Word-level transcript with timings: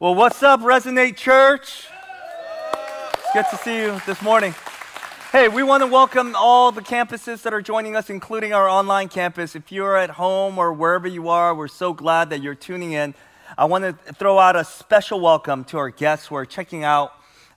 Well, 0.00 0.14
what's 0.14 0.44
up, 0.44 0.60
Resonate 0.60 1.16
Church? 1.16 1.88
It's 3.14 3.32
good 3.34 3.46
to 3.50 3.56
see 3.56 3.78
you 3.78 4.00
this 4.06 4.22
morning. 4.22 4.54
Hey, 5.32 5.48
we 5.48 5.64
want 5.64 5.82
to 5.82 5.88
welcome 5.88 6.36
all 6.36 6.70
the 6.70 6.82
campuses 6.82 7.42
that 7.42 7.52
are 7.52 7.60
joining 7.60 7.96
us, 7.96 8.08
including 8.08 8.52
our 8.52 8.68
online 8.68 9.08
campus. 9.08 9.56
If 9.56 9.72
you're 9.72 9.96
at 9.96 10.10
home 10.10 10.56
or 10.56 10.72
wherever 10.72 11.08
you 11.08 11.28
are, 11.30 11.52
we're 11.52 11.66
so 11.66 11.92
glad 11.92 12.30
that 12.30 12.40
you're 12.40 12.54
tuning 12.54 12.92
in. 12.92 13.12
I 13.58 13.64
want 13.64 13.82
to 13.82 14.14
throw 14.14 14.38
out 14.38 14.54
a 14.54 14.62
special 14.62 15.18
welcome 15.18 15.64
to 15.64 15.78
our 15.78 15.90
guests 15.90 16.28
who 16.28 16.36
are 16.36 16.46
checking 16.46 16.84
out 16.84 17.12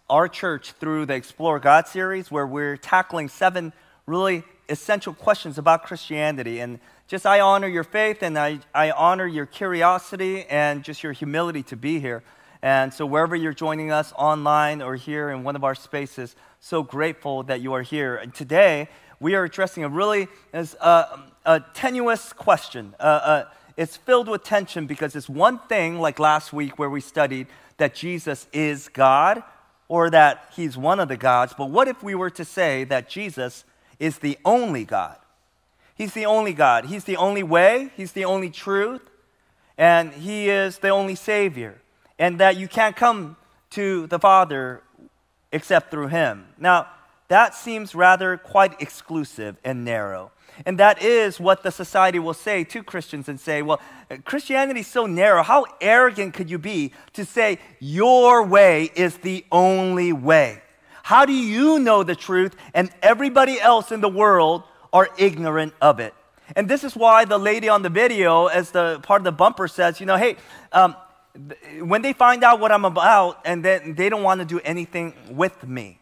our 0.10 0.28
church 0.28 0.72
through 0.72 1.06
the 1.06 1.14
Explore 1.14 1.60
God 1.60 1.88
series, 1.88 2.32
where 2.32 2.48
we're 2.48 2.76
tackling 2.76 3.30
seven 3.30 3.72
really 4.08 4.44
essential 4.68 5.14
questions 5.14 5.60
about 5.60 5.84
Christianity. 5.84 6.60
And 6.60 6.80
just 7.12 7.26
I 7.26 7.42
honor 7.42 7.68
your 7.68 7.84
faith 7.84 8.24
and 8.24 8.40
I, 8.40 8.60
I 8.74 8.92
honor 8.92 9.28
your 9.28 9.46
curiosity 9.46 10.46
and 10.46 10.82
just 10.82 11.04
your 11.04 11.12
humility 11.12 11.62
to 11.64 11.76
be 11.76 12.00
here. 12.00 12.24
And 12.62 12.94
so, 12.94 13.06
wherever 13.06 13.36
you're 13.36 13.52
joining 13.52 13.92
us 13.92 14.14
online 14.16 14.82
or 14.82 14.96
here 14.96 15.30
in 15.30 15.44
one 15.44 15.58
of 15.58 15.66
our 15.66 15.76
spaces, 15.76 16.38
so 16.62 16.84
grateful 16.84 17.44
that 17.44 17.60
you 17.60 17.74
are 17.74 17.82
here. 17.82 18.16
And 18.16 18.34
today, 18.34 18.88
we 19.20 19.36
are 19.36 19.44
addressing 19.44 19.84
a 19.84 19.90
really 19.90 20.30
uh, 20.54 21.18
a 21.46 21.60
tenuous 21.74 22.32
question. 22.32 22.96
Uh, 22.98 23.04
uh, 23.04 23.46
it's 23.76 23.98
filled 23.98 24.30
with 24.30 24.46
tension 24.46 24.88
because 24.88 25.14
it's 25.14 25.28
one 25.28 25.60
thing, 25.68 26.00
like 26.00 26.18
last 26.18 26.54
week 26.54 26.80
where 26.80 26.90
we 26.90 27.02
studied 27.02 27.48
that 27.76 27.94
Jesus 27.94 28.48
is 28.54 28.88
God 28.88 29.44
or 29.90 30.10
that 30.12 30.46
he's 30.56 30.78
one 30.78 31.02
of 31.02 31.10
the 31.10 31.18
gods. 31.18 31.54
But 31.58 31.72
what 31.72 31.90
if 31.90 32.02
we 32.02 32.16
were 32.16 32.30
to 32.30 32.46
say 32.46 32.86
that 32.86 33.10
Jesus 33.10 33.66
is 34.00 34.20
the 34.20 34.38
only 34.46 34.86
God? 34.86 35.18
He's 36.02 36.16
the 36.16 36.26
only 36.26 36.54
God. 36.54 36.86
He's 36.86 37.04
the 37.04 37.18
only 37.18 37.44
way. 37.44 37.92
He's 37.96 38.14
the 38.14 38.26
only 38.26 38.50
truth. 38.50 39.08
And 39.78 40.12
He 40.12 40.50
is 40.50 40.80
the 40.80 40.90
only 40.90 41.14
Savior. 41.14 41.80
And 42.18 42.40
that 42.40 42.58
you 42.58 42.68
can't 42.68 42.96
come 42.96 43.38
to 43.72 44.08
the 44.08 44.18
Father 44.18 44.82
except 45.52 45.92
through 45.92 46.08
Him. 46.08 46.48
Now, 46.58 46.88
that 47.28 47.54
seems 47.54 47.94
rather 47.94 48.36
quite 48.36 48.82
exclusive 48.82 49.58
and 49.64 49.86
narrow. 49.86 50.32
And 50.66 50.80
that 50.80 51.04
is 51.04 51.40
what 51.40 51.62
the 51.62 51.72
society 51.72 52.18
will 52.18 52.34
say 52.34 52.64
to 52.64 52.82
Christians 52.82 53.30
and 53.30 53.40
say, 53.40 53.62
well, 53.62 53.80
Christianity 54.26 54.80
is 54.80 54.88
so 54.88 55.06
narrow. 55.06 55.44
How 55.44 55.68
arrogant 55.82 56.34
could 56.34 56.50
you 56.50 56.58
be 56.58 56.94
to 57.14 57.26
say 57.26 57.60
your 57.80 58.42
way 58.42 58.90
is 58.96 59.18
the 59.18 59.46
only 59.52 60.14
way? 60.14 60.64
How 61.04 61.26
do 61.26 61.34
you 61.34 61.78
know 61.78 62.02
the 62.02 62.16
truth 62.16 62.56
and 62.74 62.90
everybody 63.04 63.62
else 63.62 63.92
in 63.92 64.02
the 64.02 64.10
world 64.10 64.64
are 64.94 65.10
ignorant 65.18 65.74
of 65.82 66.00
it. 66.00 66.14
And 66.56 66.68
this 66.68 66.84
is 66.84 66.96
why 66.96 67.26
the 67.26 67.38
lady 67.38 67.70
on 67.70 67.82
the 67.82 67.90
video, 67.90 68.48
as 68.48 68.72
the 68.72 69.00
part 69.04 69.22
of 69.22 69.26
the 69.26 69.32
bumper 69.32 69.68
says, 69.68 70.00
you 70.00 70.06
know, 70.06 70.18
hey, 70.18 70.36
um, 70.74 70.96
when 71.80 72.02
they 72.02 72.14
find 72.14 72.44
out 72.44 72.60
what 72.60 72.72
I'm 72.72 72.84
about, 72.84 73.40
and 73.46 73.64
then 73.64 73.96
they 73.96 74.10
don't 74.10 74.24
want 74.24 74.40
to 74.40 74.46
do 74.46 74.60
anything 74.66 75.14
with 75.30 75.66
me. 75.66 76.00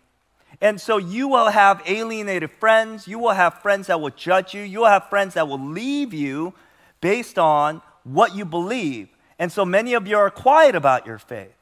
And 0.62 0.82
so 0.82 0.98
you 0.98 1.28
will 1.28 1.50
have 1.50 1.82
alienated 1.86 2.52
friends. 2.52 3.08
You 3.08 3.20
will 3.20 3.32
have 3.32 3.62
friends 3.62 3.88
that 3.88 4.02
will 4.02 4.10
judge 4.10 4.54
you. 4.54 4.62
You 4.62 4.80
will 4.80 4.88
have 4.88 5.10
friends 5.10 5.36
that 5.36 5.48
will 5.48 5.60
leave 5.60 6.14
you 6.14 6.54
based 7.00 7.40
on 7.40 7.82
what 8.04 8.36
you 8.36 8.44
believe. 8.44 9.10
And 9.38 9.52
so 9.52 9.64
many 9.64 9.94
of 9.94 10.08
you 10.08 10.18
are 10.18 10.30
quiet 10.30 10.76
about 10.76 11.06
your 11.06 11.18
faith. 11.18 11.56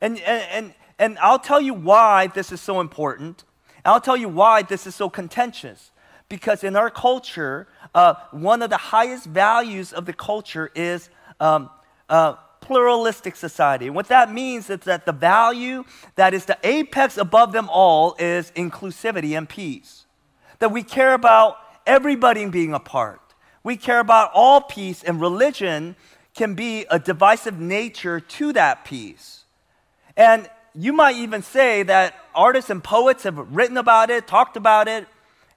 And, 0.00 0.18
and, 0.20 0.44
and, 0.50 0.74
and 0.98 1.18
I'll 1.18 1.38
tell 1.38 1.60
you 1.60 1.74
why 1.74 2.28
this 2.28 2.52
is 2.52 2.60
so 2.60 2.80
important. 2.80 3.44
I'll 3.84 4.00
tell 4.00 4.16
you 4.16 4.28
why 4.28 4.62
this 4.62 4.86
is 4.86 4.94
so 4.94 5.10
contentious 5.10 5.90
because 6.32 6.64
in 6.64 6.76
our 6.76 6.88
culture, 6.88 7.68
uh, 7.94 8.14
one 8.30 8.62
of 8.62 8.70
the 8.70 8.78
highest 8.78 9.26
values 9.26 9.92
of 9.92 10.06
the 10.06 10.14
culture 10.14 10.70
is 10.74 11.10
um, 11.40 11.68
uh, 12.08 12.32
pluralistic 12.62 13.36
society. 13.36 13.88
And 13.88 13.94
what 13.94 14.08
that 14.08 14.32
means 14.32 14.70
is 14.70 14.80
that 14.80 15.04
the 15.04 15.12
value 15.12 15.84
that 16.14 16.32
is 16.32 16.46
the 16.46 16.56
apex 16.64 17.18
above 17.18 17.52
them 17.52 17.68
all 17.68 18.16
is 18.18 18.50
inclusivity 18.52 19.36
and 19.36 19.46
peace. 19.46 20.06
That 20.60 20.72
we 20.72 20.82
care 20.82 21.12
about 21.12 21.58
everybody 21.86 22.46
being 22.46 22.72
a 22.72 22.80
part. 22.80 23.20
We 23.62 23.76
care 23.76 24.00
about 24.00 24.30
all 24.32 24.62
peace, 24.62 25.02
and 25.02 25.20
religion 25.20 25.96
can 26.34 26.54
be 26.54 26.86
a 26.90 26.98
divisive 26.98 27.60
nature 27.60 28.20
to 28.20 28.54
that 28.54 28.86
peace. 28.86 29.44
And 30.16 30.48
you 30.74 30.94
might 30.94 31.16
even 31.16 31.42
say 31.42 31.82
that 31.82 32.14
artists 32.34 32.70
and 32.70 32.82
poets 32.82 33.24
have 33.24 33.36
written 33.54 33.76
about 33.76 34.08
it, 34.08 34.26
talked 34.26 34.56
about 34.56 34.88
it, 34.88 35.06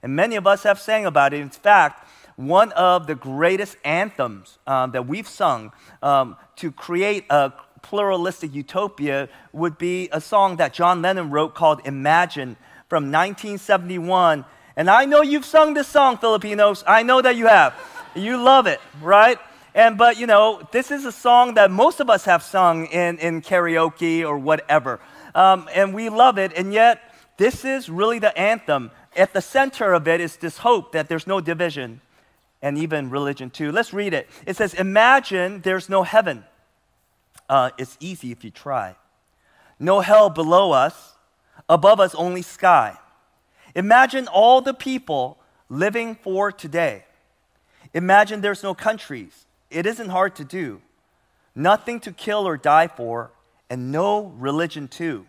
and 0.06 0.14
many 0.14 0.36
of 0.36 0.46
us 0.46 0.62
have 0.62 0.80
sang 0.80 1.04
about 1.04 1.34
it. 1.34 1.40
In 1.40 1.50
fact, 1.50 2.06
one 2.36 2.70
of 2.74 3.08
the 3.08 3.16
greatest 3.16 3.76
anthems 3.84 4.56
um, 4.64 4.92
that 4.92 5.08
we've 5.08 5.26
sung 5.26 5.72
um, 6.00 6.36
to 6.54 6.70
create 6.70 7.24
a 7.28 7.52
pluralistic 7.82 8.54
utopia 8.54 9.28
would 9.52 9.76
be 9.78 10.08
a 10.12 10.20
song 10.20 10.58
that 10.58 10.72
John 10.72 11.02
Lennon 11.02 11.30
wrote 11.30 11.56
called 11.56 11.80
Imagine 11.84 12.56
from 12.88 13.10
1971. 13.10 14.44
And 14.76 14.88
I 14.88 15.06
know 15.06 15.22
you've 15.22 15.44
sung 15.44 15.74
this 15.74 15.88
song, 15.88 16.18
Filipinos. 16.18 16.84
I 16.86 17.02
know 17.02 17.20
that 17.20 17.34
you 17.34 17.48
have. 17.48 17.74
You 18.14 18.40
love 18.40 18.68
it, 18.68 18.78
right? 19.02 19.40
And 19.74 19.98
but 19.98 20.20
you 20.20 20.28
know, 20.28 20.68
this 20.70 20.92
is 20.92 21.04
a 21.04 21.10
song 21.10 21.54
that 21.54 21.72
most 21.72 21.98
of 21.98 22.08
us 22.08 22.26
have 22.26 22.44
sung 22.44 22.86
in, 22.86 23.18
in 23.18 23.42
karaoke 23.42 24.24
or 24.24 24.38
whatever. 24.38 25.00
Um, 25.34 25.68
and 25.74 25.92
we 25.92 26.10
love 26.10 26.38
it, 26.38 26.52
and 26.54 26.72
yet 26.72 27.00
this 27.38 27.64
is 27.64 27.90
really 27.90 28.20
the 28.20 28.38
anthem 28.38 28.92
at 29.16 29.32
the 29.32 29.40
center 29.40 29.92
of 29.92 30.06
it 30.06 30.20
is 30.20 30.36
this 30.36 30.58
hope 30.58 30.92
that 30.92 31.08
there's 31.08 31.26
no 31.26 31.40
division 31.40 32.00
and 32.62 32.78
even 32.78 33.10
religion 33.10 33.50
too. 33.50 33.72
Let's 33.72 33.92
read 33.92 34.14
it. 34.14 34.28
It 34.46 34.56
says, 34.56 34.74
Imagine 34.74 35.60
there's 35.62 35.88
no 35.88 36.02
heaven. 36.02 36.44
Uh, 37.48 37.70
it's 37.78 37.96
easy 38.00 38.32
if 38.32 38.44
you 38.44 38.50
try. 38.50 38.96
No 39.78 40.00
hell 40.00 40.30
below 40.30 40.72
us, 40.72 41.14
above 41.68 42.00
us 42.00 42.14
only 42.14 42.42
sky. 42.42 42.96
Imagine 43.74 44.26
all 44.26 44.60
the 44.60 44.74
people 44.74 45.38
living 45.68 46.14
for 46.14 46.50
today. 46.50 47.04
Imagine 47.92 48.40
there's 48.40 48.62
no 48.62 48.74
countries. 48.74 49.46
It 49.70 49.86
isn't 49.86 50.08
hard 50.08 50.36
to 50.36 50.44
do. 50.44 50.80
Nothing 51.54 52.00
to 52.00 52.12
kill 52.12 52.46
or 52.46 52.56
die 52.56 52.88
for, 52.88 53.30
and 53.70 53.90
no 53.90 54.34
religion 54.38 54.88
too. 54.88 55.26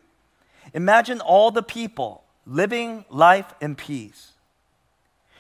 Imagine 0.74 1.22
all 1.22 1.52
the 1.52 1.64
people 1.64 2.24
living 2.48 3.06
life 3.10 3.54
in 3.62 3.76
peace. 3.76 4.32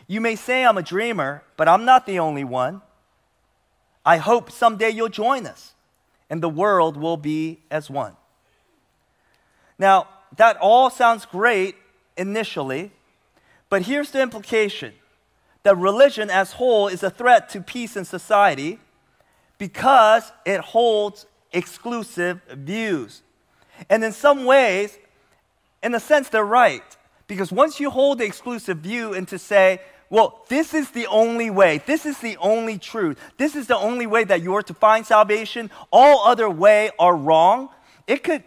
You 0.08 0.22
may 0.22 0.36
say 0.36 0.66
I'm 0.66 0.78
a 0.78 0.84
dreamer, 0.84 1.44
but 1.56 1.68
I'm 1.68 1.86
not 1.86 2.06
the 2.06 2.20
only 2.20 2.44
one. 2.44 2.82
I 4.06 4.18
hope 4.18 4.52
someday 4.52 4.90
you'll 4.90 5.10
join 5.10 5.46
us 5.46 5.74
and 6.30 6.42
the 6.42 6.50
world 6.50 6.98
will 6.98 7.18
be 7.18 7.60
as 7.72 7.90
one. 7.90 8.16
Now, 9.80 10.08
that 10.36 10.58
all 10.58 10.90
sounds 10.90 11.26
great 11.26 11.76
initially, 12.18 12.92
but 13.70 13.84
here's 13.84 14.12
the 14.12 14.22
implication 14.22 14.94
that 15.64 15.78
religion 15.78 16.30
as 16.30 16.54
whole 16.54 16.88
is 16.88 17.04
a 17.04 17.10
threat 17.10 17.50
to 17.50 17.62
peace 17.62 17.98
in 17.98 18.06
society 18.06 18.80
because 19.58 20.32
it 20.46 20.62
holds 20.62 21.26
exclusive 21.52 22.42
views. 22.50 23.22
And 23.90 24.04
in 24.04 24.12
some 24.12 24.46
ways, 24.46 24.98
in 25.84 25.94
a 25.94 26.00
sense, 26.00 26.30
they're 26.30 26.46
right. 26.46 26.97
Because 27.28 27.52
once 27.52 27.80
you 27.80 27.90
hold 27.90 28.20
the 28.20 28.26
exclusive 28.26 28.80
view 28.80 29.14
and 29.14 29.28
to 29.28 29.38
say, 29.38 29.82
well, 30.10 30.46
this 30.48 30.74
is 30.74 30.92
the 30.92 31.08
only 31.08 31.50
way, 31.50 31.82
this 31.86 32.06
is 32.06 32.20
the 32.20 32.38
only 32.38 32.78
truth, 32.78 33.20
this 33.38 33.56
is 33.56 33.68
the 33.68 33.76
only 33.76 34.08
way 34.08 34.24
that 34.24 34.42
you 34.42 34.56
are 34.56 34.62
to 34.64 34.74
find 34.74 35.06
salvation, 35.06 35.70
all 35.92 36.26
other 36.26 36.50
way 36.50 36.92
are 36.98 37.16
wrong, 37.16 37.70
it 38.08 38.24
could 38.24 38.44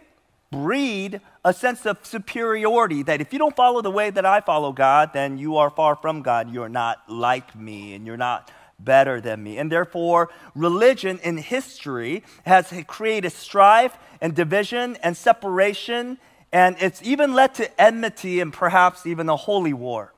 breed 0.51 1.21
a 1.45 1.53
sense 1.53 1.85
of 1.85 1.97
superiority 2.03 3.03
that 3.03 3.21
if 3.21 3.31
you 3.31 3.39
don't 3.39 3.55
follow 3.55 3.81
the 3.81 3.91
way 3.91 4.09
that 4.09 4.25
I 4.25 4.41
follow 4.41 4.71
God, 4.71 5.11
then 5.13 5.37
you 5.37 5.57
are 5.57 5.69
far 5.69 5.95
from 5.95 6.23
God. 6.23 6.51
You're 6.51 6.69
not 6.69 6.97
like 7.07 7.55
me 7.55 7.93
and 7.93 8.05
you're 8.05 8.17
not 8.17 8.51
better 8.77 9.21
than 9.21 9.41
me. 9.43 9.57
And 9.57 9.71
therefore, 9.71 10.29
religion 10.55 11.19
in 11.23 11.37
history 11.37 12.23
has 12.45 12.73
created 12.87 13.31
strife 13.31 13.97
and 14.19 14.35
division 14.35 14.97
and 15.03 15.15
separation 15.15 16.17
and 16.51 16.75
it's 16.79 17.01
even 17.01 17.33
led 17.33 17.55
to 17.55 17.81
enmity 17.81 18.39
and 18.39 18.51
perhaps 18.51 19.05
even 19.05 19.29
a 19.29 19.35
holy 19.35 19.73
war. 19.73 20.13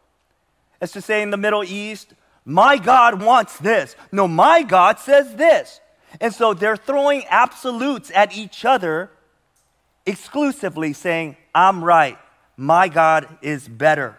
As 0.81 0.91
to 0.93 1.01
say 1.01 1.21
in 1.21 1.29
the 1.29 1.37
Middle 1.37 1.63
East, 1.63 2.13
my 2.45 2.77
God 2.77 3.21
wants 3.21 3.57
this. 3.57 3.95
No, 4.11 4.27
my 4.27 4.63
God 4.63 4.99
says 4.99 5.35
this. 5.35 5.79
And 6.19 6.33
so 6.33 6.53
they're 6.53 6.77
throwing 6.77 7.23
absolutes 7.29 8.11
at 8.13 8.35
each 8.35 8.65
other, 8.65 9.09
exclusively 10.05 10.93
saying, 10.93 11.37
I'm 11.55 11.83
right. 11.83 12.17
My 12.57 12.87
God 12.87 13.37
is 13.41 13.67
better. 13.67 14.17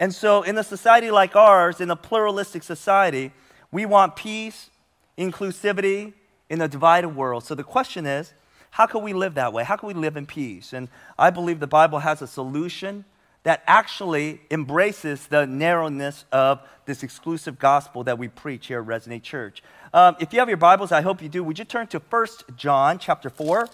And 0.00 0.14
so, 0.14 0.42
in 0.42 0.56
a 0.56 0.62
society 0.62 1.10
like 1.10 1.34
ours, 1.34 1.80
in 1.80 1.90
a 1.90 1.96
pluralistic 1.96 2.62
society, 2.62 3.32
we 3.72 3.84
want 3.84 4.14
peace, 4.14 4.70
inclusivity 5.18 6.12
in 6.48 6.60
a 6.60 6.68
divided 6.68 7.10
world. 7.10 7.44
So 7.44 7.54
the 7.54 7.64
question 7.64 8.06
is 8.06 8.32
how 8.70 8.86
can 8.86 9.02
we 9.02 9.12
live 9.12 9.34
that 9.34 9.52
way? 9.52 9.64
How 9.64 9.76
can 9.76 9.88
we 9.88 9.94
live 9.94 10.16
in 10.16 10.26
peace? 10.26 10.72
And 10.72 10.88
I 11.18 11.30
believe 11.30 11.60
the 11.60 11.66
Bible 11.66 12.00
has 12.00 12.22
a 12.22 12.26
solution 12.26 13.04
that 13.44 13.62
actually 13.66 14.40
embraces 14.50 15.26
the 15.28 15.46
narrowness 15.46 16.24
of 16.32 16.60
this 16.84 17.02
exclusive 17.02 17.58
gospel 17.58 18.04
that 18.04 18.18
we 18.18 18.28
preach 18.28 18.66
here 18.66 18.80
at 18.80 18.86
Resonate 18.86 19.22
Church. 19.22 19.62
Um, 19.94 20.16
if 20.20 20.32
you 20.32 20.38
have 20.38 20.48
your 20.48 20.58
Bibles, 20.58 20.92
I 20.92 21.00
hope 21.00 21.22
you 21.22 21.28
do. 21.28 21.42
Would 21.44 21.58
you 21.58 21.64
turn 21.64 21.86
to 21.88 21.98
1 21.98 22.26
John 22.56 22.98
chapter 22.98 23.30
4? 23.30 23.68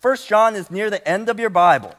First 0.00 0.28
John 0.28 0.54
is 0.54 0.70
near 0.70 0.90
the 0.90 1.06
end 1.08 1.28
of 1.28 1.40
your 1.40 1.50
Bible. 1.50 1.94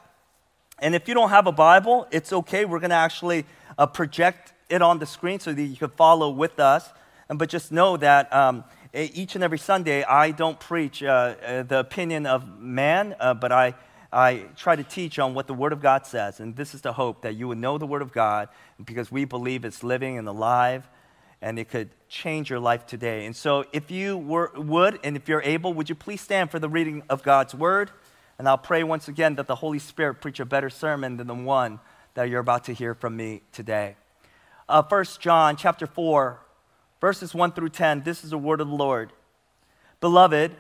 And 0.80 0.94
if 0.94 1.08
you 1.08 1.14
don't 1.14 1.30
have 1.30 1.48
a 1.48 1.52
Bible, 1.52 2.08
it's 2.12 2.32
okay. 2.32 2.66
We're 2.66 2.80
going 2.80 2.90
to 2.90 2.96
actually 2.96 3.46
uh, 3.78 3.88
project 3.88 4.54
it 4.70 4.82
on 4.82 5.00
the 5.00 5.06
screen 5.06 5.40
so 5.40 5.54
that 5.54 5.64
you 5.64 5.78
can 5.78 5.90
follow 5.92 6.30
with 6.30 6.60
us. 6.60 6.90
And, 7.30 7.40
but 7.40 7.50
just 7.50 7.72
know 7.72 7.98
that 7.98 8.32
um, 8.34 8.64
each 8.96 9.36
and 9.36 9.44
every 9.44 9.58
Sunday, 9.58 10.04
I 10.04 10.32
don't 10.32 10.60
preach 10.60 11.04
uh, 11.04 11.36
uh, 11.46 11.64
the 11.64 11.80
opinion 11.80 12.26
of 12.26 12.60
man, 12.60 13.16
uh, 13.20 13.34
but 13.34 13.52
I, 13.52 13.76
I 14.12 14.46
try 14.56 14.78
to 14.78 14.84
teach 14.84 15.20
on 15.20 15.34
what 15.34 15.48
the 15.48 15.54
Word 15.54 15.74
of 15.74 15.82
God 15.82 16.06
says. 16.06 16.40
And 16.40 16.56
this 16.56 16.74
is 16.74 16.82
the 16.82 16.94
hope 16.94 17.22
that 17.24 17.36
you 17.36 17.50
would 17.50 17.58
know 17.58 17.78
the 17.78 17.86
Word 17.86 18.02
of 18.02 18.14
God 18.14 18.48
because 18.84 19.12
we 19.12 19.26
believe 19.26 19.66
it's 19.66 19.84
living 19.84 20.18
and 20.18 20.28
alive 20.28 20.88
and 21.42 21.60
it 21.60 21.70
could 21.70 21.90
change 22.08 22.50
your 22.50 22.60
life 22.60 22.86
today. 22.86 23.26
And 23.26 23.36
so, 23.36 23.66
if 23.74 23.92
you 23.92 24.18
were, 24.18 24.52
would, 24.56 25.00
and 25.04 25.18
if 25.18 25.28
you're 25.28 25.42
able, 25.42 25.74
would 25.74 25.90
you 25.90 25.96
please 25.96 26.22
stand 26.22 26.50
for 26.50 26.60
the 26.60 26.70
reading 26.70 27.04
of 27.10 27.22
God's 27.22 27.54
Word? 27.54 27.92
And 28.40 28.48
I'll 28.48 28.58
pray 28.58 28.84
once 28.84 29.08
again 29.08 29.36
that 29.36 29.48
the 29.48 29.56
Holy 29.56 29.80
Spirit 29.80 30.16
preach 30.22 30.40
a 30.40 30.46
better 30.46 30.70
sermon 30.70 31.18
than 31.18 31.28
the 31.28 31.36
one 31.36 31.80
that 32.14 32.30
you're 32.30 32.40
about 32.40 32.64
to 32.66 32.74
hear 32.74 32.96
from 32.96 33.18
me 33.18 33.42
today. 33.52 33.98
Uh, 34.68 34.82
1 34.82 35.06
John 35.20 35.58
chapter 35.58 35.86
4, 35.86 36.40
verses 37.06 37.36
1 37.36 37.52
through 37.52 37.70
10. 37.70 38.02
This 38.02 38.24
is 38.24 38.32
the 38.32 38.38
word 38.38 38.60
of 38.60 38.68
the 38.68 38.74
Lord. 38.74 39.14
Beloved, 40.02 40.56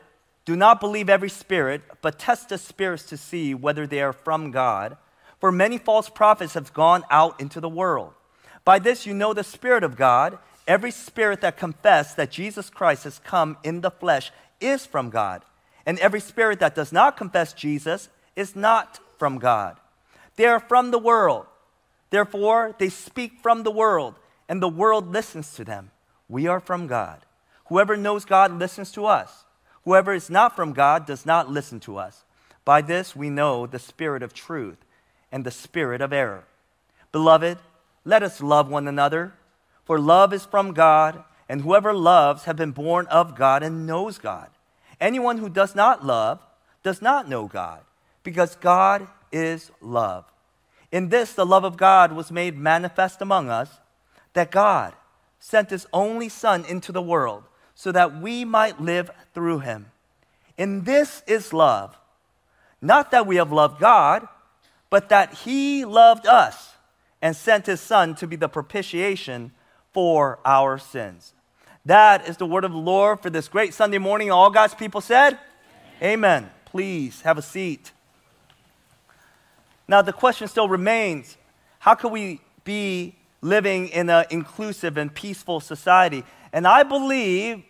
do 0.45 0.55
not 0.55 0.79
believe 0.79 1.09
every 1.09 1.29
spirit, 1.29 1.81
but 2.01 2.19
test 2.19 2.49
the 2.49 2.59
spirits 2.59 3.03
to 3.05 3.17
see 3.17 3.55
whether 3.55 3.87
they 3.87 4.01
are 4.01 4.13
from 4.13 4.51
God. 4.51 4.95
For 5.39 5.51
many 5.51 5.79
false 5.79 6.07
prophets 6.07 6.53
have 6.53 6.71
gone 6.71 7.03
out 7.09 7.41
into 7.41 7.59
the 7.59 7.67
world. 7.67 8.13
By 8.63 8.77
this 8.77 9.07
you 9.07 9.13
know 9.15 9.33
the 9.33 9.43
Spirit 9.43 9.83
of 9.83 9.97
God. 9.97 10.37
Every 10.67 10.91
spirit 10.91 11.41
that 11.41 11.57
confesses 11.57 12.15
that 12.15 12.29
Jesus 12.29 12.69
Christ 12.69 13.05
has 13.05 13.19
come 13.19 13.57
in 13.63 13.81
the 13.81 13.91
flesh 13.91 14.31
is 14.61 14.85
from 14.85 15.09
God 15.09 15.43
and 15.85 15.99
every 15.99 16.19
spirit 16.19 16.59
that 16.59 16.75
does 16.75 16.91
not 16.91 17.17
confess 17.17 17.53
Jesus 17.53 18.09
is 18.35 18.55
not 18.55 18.99
from 19.17 19.37
God. 19.37 19.77
They 20.35 20.45
are 20.45 20.59
from 20.59 20.91
the 20.91 20.99
world. 20.99 21.45
Therefore, 22.09 22.75
they 22.77 22.89
speak 22.89 23.39
from 23.41 23.63
the 23.63 23.71
world, 23.71 24.15
and 24.49 24.61
the 24.61 24.69
world 24.69 25.11
listens 25.11 25.53
to 25.55 25.63
them. 25.63 25.91
We 26.27 26.47
are 26.47 26.59
from 26.59 26.87
God. 26.87 27.19
Whoever 27.67 27.97
knows 27.97 28.25
God 28.25 28.57
listens 28.57 28.91
to 28.93 29.05
us. 29.05 29.45
Whoever 29.83 30.13
is 30.13 30.29
not 30.29 30.55
from 30.55 30.73
God 30.73 31.05
does 31.05 31.25
not 31.25 31.49
listen 31.49 31.79
to 31.81 31.97
us. 31.97 32.23
By 32.63 32.81
this 32.81 33.15
we 33.15 33.29
know 33.29 33.67
the 33.67 33.79
spirit 33.79 34.23
of 34.23 34.33
truth 34.33 34.77
and 35.31 35.43
the 35.43 35.51
spirit 35.51 36.01
of 36.01 36.11
error. 36.11 36.45
Beloved, 37.11 37.59
let 38.03 38.23
us 38.23 38.41
love 38.41 38.69
one 38.69 38.87
another, 38.87 39.33
for 39.83 39.99
love 39.99 40.33
is 40.33 40.45
from 40.45 40.73
God, 40.73 41.23
and 41.47 41.61
whoever 41.61 41.93
loves 41.93 42.43
has 42.45 42.55
been 42.55 42.71
born 42.71 43.05
of 43.07 43.35
God 43.35 43.61
and 43.63 43.85
knows 43.85 44.17
God. 44.17 44.49
Anyone 44.99 45.37
who 45.37 45.49
does 45.49 45.75
not 45.75 46.05
love 46.05 46.39
does 46.83 47.01
not 47.01 47.29
know 47.29 47.47
God, 47.47 47.81
because 48.23 48.55
God 48.55 49.07
is 49.31 49.71
love. 49.81 50.25
In 50.91 51.09
this, 51.09 51.33
the 51.33 51.45
love 51.45 51.63
of 51.63 51.77
God 51.77 52.13
was 52.13 52.31
made 52.31 52.57
manifest 52.57 53.21
among 53.21 53.49
us, 53.49 53.79
that 54.33 54.51
God 54.51 54.93
sent 55.39 55.69
his 55.69 55.87
only 55.93 56.29
Son 56.29 56.65
into 56.65 56.91
the 56.91 57.01
world 57.01 57.43
so 57.75 57.91
that 57.91 58.19
we 58.21 58.45
might 58.45 58.81
live 58.81 59.09
through 59.33 59.59
him. 59.59 59.91
And 60.57 60.85
this 60.85 61.21
is 61.27 61.53
love. 61.53 61.97
Not 62.81 63.11
that 63.11 63.27
we 63.27 63.35
have 63.35 63.51
loved 63.51 63.79
God, 63.79 64.27
but 64.89 65.09
that 65.09 65.33
he 65.33 65.85
loved 65.85 66.25
us 66.25 66.73
and 67.21 67.35
sent 67.35 67.65
his 67.65 67.81
Son 67.81 68.15
to 68.15 68.27
be 68.27 68.35
the 68.35 68.47
propitiation 68.47 69.51
for 69.91 70.39
our 70.45 70.77
sins. 70.77 71.33
That 71.85 72.27
is 72.27 72.37
the 72.37 72.45
word 72.45 72.63
of 72.63 72.71
the 72.71 72.77
Lord 72.77 73.19
for 73.21 73.29
this 73.29 73.47
great 73.47 73.73
Sunday 73.73 73.97
morning. 73.97 74.31
All 74.31 74.49
God's 74.49 74.73
people 74.73 75.01
said, 75.01 75.37
Amen. 76.01 76.43
Amen. 76.43 76.49
Please 76.65 77.21
have 77.21 77.37
a 77.37 77.41
seat. 77.41 77.93
Now, 79.87 80.01
the 80.01 80.11
question 80.11 80.47
still 80.47 80.67
remains 80.67 81.37
how 81.79 81.95
can 81.95 82.11
we 82.11 82.41
be 82.63 83.15
living 83.41 83.87
in 83.89 84.09
an 84.09 84.25
inclusive 84.29 84.97
and 84.97 85.13
peaceful 85.13 85.59
society? 85.59 86.23
And 86.51 86.67
I 86.67 86.83
believe 86.83 87.63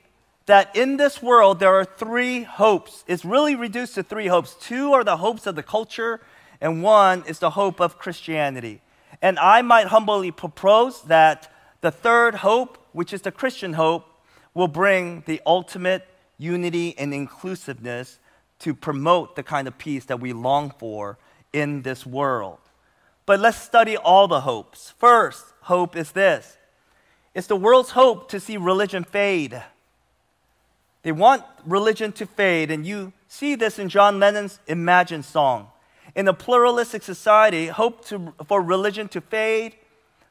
that 0.46 0.76
in 0.76 0.98
this 0.98 1.22
world 1.22 1.60
there 1.60 1.74
are 1.74 1.86
three 1.86 2.44
hopes. 2.44 3.04
It's 3.08 3.26
really 3.26 3.56
reduced 3.56 3.96
to 3.96 4.04
three 4.04 4.28
hopes. 4.28 4.56
Two 4.60 4.94
are 4.94 5.04
the 5.04 5.18
hopes 5.18 5.48
of 5.48 5.56
the 5.56 5.64
culture, 5.64 6.22
and 6.62 6.84
one 6.84 7.24
is 7.28 7.40
the 7.40 7.52
hope 7.52 7.80
of 7.80 7.98
Christianity. 7.98 8.82
And 9.22 9.40
I 9.40 9.62
might 9.62 9.88
humbly 9.88 10.32
propose 10.32 11.02
that 11.04 11.52
the 11.82 11.92
third 11.92 12.36
hope 12.36 12.78
which 12.96 13.12
is 13.12 13.22
the 13.22 13.32
Christian 13.32 13.74
hope, 13.74 14.08
will 14.54 14.70
bring 14.70 15.22
the 15.26 15.42
ultimate 15.46 16.08
unity 16.38 16.98
and 16.98 17.14
inclusiveness 17.14 18.20
to 18.60 18.74
promote 18.74 19.36
the 19.36 19.44
kind 19.44 19.68
of 19.68 19.78
peace 19.78 20.06
that 20.06 20.22
we 20.22 20.32
long 20.32 20.72
for 20.80 21.18
in 21.52 21.82
this 21.82 22.06
world. 22.06 22.60
But 23.26 23.42
let's 23.42 23.58
study 23.58 23.98
all 23.98 24.30
the 24.30 24.42
hopes. 24.42 24.94
First, 24.98 25.44
hope 25.66 25.96
is 25.96 26.12
this 26.12 26.58
it's 27.34 27.48
the 27.48 27.56
world's 27.56 27.92
hope 27.92 28.30
to 28.30 28.40
see 28.40 28.58
religion 28.58 29.04
fade. 29.04 29.62
They 31.04 31.12
want 31.12 31.44
religion 31.66 32.12
to 32.14 32.26
fade, 32.26 32.72
and 32.72 32.86
you 32.86 33.14
see 33.28 33.56
this 33.56 33.78
in 33.78 33.90
John 33.90 34.20
Lennon's 34.20 34.60
Imagine 34.68 35.22
song. 35.22 35.68
In 36.16 36.28
a 36.28 36.34
pluralistic 36.34 37.04
society, 37.04 37.68
hope 37.68 38.06
to, 38.06 38.34
for 38.48 38.62
religion 38.62 39.08
to 39.10 39.22
fade, 39.22 39.76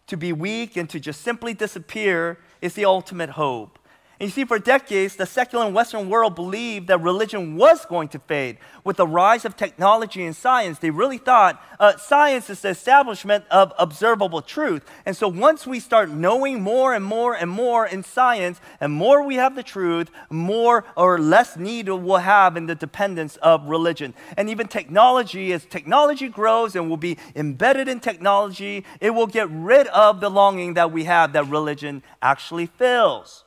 to 0.07 0.17
be 0.17 0.33
weak, 0.33 0.77
and 0.77 0.89
to 0.91 0.99
just 0.99 1.21
simply 1.21 1.55
disappear 1.55 2.39
is 2.61 2.75
the 2.75 2.87
ultimate 2.87 3.31
hope. 3.31 3.79
And 4.21 4.29
you 4.29 4.33
see, 4.33 4.45
for 4.45 4.61
decades, 4.61 5.17
the 5.17 5.27
secular 5.27 5.67
and 5.67 5.75
Western 5.75 6.09
world 6.09 6.37
believed 6.37 6.87
that 6.87 7.01
religion 7.01 7.57
was 7.57 7.85
going 7.85 8.09
to 8.09 8.19
fade. 8.21 8.59
With 8.85 8.97
the 8.97 9.07
rise 9.07 9.45
of 9.45 9.57
technology 9.57 10.25
and 10.25 10.37
science, 10.37 10.79
they 10.79 10.91
really 10.91 11.19
thought 11.19 11.61
uh, 11.81 11.97
science 11.97 12.49
is 12.49 12.61
the 12.61 12.69
establishment 12.69 13.45
of 13.51 13.73
observable 13.79 14.41
truth. 14.41 14.83
And 15.05 15.17
so 15.17 15.27
once 15.27 15.67
we 15.67 15.81
start 15.81 16.11
knowing 16.11 16.63
more 16.63 16.95
and 16.95 17.05
more 17.05 17.35
and 17.35 17.51
more 17.51 17.87
in 17.87 18.05
science, 18.05 18.61
and 18.81 18.93
more 18.93 19.23
we 19.23 19.35
have 19.35 19.57
the 19.57 19.63
truth, 19.65 20.11
more 20.31 20.85
or 20.97 21.19
less 21.19 21.57
need 21.57 21.89
we'll 21.89 22.19
have 22.19 22.57
in 22.57 22.67
the 22.67 22.75
dependence 22.75 23.37
of 23.37 23.67
religion. 23.69 24.15
And 24.37 24.49
even 24.49 24.69
technology, 24.69 25.53
as 25.53 25.65
technology 25.65 26.29
grows 26.29 26.77
and 26.77 26.89
will 26.89 26.97
be 26.97 27.19
embedded 27.35 27.89
in 27.89 28.01
technology, 28.01 28.85
it 29.01 29.11
will 29.11 29.27
get 29.27 29.49
rid 29.51 29.89
of 29.89 30.21
the 30.21 30.31
longing 30.31 30.75
that 30.75 30.93
we 30.93 31.05
have 31.05 31.33
that 31.33 31.49
religion 31.49 32.03
actually 32.23 32.67
fills. 32.67 33.45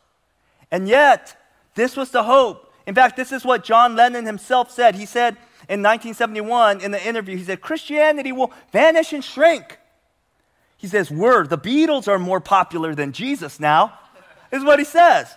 And 0.72 0.88
yet, 0.88 1.36
this 1.76 1.96
was 1.96 2.12
the 2.12 2.24
hope. 2.24 2.74
In 2.86 2.96
fact, 2.96 3.18
this 3.18 3.32
is 3.32 3.46
what 3.46 3.64
John 3.64 3.96
Lennon 3.96 4.26
himself 4.26 4.72
said. 4.72 4.96
He 4.96 5.06
said 5.06 5.34
in 5.70 5.84
1971 5.84 6.82
in 6.82 6.92
the 6.92 7.06
interview, 7.06 7.38
he 7.38 7.44
said, 7.44 7.62
Christianity 7.62 8.32
will 8.32 8.52
vanish 8.72 9.14
and 9.14 9.24
shrink. 9.24 9.78
He 10.78 10.88
says, 10.88 11.12
Word, 11.12 11.50
the 11.50 11.58
Beatles 11.58 12.08
are 12.08 12.20
more 12.20 12.40
popular 12.40 12.96
than 12.96 13.12
Jesus 13.12 13.60
now, 13.60 13.98
is 14.52 14.64
what 14.64 14.80
he 14.80 14.86
says, 14.86 15.34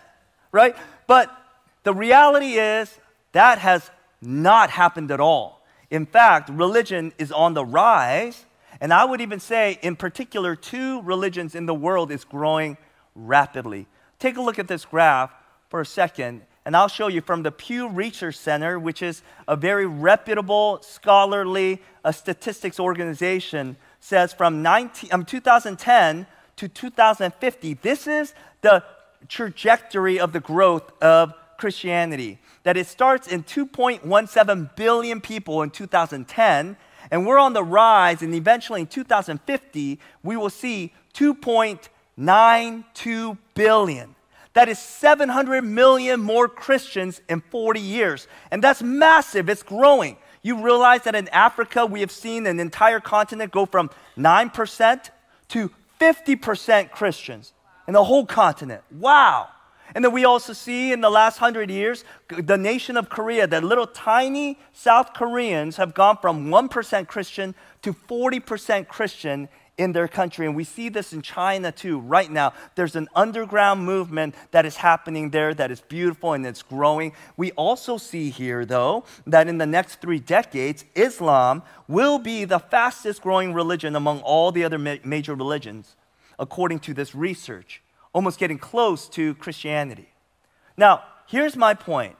right? 0.53 0.77
But 1.07 1.35
the 1.83 1.95
reality 1.95 2.55
is 2.59 2.99
that 3.33 3.59
has 3.59 3.91
not 4.21 4.71
happened 4.71 5.11
at 5.11 5.21
all. 5.21 5.65
In 5.91 6.07
fact, 6.07 6.49
religion 6.51 7.13
is 7.19 7.33
on 7.33 7.55
the 7.55 7.65
rise. 7.65 8.45
And 8.81 8.93
I 8.93 9.05
would 9.05 9.21
even 9.21 9.41
say, 9.41 9.79
in 9.83 9.97
particular, 9.97 10.55
two 10.57 11.03
religions 11.03 11.55
in 11.55 11.67
the 11.67 11.75
world 11.75 12.11
is 12.11 12.25
growing 12.25 12.77
rapidly. 13.15 13.87
Take 14.21 14.37
a 14.37 14.43
look 14.43 14.59
at 14.59 14.69
this 14.69 14.85
graph 14.85 15.33
for 15.71 15.81
a 15.81 15.87
second, 15.87 16.43
and 16.67 16.77
I'll 16.77 16.89
show 16.89 17.09
you 17.09 17.23
from 17.23 17.43
the 17.43 17.51
Pew 17.51 17.89
Research 17.89 18.37
Center, 18.37 18.79
which 18.79 19.01
is 19.01 19.23
a 19.49 19.57
very 19.57 19.87
reputable, 19.87 20.79
scholarly 20.83 21.81
uh, 22.05 22.13
statistics 22.13 22.79
organization, 22.79 23.79
says 23.99 24.35
from 24.35 24.61
19, 24.61 25.09
um, 25.11 25.25
2010 25.25 26.27
to 26.57 26.69
2050, 26.69 27.75
this 27.75 28.07
is 28.07 28.35
the 28.61 28.85
trajectory 29.27 30.21
of 30.21 30.35
the 30.35 30.41
growth 30.41 30.93
of 31.03 31.33
Christianity. 31.57 32.39
That 32.65 32.77
it 32.77 32.89
starts 32.89 33.27
in 33.27 33.43
2.17 33.45 34.77
billion 34.77 35.23
people 35.23 35.63
in 35.63 35.71
2010, 35.71 36.77
and 37.11 37.27
we're 37.27 37.39
on 37.39 37.55
the 37.55 37.65
rise, 37.65 38.21
and 38.21 38.35
eventually 38.35 38.83
in 38.83 38.87
2050, 38.87 39.99
we 40.23 40.37
will 40.37 40.51
see 40.51 40.93
2.92 42.21 43.39
billion. 43.55 44.15
That 44.53 44.69
is 44.69 44.79
700 44.79 45.63
million 45.63 46.21
more 46.21 46.49
Christians 46.49 47.21
in 47.29 47.41
40 47.41 47.81
years. 47.81 48.27
And 48.51 48.63
that's 48.63 48.83
massive, 48.83 49.49
it's 49.49 49.63
growing. 49.63 50.17
You 50.43 50.63
realize 50.63 51.03
that 51.03 51.15
in 51.15 51.29
Africa, 51.29 51.87
we 51.87 52.01
have 52.01 52.11
seen 52.11 52.47
an 52.47 52.59
entire 52.61 53.01
continent 53.01 53.53
go 53.53 53.67
from 53.67 53.91
9% 54.17 55.11
to 55.49 55.71
50% 56.01 56.91
Christians 56.91 57.53
in 57.87 57.95
the 57.95 58.05
whole 58.05 58.25
continent. 58.27 58.83
Wow. 58.91 59.49
And 59.95 60.05
then 60.05 60.13
we 60.13 60.25
also 60.25 60.53
see 60.53 60.93
in 60.93 61.01
the 61.01 61.11
last 61.11 61.39
hundred 61.39 61.71
years, 61.71 62.05
the 62.29 62.57
nation 62.57 62.97
of 62.97 63.09
Korea, 63.09 63.47
that 63.47 63.65
little 63.65 63.87
tiny 63.87 64.59
South 64.73 65.13
Koreans 65.15 65.77
have 65.77 65.95
gone 65.95 66.17
from 66.17 66.47
1% 66.47 67.09
Christian 67.09 67.55
to 67.83 67.93
40% 67.93 68.89
Christian 68.89 69.49
in 69.81 69.93
their 69.93 70.07
country. 70.07 70.45
And 70.45 70.55
we 70.55 70.65
see 70.65 70.91
this 70.91 71.15
in 71.15 71.23
China 71.23 71.73
too, 71.73 72.01
right 72.01 72.31
now. 72.31 72.53
There's 72.75 72.97
an 72.97 73.09
underground 73.15 73.83
movement 73.83 74.35
that 74.51 74.67
is 74.67 74.77
happening 74.77 75.31
there 75.31 75.55
that 75.55 75.71
is 75.71 75.81
beautiful 75.81 76.35
and 76.35 76.47
it's 76.47 76.63
growing. 76.63 77.13
We 77.39 77.53
also 77.53 77.97
see 77.97 78.29
here, 78.29 78.67
though, 78.67 79.05
that 79.27 79.49
in 79.49 79.57
the 79.57 79.65
next 79.67 80.03
three 80.03 80.21
decades, 80.21 80.85
Islam 80.95 81.63
will 81.89 82.19
be 82.19 82.45
the 82.45 82.59
fastest 82.59 83.23
growing 83.23 83.55
religion 83.55 83.97
among 83.97 84.21
all 84.21 84.53
the 84.53 84.65
other 84.65 84.79
ma- 84.79 84.97
major 85.03 85.35
religions, 85.35 85.97
according 86.39 86.81
to 86.81 86.93
this 86.93 87.15
research, 87.15 87.81
almost 88.13 88.39
getting 88.39 88.59
close 88.59 89.09
to 89.09 89.35
Christianity. 89.37 90.11
Now, 90.77 91.05
here's 91.27 91.57
my 91.57 91.73
point 91.73 92.17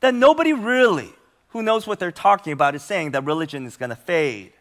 that 0.00 0.14
nobody 0.14 0.54
really 0.54 1.12
who 1.48 1.62
knows 1.62 1.86
what 1.86 1.98
they're 1.98 2.10
talking 2.10 2.54
about 2.54 2.74
is 2.74 2.82
saying 2.82 3.10
that 3.10 3.24
religion 3.24 3.66
is 3.66 3.76
going 3.76 3.90
to 3.90 3.96
fade 3.96 4.52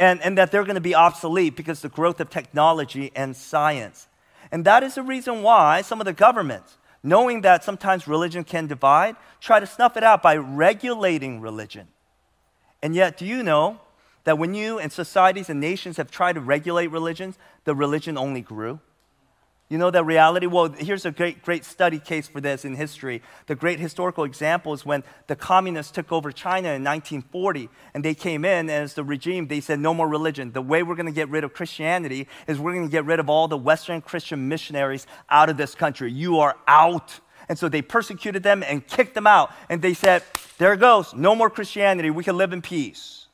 and, 0.00 0.20
and 0.22 0.38
that 0.38 0.50
they're 0.50 0.64
going 0.64 0.74
to 0.74 0.80
be 0.80 0.94
obsolete 0.94 1.54
because 1.54 1.82
the 1.82 1.90
growth 1.90 2.20
of 2.20 2.30
technology 2.30 3.12
and 3.14 3.36
science. 3.36 4.08
And 4.50 4.64
that 4.64 4.82
is 4.82 4.94
the 4.94 5.02
reason 5.02 5.42
why 5.42 5.82
some 5.82 6.00
of 6.00 6.06
the 6.06 6.14
governments, 6.14 6.78
knowing 7.02 7.42
that 7.42 7.62
sometimes 7.62 8.08
religion 8.08 8.42
can 8.42 8.66
divide, 8.66 9.14
try 9.40 9.60
to 9.60 9.66
snuff 9.66 9.98
it 9.98 10.02
out 10.02 10.22
by 10.22 10.36
regulating 10.36 11.42
religion. 11.42 11.86
And 12.82 12.94
yet, 12.94 13.18
do 13.18 13.26
you 13.26 13.42
know 13.42 13.78
that 14.24 14.38
when 14.38 14.54
you 14.54 14.78
and 14.78 14.90
societies 14.90 15.50
and 15.50 15.60
nations 15.60 15.98
have 15.98 16.10
tried 16.10 16.32
to 16.32 16.40
regulate 16.40 16.86
religions, 16.86 17.38
the 17.64 17.74
religion 17.74 18.16
only 18.16 18.40
grew? 18.40 18.80
You 19.70 19.78
know 19.78 19.92
that 19.92 20.02
reality? 20.02 20.46
Well, 20.46 20.68
here's 20.68 21.06
a 21.06 21.12
great, 21.12 21.44
great 21.44 21.64
study 21.64 22.00
case 22.00 22.26
for 22.26 22.40
this 22.40 22.64
in 22.64 22.74
history. 22.74 23.22
The 23.46 23.54
great 23.54 23.78
historical 23.78 24.24
example 24.24 24.72
is 24.72 24.84
when 24.84 25.04
the 25.28 25.36
communists 25.36 25.92
took 25.92 26.10
over 26.10 26.32
China 26.32 26.70
in 26.70 26.82
1940 26.82 27.68
and 27.94 28.04
they 28.04 28.14
came 28.14 28.44
in 28.44 28.68
as 28.68 28.94
the 28.94 29.04
regime, 29.04 29.46
they 29.46 29.60
said, 29.60 29.78
no 29.78 29.94
more 29.94 30.08
religion. 30.08 30.50
The 30.50 30.60
way 30.60 30.82
we're 30.82 30.96
going 30.96 31.06
to 31.06 31.12
get 31.12 31.28
rid 31.28 31.44
of 31.44 31.54
Christianity 31.54 32.26
is 32.48 32.58
we're 32.58 32.74
going 32.74 32.86
to 32.86 32.90
get 32.90 33.04
rid 33.04 33.20
of 33.20 33.30
all 33.30 33.46
the 33.46 33.56
Western 33.56 34.00
Christian 34.00 34.48
missionaries 34.48 35.06
out 35.28 35.48
of 35.48 35.56
this 35.56 35.76
country. 35.76 36.10
You 36.10 36.40
are 36.40 36.56
out. 36.66 37.20
And 37.48 37.56
so 37.56 37.68
they 37.68 37.80
persecuted 37.80 38.42
them 38.42 38.64
and 38.64 38.84
kicked 38.84 39.14
them 39.14 39.28
out. 39.28 39.52
And 39.68 39.80
they 39.80 39.94
said, 39.94 40.24
there 40.58 40.74
goes, 40.74 41.14
no 41.14 41.36
more 41.36 41.48
Christianity. 41.48 42.10
We 42.10 42.24
can 42.24 42.36
live 42.36 42.52
in 42.52 42.60
peace. 42.60 43.28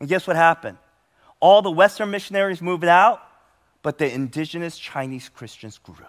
And 0.00 0.08
guess 0.08 0.26
what 0.26 0.36
happened? 0.36 0.78
All 1.40 1.60
the 1.60 1.70
Western 1.70 2.10
missionaries 2.10 2.62
moved 2.62 2.84
out 2.84 3.20
but 3.84 3.98
the 3.98 4.10
indigenous 4.10 4.78
Chinese 4.78 5.28
Christians 5.28 5.76
grew 5.76 6.06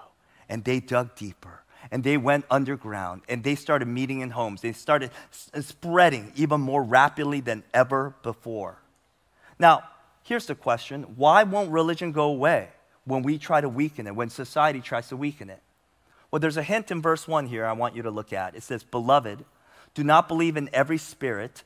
and 0.47 0.63
they 0.63 0.79
dug 0.79 1.13
deeper 1.15 1.61
and 1.91 2.05
they 2.05 2.15
went 2.15 2.45
underground 2.49 3.21
and 3.27 3.43
they 3.43 3.53
started 3.53 3.85
meeting 3.85 4.21
in 4.21 4.29
homes. 4.29 4.61
They 4.61 4.71
started 4.71 5.11
uh, 5.53 5.59
spreading 5.59 6.31
even 6.37 6.61
more 6.61 6.81
rapidly 6.81 7.41
than 7.41 7.63
ever 7.73 8.15
before. 8.23 8.79
Now, 9.59 9.83
here's 10.23 10.45
the 10.45 10.55
question 10.55 11.03
why 11.17 11.43
won't 11.43 11.69
religion 11.69 12.13
go 12.13 12.23
away 12.29 12.69
when 13.03 13.23
we 13.23 13.37
try 13.37 13.59
to 13.59 13.67
weaken 13.67 14.07
it, 14.07 14.15
when 14.15 14.29
society 14.29 14.79
tries 14.79 15.09
to 15.09 15.17
weaken 15.17 15.49
it? 15.49 15.61
Well, 16.31 16.39
there's 16.39 16.57
a 16.57 16.63
hint 16.63 16.91
in 16.91 17.01
verse 17.01 17.27
1 17.27 17.47
here 17.47 17.65
I 17.65 17.73
want 17.73 17.93
you 17.93 18.03
to 18.03 18.09
look 18.09 18.31
at. 18.31 18.55
It 18.55 18.63
says, 18.63 18.85
Beloved, 18.85 19.43
do 19.93 20.03
not 20.03 20.29
believe 20.29 20.55
in 20.55 20.69
every 20.71 20.97
spirit, 20.97 21.63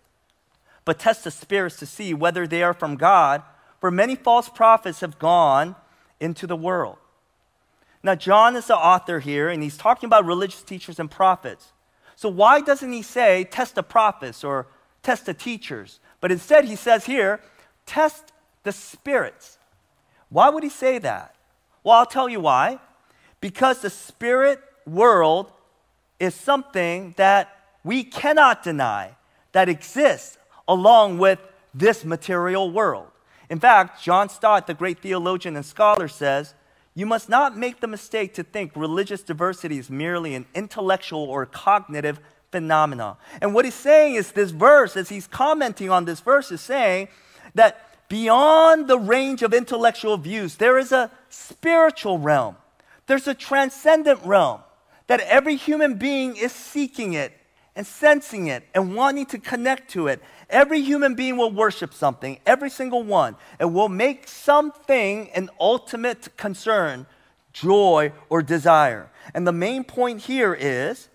but 0.85 0.97
test 0.97 1.23
the 1.23 1.31
spirits 1.31 1.77
to 1.77 1.85
see 1.85 2.15
whether 2.15 2.47
they 2.47 2.63
are 2.63 2.73
from 2.73 2.95
God, 2.95 3.43
for 3.79 3.91
many 3.91 4.15
false 4.15 4.49
prophets 4.49 5.01
have 5.01 5.19
gone 5.19 5.75
into 6.19 6.47
the 6.47 6.55
world. 6.55 6.97
Now, 8.01 8.15
John 8.15 8.55
is 8.55 8.67
the 8.67 8.77
author 8.77 9.19
here, 9.19 9.49
and 9.49 9.61
he's 9.61 9.77
talking 9.77 10.07
about 10.07 10.25
religious 10.25 10.61
teachers 10.61 10.99
and 10.99 11.11
prophets. 11.11 11.73
So, 12.15 12.29
why 12.29 12.61
doesn't 12.61 12.91
he 12.91 13.01
say, 13.01 13.43
test 13.43 13.75
the 13.75 13.83
prophets 13.83 14.43
or 14.43 14.67
test 15.03 15.25
the 15.25 15.33
teachers? 15.33 15.99
But 16.21 16.31
instead, 16.31 16.65
he 16.65 16.75
says 16.75 17.05
here, 17.05 17.41
test 17.85 18.31
the 18.63 18.71
spirits. 18.71 19.57
Why 20.29 20.49
would 20.49 20.63
he 20.63 20.69
say 20.69 20.99
that? 20.99 21.35
Well, 21.83 21.97
I'll 21.97 22.05
tell 22.05 22.29
you 22.29 22.39
why. 22.39 22.79
Because 23.41 23.81
the 23.81 23.89
spirit 23.89 24.59
world 24.85 25.51
is 26.19 26.35
something 26.35 27.13
that 27.17 27.55
we 27.83 28.03
cannot 28.03 28.63
deny 28.63 29.15
that 29.53 29.69
exists 29.69 30.37
along 30.67 31.17
with 31.17 31.39
this 31.73 32.03
material 32.03 32.69
world. 32.69 33.07
In 33.49 33.59
fact, 33.59 34.01
John 34.03 34.29
Stott, 34.29 34.67
the 34.67 34.73
great 34.73 34.99
theologian 34.99 35.55
and 35.55 35.65
scholar, 35.65 36.07
says, 36.07 36.53
You 36.93 37.05
must 37.05 37.29
not 37.29 37.57
make 37.57 37.79
the 37.79 37.87
mistake 37.87 38.33
to 38.35 38.43
think 38.43 38.71
religious 38.75 39.21
diversity 39.21 39.79
is 39.79 39.89
merely 39.89 40.35
an 40.35 40.45
intellectual 40.53 41.23
or 41.23 41.45
cognitive 41.45 42.19
phenomena. 42.51 43.17
And 43.41 43.53
what 43.53 43.65
he's 43.65 43.73
saying 43.73 44.15
is 44.15 44.31
this 44.31 44.51
verse, 44.51 44.95
as 44.95 45.09
he's 45.09 45.27
commenting 45.27 45.89
on 45.89 46.05
this 46.05 46.19
verse, 46.19 46.51
is 46.51 46.61
saying 46.61 47.07
that 47.55 48.07
beyond 48.07 48.87
the 48.87 48.99
range 48.99 49.41
of 49.41 49.53
intellectual 49.53 50.17
views, 50.17 50.55
there 50.55 50.77
is 50.77 50.91
a 50.91 51.11
spiritual 51.29 52.19
realm, 52.19 52.55
there's 53.07 53.27
a 53.27 53.33
transcendent 53.33 54.19
realm 54.23 54.61
that 55.07 55.21
every 55.21 55.55
human 55.55 55.95
being 55.95 56.35
is 56.35 56.51
seeking 56.51 57.13
it 57.13 57.33
and 57.79 57.87
sensing 57.87 58.47
it 58.47 58.65
and 58.75 58.93
wanting 58.93 59.25
to 59.25 59.37
connect 59.39 59.89
to 59.89 60.07
it. 60.07 60.21
Every 60.49 60.81
human 60.81 61.15
being 61.15 61.37
will 61.37 61.49
worship 61.49 61.93
something, 61.93 62.37
every 62.45 62.69
single 62.69 63.03
one, 63.03 63.37
and 63.57 63.73
will 63.73 63.87
make 63.87 64.27
something 64.27 65.29
an 65.29 65.49
ultimate 65.61 66.35
concern, 66.35 67.05
joy, 67.53 68.11
or 68.27 68.41
desire. 68.41 69.09
And 69.33 69.47
the 69.47 69.53
main 69.53 69.85
point 69.85 70.23
here 70.23 70.53
is 70.53 71.07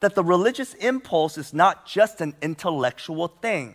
that 0.00 0.14
the 0.14 0.24
religious 0.24 0.72
impulse 0.72 1.36
is 1.36 1.52
not 1.52 1.84
just 1.84 2.22
an 2.22 2.36
intellectual 2.40 3.28
thing. 3.28 3.74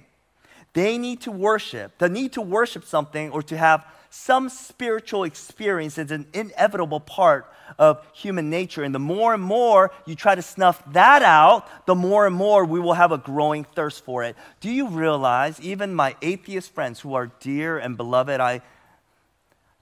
They 0.73 0.97
need 0.97 1.21
to 1.21 1.31
worship. 1.31 1.99
The 1.99 2.09
need 2.09 2.33
to 2.33 2.41
worship 2.41 2.83
something 2.83 3.29
or 3.29 3.43
to 3.43 3.55
have 3.55 3.85
some 4.19 4.49
spiritual 4.49 5.25
experience 5.25 5.99
is 5.99 6.09
an 6.09 6.25
inevitable 6.33 6.99
part 6.99 7.45
of 7.77 8.03
human 8.13 8.49
nature. 8.49 8.83
And 8.83 8.93
the 8.93 8.99
more 8.99 9.35
and 9.35 9.43
more 9.43 9.91
you 10.07 10.15
try 10.15 10.33
to 10.33 10.41
snuff 10.41 10.81
that 10.93 11.21
out, 11.21 11.85
the 11.85 11.93
more 11.93 12.25
and 12.25 12.35
more 12.35 12.65
we 12.65 12.79
will 12.79 12.93
have 12.93 13.11
a 13.11 13.19
growing 13.19 13.63
thirst 13.63 14.03
for 14.03 14.23
it. 14.23 14.35
Do 14.59 14.71
you 14.71 14.87
realize, 14.87 15.61
even 15.61 15.93
my 15.93 16.15
atheist 16.23 16.73
friends 16.73 16.99
who 16.99 17.13
are 17.13 17.27
dear 17.39 17.77
and 17.77 17.95
beloved, 17.95 18.41
I 18.41 18.61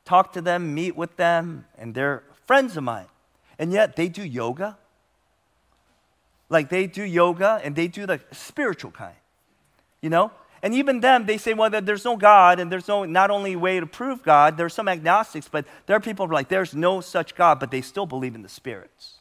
talk 0.04 0.34
to 0.34 0.42
them, 0.42 0.76
meet 0.76 0.98
with 0.98 1.16
them, 1.16 1.66
and 1.78 1.96
they're 1.96 2.22
friends 2.46 2.76
of 2.76 2.84
mine. 2.84 3.08
And 3.58 3.72
yet 3.72 3.96
they 3.96 4.10
do 4.10 4.24
yoga. 4.24 4.78
Like 6.50 6.68
they 6.68 6.88
do 6.88 7.04
yoga 7.04 7.62
and 7.64 7.74
they 7.74 7.88
do 7.88 8.06
the 8.06 8.20
spiritual 8.34 8.92
kind. 8.92 9.16
You 10.02 10.10
know? 10.10 10.32
And 10.66 10.74
even 10.74 11.00
them, 11.00 11.28
they 11.28 11.38
say, 11.38 11.54
well, 11.54 11.70
there's 11.70 12.06
no 12.06 12.18
God, 12.18 12.60
and 12.60 12.72
there's 12.72 12.88
no 12.88 13.06
not 13.06 13.30
only 13.30 13.56
way 13.56 13.80
to 13.80 13.86
prove 13.86 14.24
God, 14.24 14.58
there's 14.58 14.74
some 14.74 14.88
agnostics, 14.88 15.48
but 15.48 15.64
there 15.86 15.96
are 15.96 16.00
people 16.00 16.28
like, 16.28 16.50
there's 16.50 16.74
no 16.74 17.02
such 17.02 17.36
God, 17.36 17.60
but 17.60 17.70
they 17.70 17.82
still 17.82 18.08
believe 18.08 18.34
in 18.34 18.42
the 18.42 18.50
spirits. 18.50 19.20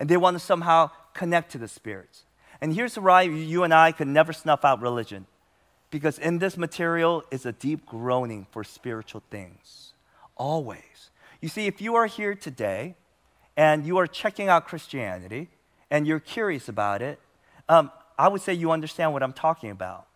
And 0.00 0.08
they 0.08 0.16
want 0.16 0.34
to 0.34 0.40
somehow 0.40 0.90
connect 1.12 1.52
to 1.52 1.58
the 1.58 1.68
spirits. 1.68 2.24
And 2.60 2.74
here's 2.74 2.98
why 2.98 3.22
you 3.22 3.62
and 3.62 3.72
I 3.72 3.92
could 3.92 4.08
never 4.08 4.32
snuff 4.32 4.64
out 4.64 4.82
religion. 4.82 5.26
Because 5.92 6.18
in 6.18 6.40
this 6.40 6.56
material 6.56 7.22
is 7.30 7.46
a 7.46 7.52
deep 7.52 7.86
groaning 7.86 8.48
for 8.50 8.64
spiritual 8.64 9.22
things. 9.30 9.92
Always. 10.36 11.10
You 11.40 11.48
see, 11.48 11.68
if 11.68 11.80
you 11.80 11.94
are 11.94 12.06
here 12.06 12.34
today 12.34 12.96
and 13.56 13.86
you 13.86 13.98
are 13.98 14.08
checking 14.08 14.48
out 14.48 14.66
Christianity 14.66 15.50
and 15.88 16.04
you're 16.04 16.18
curious 16.18 16.68
about 16.68 17.00
it, 17.00 17.20
um, 17.68 17.92
I 18.18 18.26
would 18.26 18.40
say 18.40 18.54
you 18.54 18.72
understand 18.72 19.12
what 19.12 19.22
I'm 19.22 19.32
talking 19.32 19.70
about 19.70 20.08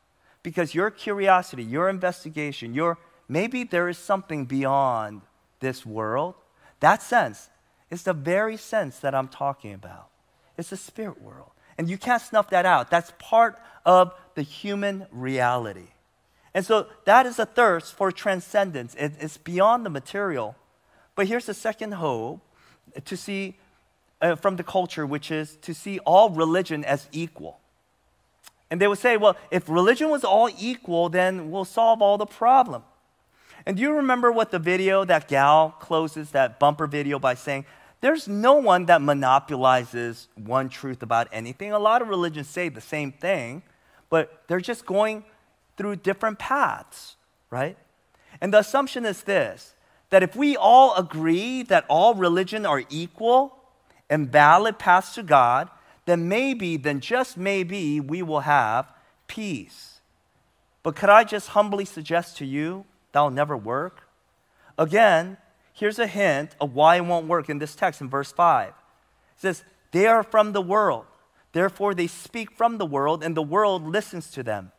because 0.42 0.74
your 0.74 0.90
curiosity, 0.90 1.64
your 1.64 1.88
investigation, 1.88 2.74
your 2.74 2.98
maybe 3.28 3.64
there 3.64 3.88
is 3.88 3.98
something 3.98 4.44
beyond 4.44 5.22
this 5.60 5.84
world. 5.84 6.34
That 6.80 7.02
sense 7.02 7.48
is 7.90 8.02
the 8.02 8.12
very 8.12 8.56
sense 8.56 8.98
that 9.00 9.14
I'm 9.14 9.28
talking 9.28 9.74
about. 9.74 10.08
It's 10.56 10.70
the 10.70 10.76
spirit 10.76 11.20
world. 11.20 11.50
And 11.76 11.88
you 11.88 11.98
can't 11.98 12.22
snuff 12.22 12.50
that 12.50 12.66
out. 12.66 12.90
That's 12.90 13.12
part 13.18 13.58
of 13.84 14.12
the 14.34 14.42
human 14.42 15.06
reality. 15.12 15.88
And 16.54 16.66
so 16.66 16.88
that 17.04 17.26
is 17.26 17.38
a 17.38 17.46
thirst 17.46 17.94
for 17.94 18.10
transcendence. 18.10 18.94
it's 18.98 19.36
beyond 19.36 19.86
the 19.86 19.90
material. 19.90 20.56
But 21.14 21.28
here's 21.28 21.46
the 21.46 21.54
second 21.54 21.92
hope 21.92 22.40
to 23.04 23.16
see 23.16 23.56
uh, 24.20 24.34
from 24.34 24.56
the 24.56 24.64
culture, 24.64 25.06
which 25.06 25.30
is 25.30 25.56
to 25.62 25.74
see 25.74 25.98
all 26.00 26.30
religion 26.30 26.84
as 26.84 27.08
equal. 27.12 27.60
And 28.70 28.80
they 28.80 28.88
would 28.88 28.98
say, 28.98 29.16
well, 29.16 29.36
if 29.50 29.68
religion 29.68 30.10
was 30.10 30.24
all 30.24 30.50
equal, 30.58 31.08
then 31.08 31.50
we'll 31.50 31.64
solve 31.64 32.02
all 32.02 32.18
the 32.18 32.26
problem. 32.26 32.82
And 33.64 33.76
do 33.76 33.82
you 33.82 33.92
remember 33.92 34.30
what 34.30 34.50
the 34.50 34.58
video, 34.58 35.04
that 35.04 35.28
gal 35.28 35.74
closes 35.80 36.30
that 36.30 36.58
bumper 36.58 36.86
video 36.86 37.18
by 37.18 37.34
saying, 37.34 37.66
there's 38.00 38.28
no 38.28 38.54
one 38.54 38.86
that 38.86 39.02
monopolizes 39.02 40.28
one 40.36 40.68
truth 40.68 41.02
about 41.02 41.28
anything. 41.32 41.72
A 41.72 41.78
lot 41.78 42.00
of 42.00 42.08
religions 42.08 42.48
say 42.48 42.68
the 42.68 42.80
same 42.80 43.10
thing, 43.10 43.62
but 44.08 44.44
they're 44.46 44.60
just 44.60 44.86
going 44.86 45.24
through 45.76 45.96
different 45.96 46.38
paths, 46.38 47.16
right? 47.50 47.76
And 48.40 48.52
the 48.52 48.58
assumption 48.58 49.04
is 49.04 49.22
this 49.22 49.74
that 50.10 50.22
if 50.22 50.34
we 50.34 50.56
all 50.56 50.94
agree 50.94 51.62
that 51.62 51.84
all 51.88 52.14
religion 52.14 52.64
are 52.64 52.82
equal 52.88 53.54
and 54.08 54.32
valid 54.32 54.78
paths 54.78 55.14
to 55.14 55.22
God, 55.22 55.68
then 56.08 56.28
maybe, 56.28 56.76
then 56.76 57.00
just 57.00 57.36
maybe, 57.36 58.00
we 58.00 58.22
will 58.22 58.40
have 58.40 58.90
peace. 59.26 60.00
But 60.82 60.96
could 60.96 61.10
I 61.10 61.22
just 61.24 61.48
humbly 61.48 61.84
suggest 61.84 62.38
to 62.38 62.46
you 62.46 62.86
that'll 63.12 63.30
never 63.30 63.56
work? 63.56 64.08
Again, 64.78 65.36
here's 65.74 65.98
a 65.98 66.06
hint 66.06 66.56
of 66.60 66.74
why 66.74 66.96
it 66.96 67.04
won't 67.04 67.26
work 67.26 67.50
in 67.50 67.58
this 67.58 67.74
text 67.74 68.00
in 68.00 68.08
verse 68.08 68.32
5. 68.32 68.68
It 68.68 68.74
says, 69.36 69.64
They 69.92 70.06
are 70.06 70.22
from 70.22 70.52
the 70.52 70.62
world. 70.62 71.04
Therefore, 71.52 71.94
they 71.94 72.06
speak 72.06 72.52
from 72.52 72.78
the 72.78 72.86
world, 72.86 73.22
and 73.22 73.36
the 73.36 73.42
world 73.42 73.86
listens 73.86 74.30
to 74.30 74.42
them. 74.42 74.72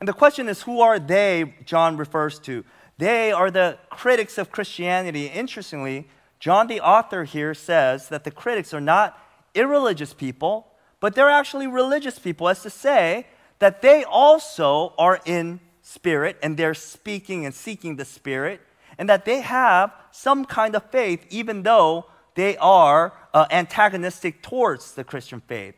And 0.00 0.08
the 0.08 0.12
question 0.12 0.48
is, 0.48 0.62
who 0.62 0.80
are 0.80 0.98
they 0.98 1.54
John 1.64 1.96
refers 1.96 2.38
to? 2.40 2.64
They 2.98 3.32
are 3.32 3.50
the 3.50 3.78
critics 3.90 4.38
of 4.38 4.50
Christianity. 4.50 5.26
Interestingly, 5.26 6.08
John, 6.40 6.66
the 6.66 6.80
author 6.80 7.24
here, 7.24 7.54
says 7.54 8.08
that 8.08 8.24
the 8.24 8.30
critics 8.30 8.74
are 8.74 8.80
not 8.80 9.18
irreligious 9.58 10.14
people, 10.14 10.66
but 11.00 11.14
they're 11.14 11.30
actually 11.30 11.66
religious 11.66 12.18
people, 12.18 12.48
as 12.48 12.62
to 12.62 12.70
say 12.70 13.26
that 13.58 13.82
they 13.82 14.04
also 14.04 14.94
are 14.98 15.20
in 15.24 15.60
spirit 15.82 16.36
and 16.42 16.56
they're 16.56 16.74
speaking 16.74 17.44
and 17.44 17.54
seeking 17.54 17.96
the 17.96 18.04
spirit, 18.04 18.60
and 18.98 19.08
that 19.08 19.24
they 19.24 19.40
have 19.40 19.92
some 20.10 20.44
kind 20.44 20.74
of 20.74 20.90
faith, 20.90 21.24
even 21.30 21.62
though 21.62 22.06
they 22.34 22.56
are 22.58 23.12
uh, 23.34 23.46
antagonistic 23.50 24.42
towards 24.42 24.94
the 24.94 25.04
Christian 25.04 25.40
faith. 25.40 25.74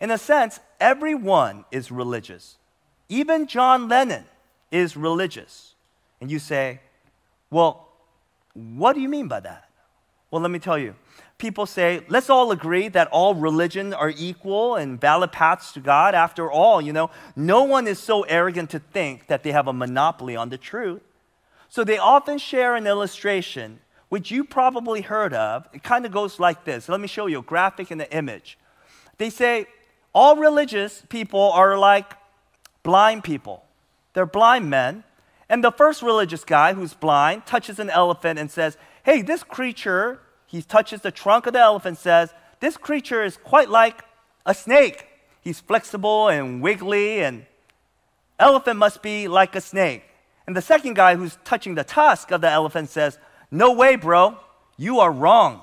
In 0.00 0.10
a 0.10 0.18
sense, 0.18 0.60
everyone 0.80 1.64
is 1.70 1.90
religious. 1.90 2.58
Even 3.08 3.46
John 3.46 3.88
Lennon 3.88 4.24
is 4.70 4.96
religious. 4.96 5.74
And 6.20 6.30
you 6.30 6.38
say, 6.38 6.80
well, 7.50 7.88
what 8.54 8.94
do 8.94 9.00
you 9.00 9.08
mean 9.08 9.28
by 9.28 9.40
that? 9.40 9.68
Well, 10.30 10.42
let 10.42 10.50
me 10.50 10.58
tell 10.58 10.78
you. 10.78 10.94
People 11.44 11.66
say, 11.66 12.00
let's 12.08 12.30
all 12.30 12.52
agree 12.52 12.88
that 12.88 13.06
all 13.08 13.34
religions 13.34 13.92
are 13.92 14.08
equal 14.16 14.76
and 14.76 14.98
valid 14.98 15.30
paths 15.30 15.72
to 15.72 15.80
God. 15.80 16.14
After 16.14 16.50
all, 16.50 16.80
you 16.80 16.90
know, 16.90 17.10
no 17.36 17.64
one 17.64 17.86
is 17.86 17.98
so 17.98 18.22
arrogant 18.22 18.70
to 18.70 18.78
think 18.78 19.26
that 19.26 19.42
they 19.42 19.52
have 19.52 19.68
a 19.68 19.72
monopoly 19.74 20.36
on 20.36 20.48
the 20.48 20.56
truth. 20.56 21.02
So 21.68 21.84
they 21.84 21.98
often 21.98 22.38
share 22.38 22.76
an 22.76 22.86
illustration, 22.86 23.80
which 24.08 24.30
you 24.30 24.44
probably 24.44 25.02
heard 25.02 25.34
of. 25.34 25.68
It 25.74 25.82
kind 25.82 26.06
of 26.06 26.12
goes 26.12 26.40
like 26.40 26.64
this. 26.64 26.88
Let 26.88 26.98
me 26.98 27.08
show 27.08 27.26
you 27.26 27.40
a 27.40 27.42
graphic 27.42 27.90
and 27.90 28.00
an 28.00 28.08
image. 28.10 28.56
They 29.18 29.28
say, 29.28 29.66
all 30.14 30.36
religious 30.36 31.02
people 31.10 31.52
are 31.52 31.76
like 31.76 32.14
blind 32.82 33.22
people. 33.22 33.66
They're 34.14 34.24
blind 34.24 34.70
men. 34.70 35.04
And 35.50 35.62
the 35.62 35.72
first 35.72 36.00
religious 36.00 36.42
guy 36.42 36.72
who's 36.72 36.94
blind 36.94 37.44
touches 37.44 37.78
an 37.78 37.90
elephant 37.90 38.38
and 38.38 38.50
says, 38.50 38.78
Hey, 39.02 39.20
this 39.20 39.42
creature, 39.42 40.20
he 40.54 40.62
touches 40.62 41.00
the 41.00 41.10
trunk 41.10 41.48
of 41.48 41.52
the 41.52 41.58
elephant, 41.58 41.98
says, 41.98 42.32
This 42.60 42.76
creature 42.76 43.24
is 43.24 43.36
quite 43.36 43.68
like 43.68 44.04
a 44.46 44.54
snake. 44.54 45.04
He's 45.40 45.58
flexible 45.58 46.28
and 46.28 46.62
wiggly, 46.62 47.24
and 47.24 47.46
elephant 48.38 48.78
must 48.78 49.02
be 49.02 49.26
like 49.26 49.56
a 49.56 49.60
snake. 49.60 50.04
And 50.46 50.56
the 50.56 50.62
second 50.62 50.94
guy 50.94 51.16
who's 51.16 51.38
touching 51.42 51.74
the 51.74 51.82
tusk 51.82 52.30
of 52.30 52.40
the 52.40 52.48
elephant 52.48 52.88
says, 52.88 53.18
No 53.50 53.72
way, 53.72 53.96
bro, 53.96 54.38
you 54.76 55.00
are 55.00 55.10
wrong. 55.10 55.62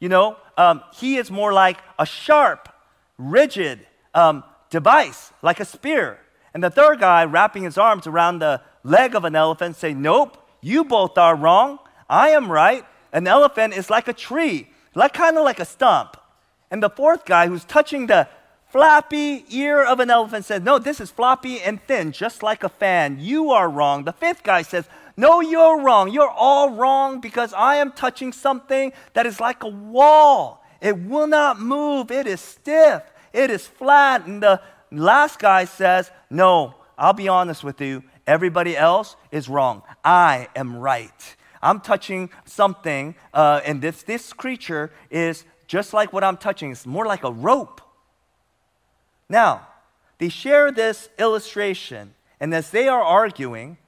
You 0.00 0.08
know, 0.08 0.38
um, 0.56 0.82
he 0.94 1.16
is 1.16 1.30
more 1.30 1.52
like 1.52 1.76
a 1.98 2.06
sharp, 2.06 2.70
rigid 3.18 3.86
um, 4.14 4.42
device, 4.70 5.34
like 5.42 5.60
a 5.60 5.66
spear. 5.66 6.18
And 6.54 6.64
the 6.64 6.70
third 6.70 6.98
guy, 6.98 7.26
wrapping 7.26 7.64
his 7.64 7.76
arms 7.76 8.06
around 8.06 8.38
the 8.38 8.62
leg 8.84 9.14
of 9.14 9.26
an 9.26 9.36
elephant, 9.36 9.76
say, 9.76 9.92
Nope, 9.92 10.38
you 10.62 10.82
both 10.82 11.18
are 11.18 11.36
wrong. 11.36 11.78
I 12.08 12.30
am 12.30 12.50
right. 12.50 12.86
An 13.14 13.28
elephant 13.28 13.74
is 13.74 13.88
like 13.88 14.08
a 14.08 14.12
tree, 14.12 14.68
like 14.94 15.14
kind 15.14 15.38
of 15.38 15.44
like 15.44 15.60
a 15.60 15.64
stump. 15.64 16.16
And 16.70 16.82
the 16.82 16.90
fourth 16.90 17.24
guy, 17.24 17.46
who's 17.46 17.64
touching 17.64 18.08
the 18.08 18.26
flappy 18.66 19.44
ear 19.50 19.84
of 19.84 20.00
an 20.00 20.10
elephant, 20.10 20.44
says, 20.44 20.62
No, 20.62 20.80
this 20.80 21.00
is 21.00 21.12
floppy 21.12 21.60
and 21.60 21.80
thin, 21.86 22.10
just 22.10 22.42
like 22.42 22.64
a 22.64 22.68
fan. 22.68 23.18
You 23.20 23.52
are 23.52 23.70
wrong. 23.70 24.02
The 24.02 24.12
fifth 24.12 24.42
guy 24.42 24.62
says, 24.62 24.88
No, 25.16 25.40
you're 25.40 25.80
wrong. 25.80 26.10
You're 26.10 26.28
all 26.28 26.70
wrong 26.70 27.20
because 27.20 27.52
I 27.52 27.76
am 27.76 27.92
touching 27.92 28.32
something 28.32 28.92
that 29.12 29.26
is 29.26 29.38
like 29.38 29.62
a 29.62 29.68
wall. 29.68 30.64
It 30.80 30.98
will 30.98 31.28
not 31.28 31.60
move. 31.60 32.10
It 32.10 32.26
is 32.26 32.40
stiff. 32.40 33.04
It 33.32 33.48
is 33.48 33.64
flat. 33.64 34.26
And 34.26 34.42
the 34.42 34.60
last 34.90 35.38
guy 35.38 35.66
says, 35.66 36.10
No, 36.30 36.74
I'll 36.98 37.12
be 37.12 37.28
honest 37.28 37.62
with 37.62 37.80
you. 37.80 38.02
Everybody 38.26 38.76
else 38.76 39.14
is 39.30 39.48
wrong. 39.48 39.82
I 40.04 40.48
am 40.56 40.76
right. 40.76 41.36
I'm 41.64 41.80
touching 41.80 42.30
something, 42.44 43.14
uh, 43.32 43.62
and 43.64 43.80
this, 43.80 44.02
this 44.02 44.32
creature 44.34 44.92
is 45.10 45.44
just 45.66 45.94
like 45.94 46.12
what 46.12 46.22
I'm 46.22 46.36
touching. 46.36 46.70
It's 46.70 46.84
more 46.84 47.06
like 47.06 47.24
a 47.24 47.32
rope. 47.32 47.80
Now, 49.30 49.66
they 50.18 50.28
share 50.28 50.70
this 50.70 51.08
illustration, 51.18 52.14
and 52.38 52.54
as 52.54 52.70
they 52.70 52.86
are 52.86 53.02
arguing, 53.02 53.78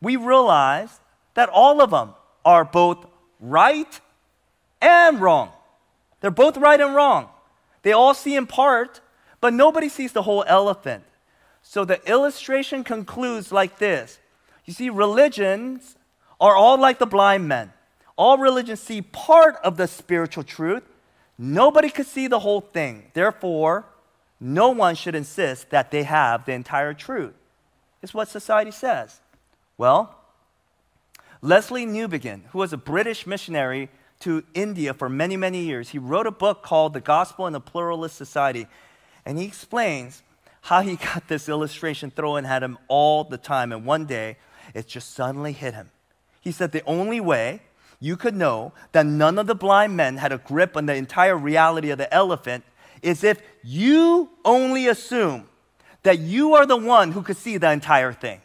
we 0.00 0.16
realize 0.16 1.00
that 1.34 1.50
all 1.50 1.82
of 1.82 1.90
them 1.90 2.14
are 2.44 2.64
both 2.64 3.06
right 3.38 4.00
and 4.80 5.20
wrong. 5.20 5.52
They're 6.20 6.30
both 6.30 6.56
right 6.56 6.80
and 6.80 6.94
wrong. 6.94 7.28
They 7.82 7.92
all 7.92 8.14
see 8.14 8.36
in 8.36 8.46
part, 8.46 9.02
but 9.40 9.52
nobody 9.52 9.90
sees 9.90 10.12
the 10.12 10.22
whole 10.22 10.44
elephant. 10.46 11.04
So 11.62 11.84
the 11.84 12.02
illustration 12.10 12.84
concludes 12.84 13.52
like 13.52 13.78
this 13.78 14.18
You 14.64 14.72
see, 14.72 14.88
religions 14.88 15.97
are 16.40 16.56
all 16.56 16.78
like 16.78 16.98
the 16.98 17.06
blind 17.06 17.48
men. 17.48 17.72
All 18.16 18.38
religions 18.38 18.80
see 18.80 19.02
part 19.02 19.56
of 19.62 19.76
the 19.76 19.86
spiritual 19.86 20.44
truth. 20.44 20.82
Nobody 21.38 21.88
could 21.88 22.06
see 22.06 22.26
the 22.26 22.40
whole 22.40 22.60
thing. 22.60 23.10
Therefore, 23.14 23.86
no 24.40 24.70
one 24.70 24.94
should 24.94 25.14
insist 25.14 25.70
that 25.70 25.90
they 25.90 26.02
have 26.02 26.44
the 26.44 26.52
entire 26.52 26.94
truth. 26.94 27.34
Is 28.02 28.14
what 28.14 28.28
society 28.28 28.70
says. 28.70 29.20
Well, 29.76 30.14
Lesslie 31.42 31.86
Newbigin, 31.86 32.42
who 32.50 32.58
was 32.58 32.72
a 32.72 32.76
British 32.76 33.26
missionary 33.26 33.88
to 34.20 34.44
India 34.54 34.94
for 34.94 35.08
many, 35.08 35.36
many 35.36 35.62
years, 35.62 35.90
he 35.90 35.98
wrote 35.98 36.26
a 36.26 36.32
book 36.32 36.62
called 36.62 36.94
The 36.94 37.00
Gospel 37.00 37.46
in 37.46 37.54
a 37.54 37.60
Pluralist 37.60 38.16
Society. 38.16 38.66
And 39.24 39.38
he 39.38 39.44
explains 39.44 40.22
how 40.62 40.80
he 40.80 40.96
got 41.14 41.28
this 41.28 41.48
illustration 41.48 42.10
thrown 42.10 42.44
at 42.46 42.62
him 42.62 42.78
all 42.88 43.24
the 43.24 43.38
time. 43.38 43.72
And 43.72 43.84
one 43.84 44.06
day, 44.06 44.36
it 44.74 44.88
just 44.88 45.14
suddenly 45.14 45.52
hit 45.52 45.74
him. 45.74 45.90
He 46.40 46.52
said, 46.52 46.72
The 46.72 46.84
only 46.84 47.20
way 47.20 47.62
you 48.00 48.16
could 48.16 48.36
know 48.36 48.72
that 48.92 49.06
none 49.06 49.38
of 49.38 49.46
the 49.46 49.54
blind 49.54 49.96
men 49.96 50.18
had 50.18 50.32
a 50.32 50.38
grip 50.38 50.76
on 50.76 50.86
the 50.86 50.94
entire 50.94 51.36
reality 51.36 51.90
of 51.90 51.98
the 51.98 52.12
elephant 52.12 52.64
is 53.02 53.24
if 53.24 53.40
you 53.62 54.30
only 54.44 54.86
assume 54.86 55.48
that 56.02 56.18
you 56.18 56.54
are 56.54 56.66
the 56.66 56.76
one 56.76 57.12
who 57.12 57.22
could 57.22 57.36
see 57.36 57.56
the 57.56 57.70
entire 57.70 58.12
thing. 58.12 58.40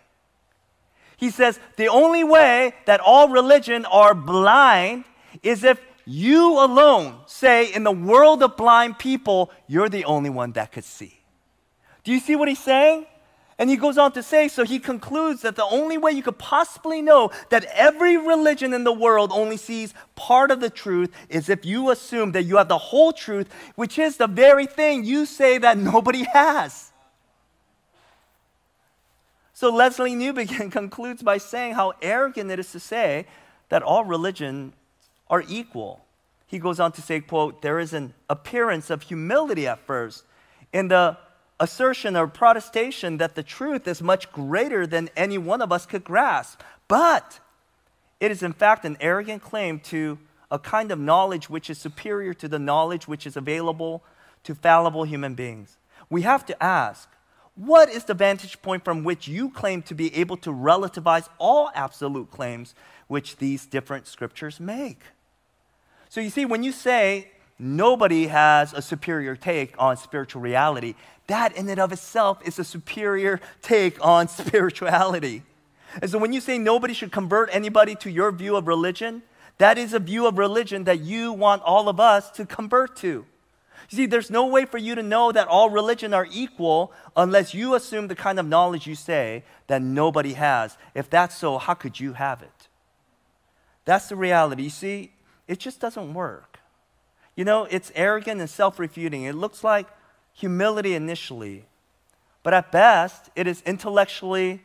He 1.17 1.29
says, 1.29 1.59
The 1.77 1.87
only 1.87 2.23
way 2.23 2.73
that 2.85 2.99
all 2.99 3.29
religion 3.29 3.85
are 3.85 4.13
blind 4.13 5.05
is 5.41 5.63
if 5.63 5.79
you 6.05 6.59
alone 6.59 7.15
say, 7.27 7.73
in 7.73 7.83
the 7.83 7.91
world 7.91 8.43
of 8.43 8.57
blind 8.57 8.99
people, 8.99 9.51
you're 9.67 9.89
the 9.89 10.05
only 10.05 10.29
one 10.29 10.51
that 10.53 10.71
could 10.71 10.83
see. 10.83 11.19
Do 12.03 12.11
you 12.11 12.19
see 12.19 12.35
what 12.35 12.49
he's 12.49 12.59
saying? 12.59 13.05
And 13.59 13.69
he 13.69 13.77
goes 13.77 13.97
on 13.97 14.11
to 14.13 14.23
say, 14.23 14.47
so 14.47 14.63
he 14.63 14.79
concludes 14.79 15.41
that 15.41 15.55
the 15.55 15.65
only 15.65 15.97
way 15.97 16.11
you 16.11 16.23
could 16.23 16.39
possibly 16.39 17.01
know 17.01 17.31
that 17.49 17.65
every 17.65 18.17
religion 18.17 18.73
in 18.73 18.83
the 18.83 18.91
world 18.91 19.31
only 19.31 19.57
sees 19.57 19.93
part 20.15 20.49
of 20.49 20.59
the 20.59 20.69
truth 20.69 21.11
is 21.29 21.49
if 21.49 21.65
you 21.65 21.91
assume 21.91 22.31
that 22.31 22.43
you 22.43 22.57
have 22.57 22.67
the 22.67 22.77
whole 22.77 23.13
truth, 23.13 23.47
which 23.75 23.99
is 23.99 24.17
the 24.17 24.27
very 24.27 24.65
thing 24.65 25.03
you 25.03 25.25
say 25.25 25.59
that 25.59 25.77
nobody 25.93 26.23
has. 26.23 26.91
So 29.53 29.71
Lesslie 29.71 30.15
Newbigin 30.15 30.71
concludes 30.73 31.21
by 31.21 31.37
saying 31.37 31.75
how 31.75 31.93
arrogant 32.01 32.49
it 32.49 32.59
is 32.59 32.71
to 32.71 32.79
say 32.79 33.27
that 33.69 33.83
all 33.83 34.03
religion 34.03 34.73
are 35.29 35.43
equal. 35.47 36.03
He 36.47 36.59
goes 36.59 36.79
on 36.79 36.91
to 36.93 37.01
say, 37.01 37.19
quote, 37.19 37.61
there 37.61 37.79
is 37.79 37.93
an 37.93 38.13
appearance 38.29 38.89
of 38.89 39.03
humility 39.03 39.67
at 39.67 39.79
first 39.79 40.25
in 40.71 40.87
the 40.87 41.17
assertion 41.59 42.15
or 42.15 42.27
protestation 42.27 43.17
that 43.17 43.35
the 43.35 43.43
truth 43.43 43.87
is 43.87 44.01
much 44.01 44.31
greater 44.31 44.85
than 44.85 45.09
any 45.15 45.37
one 45.37 45.61
of 45.61 45.71
us 45.71 45.85
could 45.85 46.03
grasp. 46.03 46.61
But 46.87 47.39
it 48.19 48.31
is 48.31 48.43
in 48.43 48.53
fact 48.53 48.85
an 48.85 48.97
arrogant 48.99 49.41
claim 49.41 49.79
to 49.81 50.17
a 50.51 50.59
kind 50.59 50.91
of 50.91 50.99
knowledge 50.99 51.49
which 51.49 51.69
is 51.69 51.77
superior 51.77 52.33
to 52.35 52.47
the 52.47 52.59
knowledge 52.59 53.07
which 53.07 53.25
is 53.25 53.35
available 53.35 54.03
to 54.43 54.53
fallible 54.53 55.03
human 55.03 55.35
beings. 55.35 55.77
We 56.09 56.21
have 56.23 56.45
to 56.45 56.63
ask, 56.63 57.09
what 57.55 57.89
is 57.89 58.05
the 58.05 58.13
vantage 58.13 58.61
point 58.61 58.83
from 58.83 59.03
which 59.03 59.27
you 59.27 59.49
claim 59.49 59.81
to 59.83 59.95
be 59.95 60.13
able 60.15 60.37
to 60.37 60.51
relativize 60.51 61.27
all 61.37 61.71
absolute 61.75 62.31
claims 62.31 62.75
which 63.07 63.37
these 63.37 63.65
different 63.65 64.07
scriptures 64.07 64.59
make? 64.59 65.01
So 66.09 66.21
you 66.21 66.29
see, 66.29 66.45
when 66.45 66.63
you 66.63 66.71
say 66.71 67.31
nobody 67.63 68.27
has 68.27 68.73
a 68.73 68.81
superior 68.81 69.35
take 69.35 69.73
on 69.79 69.97
spiritual 69.97 70.41
reality, 70.41 70.95
that 71.27 71.55
in 71.55 71.69
and 71.69 71.79
of 71.79 71.91
itself 71.91 72.45
is 72.45 72.59
a 72.59 72.63
superior 72.63 73.39
take 73.61 74.03
on 74.05 74.27
spirituality. 74.27 75.43
And 76.01 76.09
so 76.09 76.17
when 76.17 76.33
you 76.33 76.41
say 76.41 76.57
nobody 76.57 76.93
should 76.93 77.11
convert 77.11 77.49
anybody 77.51 77.95
to 77.95 78.11
your 78.11 78.31
view 78.31 78.55
of 78.55 78.67
religion, 78.67 79.23
that 79.57 79.77
is 79.77 79.93
a 79.93 79.99
view 79.99 80.27
of 80.27 80.37
religion 80.37 80.85
that 80.85 80.99
you 80.99 81.31
want 81.31 81.61
all 81.63 81.87
of 81.87 81.99
us 81.99 82.29
to 82.31 82.45
convert 82.45 82.95
to. 82.97 83.25
You 83.89 83.97
see, 83.97 84.05
there's 84.05 84.31
no 84.31 84.47
way 84.47 84.65
for 84.65 84.77
you 84.77 84.95
to 84.95 85.03
know 85.03 85.31
that 85.31 85.47
all 85.47 85.69
religion 85.69 86.13
are 86.13 86.27
equal 86.31 86.91
unless 87.15 87.53
you 87.53 87.75
assume 87.75 88.07
the 88.07 88.15
kind 88.15 88.39
of 88.39 88.47
knowledge 88.47 88.87
you 88.87 88.95
say 88.95 89.43
that 89.67 89.81
nobody 89.81 90.33
has. 90.33 90.77
If 90.95 91.09
that's 91.09 91.35
so, 91.35 91.57
how 91.57 91.75
could 91.75 91.99
you 91.99 92.13
have 92.13 92.41
it? 92.41 92.67
That's 93.85 94.09
the 94.09 94.15
reality. 94.15 94.63
You 94.63 94.69
see, 94.69 95.11
it 95.47 95.59
just 95.59 95.79
doesn't 95.79 96.13
work. 96.13 96.52
You 97.35 97.45
know, 97.45 97.65
it's 97.65 97.91
arrogant 97.95 98.41
and 98.41 98.49
self 98.49 98.79
refuting. 98.79 99.23
It 99.23 99.35
looks 99.35 99.63
like 99.63 99.87
humility 100.33 100.93
initially, 100.93 101.65
but 102.43 102.53
at 102.53 102.71
best, 102.71 103.29
it 103.35 103.47
is 103.47 103.61
intellectually 103.65 104.61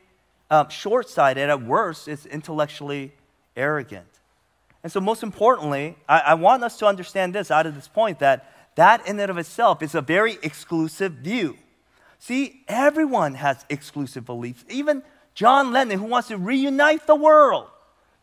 um, 0.51 0.69
short 0.69 1.09
sighted. 1.09 1.49
At 1.51 1.63
worst, 1.63 2.09
it's 2.09 2.27
intellectually 2.27 3.13
arrogant. 3.57 4.07
And 4.83 4.93
so, 4.93 5.01
most 5.01 5.23
importantly, 5.23 5.97
I, 6.09 6.21
I 6.21 6.35
want 6.35 6.63
us 6.63 6.79
to 6.79 6.87
understand 6.87 7.35
this 7.35 7.51
out 7.51 7.67
of 7.67 7.75
this 7.75 7.89
point 7.89 8.19
that 8.21 8.53
that 8.77 9.07
in 9.09 9.19
and 9.19 9.31
of 9.31 9.39
itself 9.39 9.83
is 9.83 9.97
a 9.97 10.01
very 10.01 10.39
exclusive 10.43 11.15
view. 11.15 11.57
See, 12.21 12.63
everyone 12.69 13.35
has 13.35 13.65
exclusive 13.69 14.25
beliefs. 14.25 14.65
Even 14.69 15.03
John 15.35 15.73
Lennon, 15.73 15.99
who 15.99 16.05
wants 16.05 16.29
to 16.29 16.37
reunite 16.37 17.07
the 17.07 17.17
world, 17.17 17.67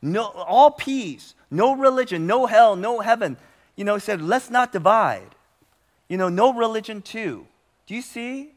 no, 0.02 0.24
all 0.26 0.72
peace, 0.72 1.34
no 1.52 1.76
religion, 1.76 2.26
no 2.26 2.46
hell, 2.46 2.76
no 2.76 3.00
heaven. 3.00 3.38
You 3.76 3.84
know, 3.84 3.96
he 3.96 4.02
said, 4.02 4.22
let's 4.22 4.50
not 4.50 4.72
divide. 4.72 5.36
You 6.08 6.18
know, 6.18 6.30
no 6.30 6.54
religion 6.54 7.02
too. 7.02 7.48
Do 7.88 7.96
you 7.96 8.02
see? 8.02 8.52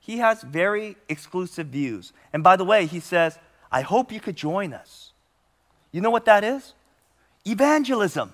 He 0.00 0.18
has 0.18 0.42
very 0.42 0.96
exclusive 1.08 1.68
views. 1.68 2.12
And 2.32 2.42
by 2.42 2.56
the 2.56 2.64
way, 2.64 2.86
he 2.86 3.00
says, 3.00 3.38
I 3.70 3.82
hope 3.82 4.10
you 4.12 4.20
could 4.20 4.36
join 4.36 4.72
us. 4.72 5.12
You 5.92 6.00
know 6.00 6.10
what 6.10 6.24
that 6.26 6.44
is? 6.44 6.74
Evangelism. 7.44 8.32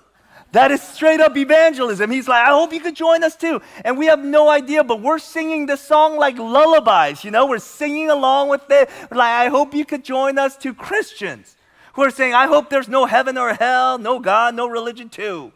That 0.51 0.71
is 0.71 0.81
straight 0.81 1.19
up 1.19 1.35
evangelism. 1.35 2.11
He's 2.11 2.27
like, 2.27 2.47
I 2.47 2.51
hope 2.51 2.71
you 2.71 2.79
could 2.79 2.95
join 2.95 3.23
us 3.23 3.35
too. 3.35 3.61
And 3.83 3.97
we 3.97 4.05
have 4.05 4.23
no 4.23 4.49
idea, 4.49 4.83
but 4.83 5.01
we're 5.01 5.19
singing 5.19 5.65
the 5.65 5.75
song 5.75 6.17
like 6.17 6.37
lullabies, 6.37 7.23
you 7.23 7.31
know? 7.31 7.45
We're 7.45 7.59
singing 7.59 8.09
along 8.09 8.49
with 8.49 8.63
it. 8.69 8.89
We're 9.11 9.17
like, 9.17 9.31
I 9.31 9.47
hope 9.49 9.73
you 9.73 9.83
could 9.83 10.05
join 10.05 10.37
us 10.37 10.55
to 10.57 10.73
Christians 10.73 11.57
who 11.93 12.03
are 12.03 12.11
saying, 12.11 12.33
I 12.33 12.47
hope 12.47 12.69
there's 12.69 12.87
no 12.87 13.05
heaven 13.05 13.37
or 13.37 13.53
hell, 13.53 13.97
no 13.97 14.19
God, 14.19 14.55
no 14.55 14.67
religion 14.67 15.09
too. 15.09 15.51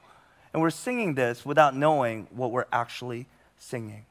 And 0.54 0.62
we're 0.62 0.70
singing 0.70 1.16
this 1.16 1.46
without 1.46 1.76
knowing 1.76 2.28
what 2.32 2.52
we're 2.52 2.66
actually 2.72 3.28
singing. 3.58 4.06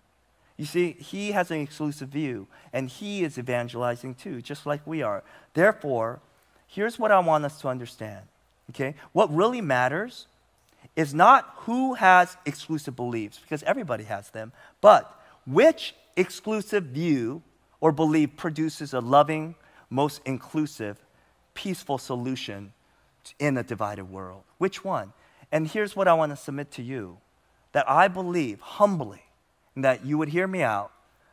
You 0.57 0.65
see, 0.65 0.93
he 0.93 1.33
has 1.33 1.51
an 1.51 1.61
exclusive 1.61 2.09
view, 2.09 2.49
and 2.73 2.89
he 2.89 3.23
is 3.23 3.39
evangelizing 3.39 4.15
too, 4.15 4.43
just 4.43 4.67
like 4.67 4.87
we 4.87 5.03
are. 5.03 5.23
Therefore, 5.55 6.21
here's 6.67 6.99
what 6.99 7.13
I 7.13 7.21
want 7.21 7.45
us 7.45 7.61
to 7.61 7.69
understand. 7.69 8.25
Okay? 8.71 8.95
What 9.13 9.35
really 9.35 9.61
matters 9.61 10.27
is 10.97 11.15
not 11.15 11.55
who 11.59 11.95
has 11.95 12.37
exclusive 12.45 12.97
beliefs, 12.97 13.39
because 13.39 13.63
everybody 13.63 14.05
has 14.05 14.31
them, 14.31 14.53
but 14.81 15.21
which 15.47 15.95
exclusive 16.17 16.85
view 16.85 17.43
or 17.81 17.93
belief 17.93 18.37
produces 18.37 18.93
a 18.93 19.01
loving, 19.01 19.55
most 19.91 20.21
inclusive, 20.25 20.99
peaceful 21.55 21.99
solution 21.99 22.73
in 23.39 23.57
a 23.57 23.63
divided 23.63 24.05
world. 24.05 24.43
Which 24.59 24.85
one? 24.85 25.13
And 25.51 25.67
here's 25.67 25.97
what 25.97 26.09
I 26.09 26.15
want 26.15 26.31
to 26.33 26.37
submit 26.37 26.71
to 26.73 26.83
you 26.83 27.19
that 27.73 27.89
I 27.89 28.09
believe 28.09 28.61
humbly, 28.61 29.23
that 29.77 30.05
you 30.05 30.17
would 30.19 30.31
hear 30.31 30.47
me 30.47 30.63
out, 30.63 30.91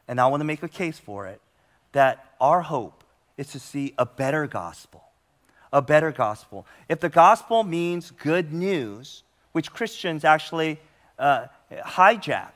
and 0.08 0.19
I 0.19 0.28
want 0.28 0.41
to 0.41 0.45
make 0.45 0.62
a 0.62 0.67
case 0.67 0.99
for 0.99 1.28
it, 1.28 1.41
that 1.93 2.34
our 2.41 2.62
hope 2.62 3.04
is 3.38 3.47
to 3.51 3.60
see 3.60 3.93
a 3.97 4.06
better 4.06 4.45
gospel. 4.45 5.04
A 5.71 5.82
better 5.82 6.12
gospel. 6.12 6.65
If 6.88 6.99
the 6.99 7.10
gospel 7.10 7.63
means 7.63 8.12
good 8.12 8.54
news, 8.54 9.23
which 9.54 9.71
Christians 9.71 10.23
actually 10.25 10.80
uh, 11.17 11.47
hijacked, 11.71 12.51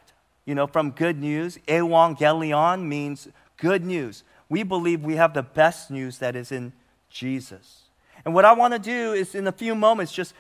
you 0.45 0.55
know, 0.55 0.67
from 0.67 0.91
good 0.91 1.19
news. 1.19 1.59
Evangelion 1.67 2.83
means 2.83 3.27
good 3.57 3.85
news. 3.85 4.23
We 4.49 4.63
believe 4.63 5.03
we 5.03 5.15
have 5.15 5.33
the 5.33 5.43
best 5.43 5.91
news 5.91 6.17
that 6.17 6.35
is 6.35 6.51
in 6.51 6.73
Jesus. 7.09 7.83
And 8.25 8.33
what 8.33 8.45
I 8.45 8.53
want 8.53 8.73
to 8.73 8.79
do 8.79 9.13
is, 9.13 9.35
in 9.35 9.47
a 9.47 9.51
few 9.51 9.75
moments, 9.75 10.11
just 10.11 10.33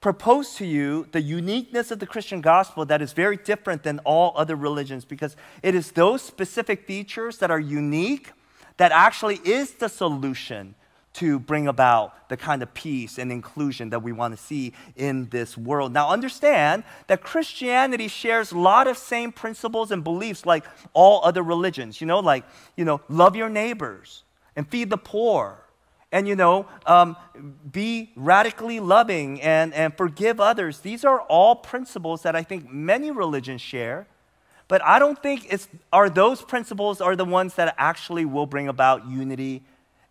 propose 0.00 0.54
to 0.54 0.64
you 0.64 1.08
the 1.12 1.20
uniqueness 1.20 1.90
of 1.90 1.98
the 1.98 2.06
Christian 2.06 2.40
gospel 2.40 2.84
that 2.86 3.02
is 3.02 3.12
very 3.12 3.36
different 3.36 3.82
than 3.82 3.98
all 4.00 4.32
other 4.36 4.54
religions 4.54 5.04
because 5.04 5.36
it 5.62 5.74
is 5.74 5.92
those 5.92 6.22
specific 6.22 6.86
features 6.86 7.38
that 7.38 7.50
are 7.50 7.58
unique 7.58 8.32
that 8.76 8.92
actually 8.92 9.40
is 9.44 9.72
the 9.72 9.88
solution 9.88 10.74
to 11.14 11.40
bring 11.40 11.66
about 11.66 12.28
the 12.28 12.36
kind 12.36 12.62
of 12.62 12.72
peace 12.74 13.18
and 13.18 13.32
inclusion 13.32 13.90
that 13.90 14.00
we 14.00 14.12
want 14.12 14.36
to 14.36 14.40
see 14.40 14.72
in 14.94 15.28
this 15.30 15.58
world. 15.58 15.92
Now, 15.92 16.10
understand 16.10 16.84
that 17.08 17.22
Christianity 17.22 18.06
shares 18.06 18.52
a 18.52 18.58
lot 18.58 18.86
of 18.86 18.96
same 18.96 19.32
principles 19.32 19.90
and 19.90 20.04
beliefs 20.04 20.46
like 20.46 20.64
all 20.92 21.20
other 21.24 21.42
religions. 21.42 22.00
You 22.00 22.06
know, 22.06 22.20
like, 22.20 22.44
you 22.76 22.84
know, 22.84 23.00
love 23.08 23.34
your 23.34 23.48
neighbors 23.48 24.22
and 24.54 24.68
feed 24.68 24.90
the 24.90 24.98
poor 24.98 25.64
and, 26.10 26.26
you 26.26 26.36
know, 26.36 26.66
um, 26.86 27.16
be 27.70 28.12
radically 28.16 28.80
loving 28.80 29.42
and, 29.42 29.74
and 29.74 29.94
forgive 29.96 30.40
others. 30.40 30.80
These 30.80 31.04
are 31.04 31.20
all 31.22 31.56
principles 31.56 32.22
that 32.22 32.34
I 32.34 32.42
think 32.42 32.70
many 32.70 33.10
religions 33.10 33.60
share. 33.60 34.06
But 34.68 34.84
I 34.84 34.98
don't 34.98 35.20
think 35.22 35.46
it's, 35.50 35.68
are 35.92 36.10
those 36.10 36.42
principles 36.42 37.00
are 37.00 37.16
the 37.16 37.24
ones 37.24 37.54
that 37.54 37.74
actually 37.78 38.26
will 38.26 38.46
bring 38.46 38.68
about 38.68 39.06
unity 39.08 39.62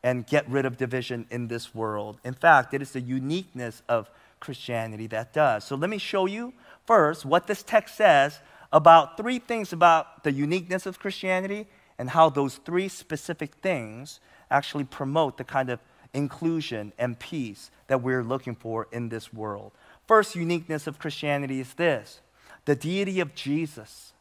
and 0.03 0.25
get 0.25 0.49
rid 0.49 0.65
of 0.65 0.77
division 0.77 1.25
in 1.29 1.47
this 1.47 1.73
world. 1.75 2.19
In 2.23 2.33
fact, 2.33 2.73
it 2.73 2.81
is 2.81 2.91
the 2.91 3.01
uniqueness 3.01 3.81
of 3.87 4.09
Christianity 4.39 5.07
that 5.07 5.33
does. 5.33 5.63
So 5.63 5.75
let 5.75 5.89
me 5.89 5.97
show 5.97 6.25
you 6.25 6.53
first 6.85 7.25
what 7.25 7.47
this 7.47 7.63
text 7.63 7.95
says 7.95 8.39
about 8.71 9.17
three 9.17 9.39
things 9.39 9.73
about 9.73 10.23
the 10.23 10.31
uniqueness 10.31 10.85
of 10.85 10.99
Christianity 10.99 11.67
and 11.97 12.09
how 12.09 12.29
those 12.29 12.55
three 12.57 12.87
specific 12.87 13.55
things 13.55 14.19
actually 14.49 14.83
promote 14.83 15.37
the 15.37 15.43
kind 15.43 15.69
of 15.69 15.79
inclusion 16.13 16.93
and 16.97 17.19
peace 17.19 17.71
that 17.87 18.01
we're 18.01 18.23
looking 18.23 18.55
for 18.55 18.87
in 18.91 19.09
this 19.09 19.33
world. 19.33 19.71
First 20.07 20.35
uniqueness 20.35 20.87
of 20.87 20.99
Christianity 20.99 21.59
is 21.59 21.73
this 21.73 22.21
the 22.65 22.75
deity 22.75 23.19
of 23.19 23.35
Jesus. 23.35 24.13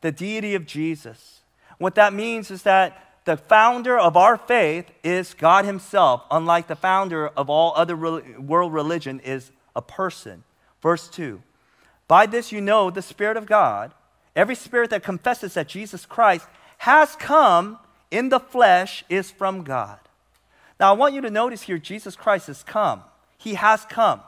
The 0.00 0.12
deity 0.12 0.54
of 0.54 0.66
Jesus. 0.66 1.40
What 1.78 1.94
that 1.94 2.12
means 2.12 2.50
is 2.50 2.62
that 2.62 3.00
the 3.24 3.36
founder 3.36 3.98
of 3.98 4.16
our 4.16 4.36
faith 4.36 4.90
is 5.02 5.34
God 5.34 5.64
Himself, 5.64 6.22
unlike 6.30 6.66
the 6.66 6.76
founder 6.76 7.28
of 7.28 7.48
all 7.48 7.72
other 7.74 7.96
world 7.96 8.72
religion 8.72 9.20
is 9.20 9.50
a 9.74 9.82
person. 9.82 10.44
Verse 10.82 11.08
2 11.08 11.42
By 12.06 12.26
this 12.26 12.52
you 12.52 12.60
know 12.60 12.90
the 12.90 13.02
Spirit 13.02 13.36
of 13.36 13.46
God. 13.46 13.92
Every 14.36 14.56
spirit 14.56 14.90
that 14.90 15.04
confesses 15.04 15.54
that 15.54 15.68
Jesus 15.68 16.06
Christ 16.06 16.48
has 16.78 17.14
come 17.16 17.78
in 18.10 18.30
the 18.30 18.40
flesh 18.40 19.04
is 19.08 19.30
from 19.30 19.62
God. 19.62 19.98
Now, 20.80 20.90
I 20.90 20.92
want 20.92 21.14
you 21.14 21.20
to 21.20 21.30
notice 21.30 21.62
here 21.62 21.78
Jesus 21.78 22.16
Christ 22.16 22.48
has 22.48 22.62
come. 22.62 23.02
He 23.38 23.54
has 23.54 23.84
come. 23.84 24.20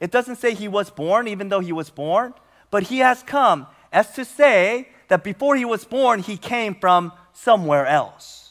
It 0.00 0.10
doesn't 0.10 0.36
say 0.36 0.54
he 0.54 0.68
was 0.68 0.90
born, 0.90 1.28
even 1.28 1.48
though 1.48 1.60
he 1.60 1.72
was 1.72 1.90
born, 1.90 2.34
but 2.70 2.84
he 2.84 2.98
has 2.98 3.22
come 3.22 3.66
as 3.92 4.12
to 4.14 4.24
say 4.24 4.88
that 5.08 5.24
before 5.24 5.56
he 5.56 5.64
was 5.64 5.84
born, 5.84 6.20
he 6.20 6.36
came 6.36 6.74
from 6.74 7.12
somewhere 7.32 7.86
else. 7.86 8.48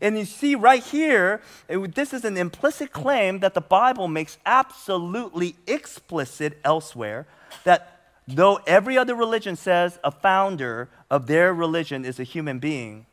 And 0.00 0.18
you 0.18 0.24
see 0.24 0.54
right 0.54 0.82
here, 0.82 1.42
it, 1.68 1.94
this 1.94 2.14
is 2.14 2.24
an 2.24 2.36
implicit 2.36 2.92
claim 2.92 3.40
that 3.40 3.54
the 3.54 3.60
Bible 3.60 4.08
makes 4.08 4.38
absolutely 4.46 5.56
explicit 5.66 6.58
elsewhere 6.64 7.26
that 7.64 8.00
though 8.26 8.60
every 8.66 8.96
other 8.96 9.14
religion 9.14 9.56
says 9.56 9.98
a 10.02 10.10
founder 10.10 10.88
of 11.10 11.26
their 11.26 11.52
religion 11.52 12.04
is 12.04 12.18
a 12.18 12.24
human 12.24 12.58
being, 12.58 13.06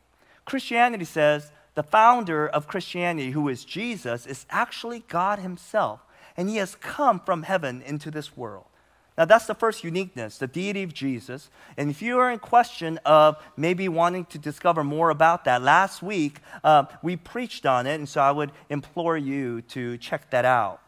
Christianity 0.46 1.04
says 1.04 1.52
the 1.78 1.84
founder 1.84 2.48
of 2.48 2.66
Christianity, 2.66 3.30
who 3.30 3.48
is 3.48 3.64
Jesus, 3.64 4.26
is 4.26 4.46
actually 4.50 5.04
God 5.06 5.38
Himself. 5.38 6.00
And 6.36 6.48
He 6.48 6.56
has 6.56 6.74
come 6.74 7.20
from 7.20 7.44
heaven 7.44 7.82
into 7.82 8.10
this 8.10 8.36
world. 8.36 8.64
Now, 9.16 9.26
that's 9.26 9.46
the 9.46 9.54
first 9.54 9.84
uniqueness, 9.84 10.38
the 10.38 10.48
deity 10.48 10.82
of 10.82 10.92
Jesus. 10.92 11.50
And 11.76 11.88
if 11.88 12.02
you 12.02 12.18
are 12.18 12.32
in 12.32 12.40
question 12.40 12.98
of 13.06 13.36
maybe 13.56 13.88
wanting 13.88 14.24
to 14.24 14.40
discover 14.40 14.82
more 14.82 15.10
about 15.10 15.44
that, 15.44 15.62
last 15.62 16.02
week 16.02 16.40
uh, 16.64 16.86
we 17.00 17.14
preached 17.14 17.64
on 17.64 17.86
it, 17.86 17.94
and 17.94 18.08
so 18.08 18.22
I 18.22 18.32
would 18.32 18.50
implore 18.68 19.16
you 19.16 19.62
to 19.62 19.98
check 19.98 20.30
that 20.30 20.44
out. 20.44 20.80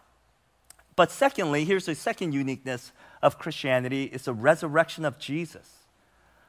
But 0.97 1.13
secondly, 1.13 1.65
here's 1.65 1.87
the 1.87 1.95
second 1.95 2.33
uniqueness 2.33 2.91
of 3.23 3.39
Christianity 3.39 4.11
it's 4.13 4.25
the 4.25 4.35
resurrection 4.35 5.05
of 5.05 5.21
Jesus. 5.21 5.71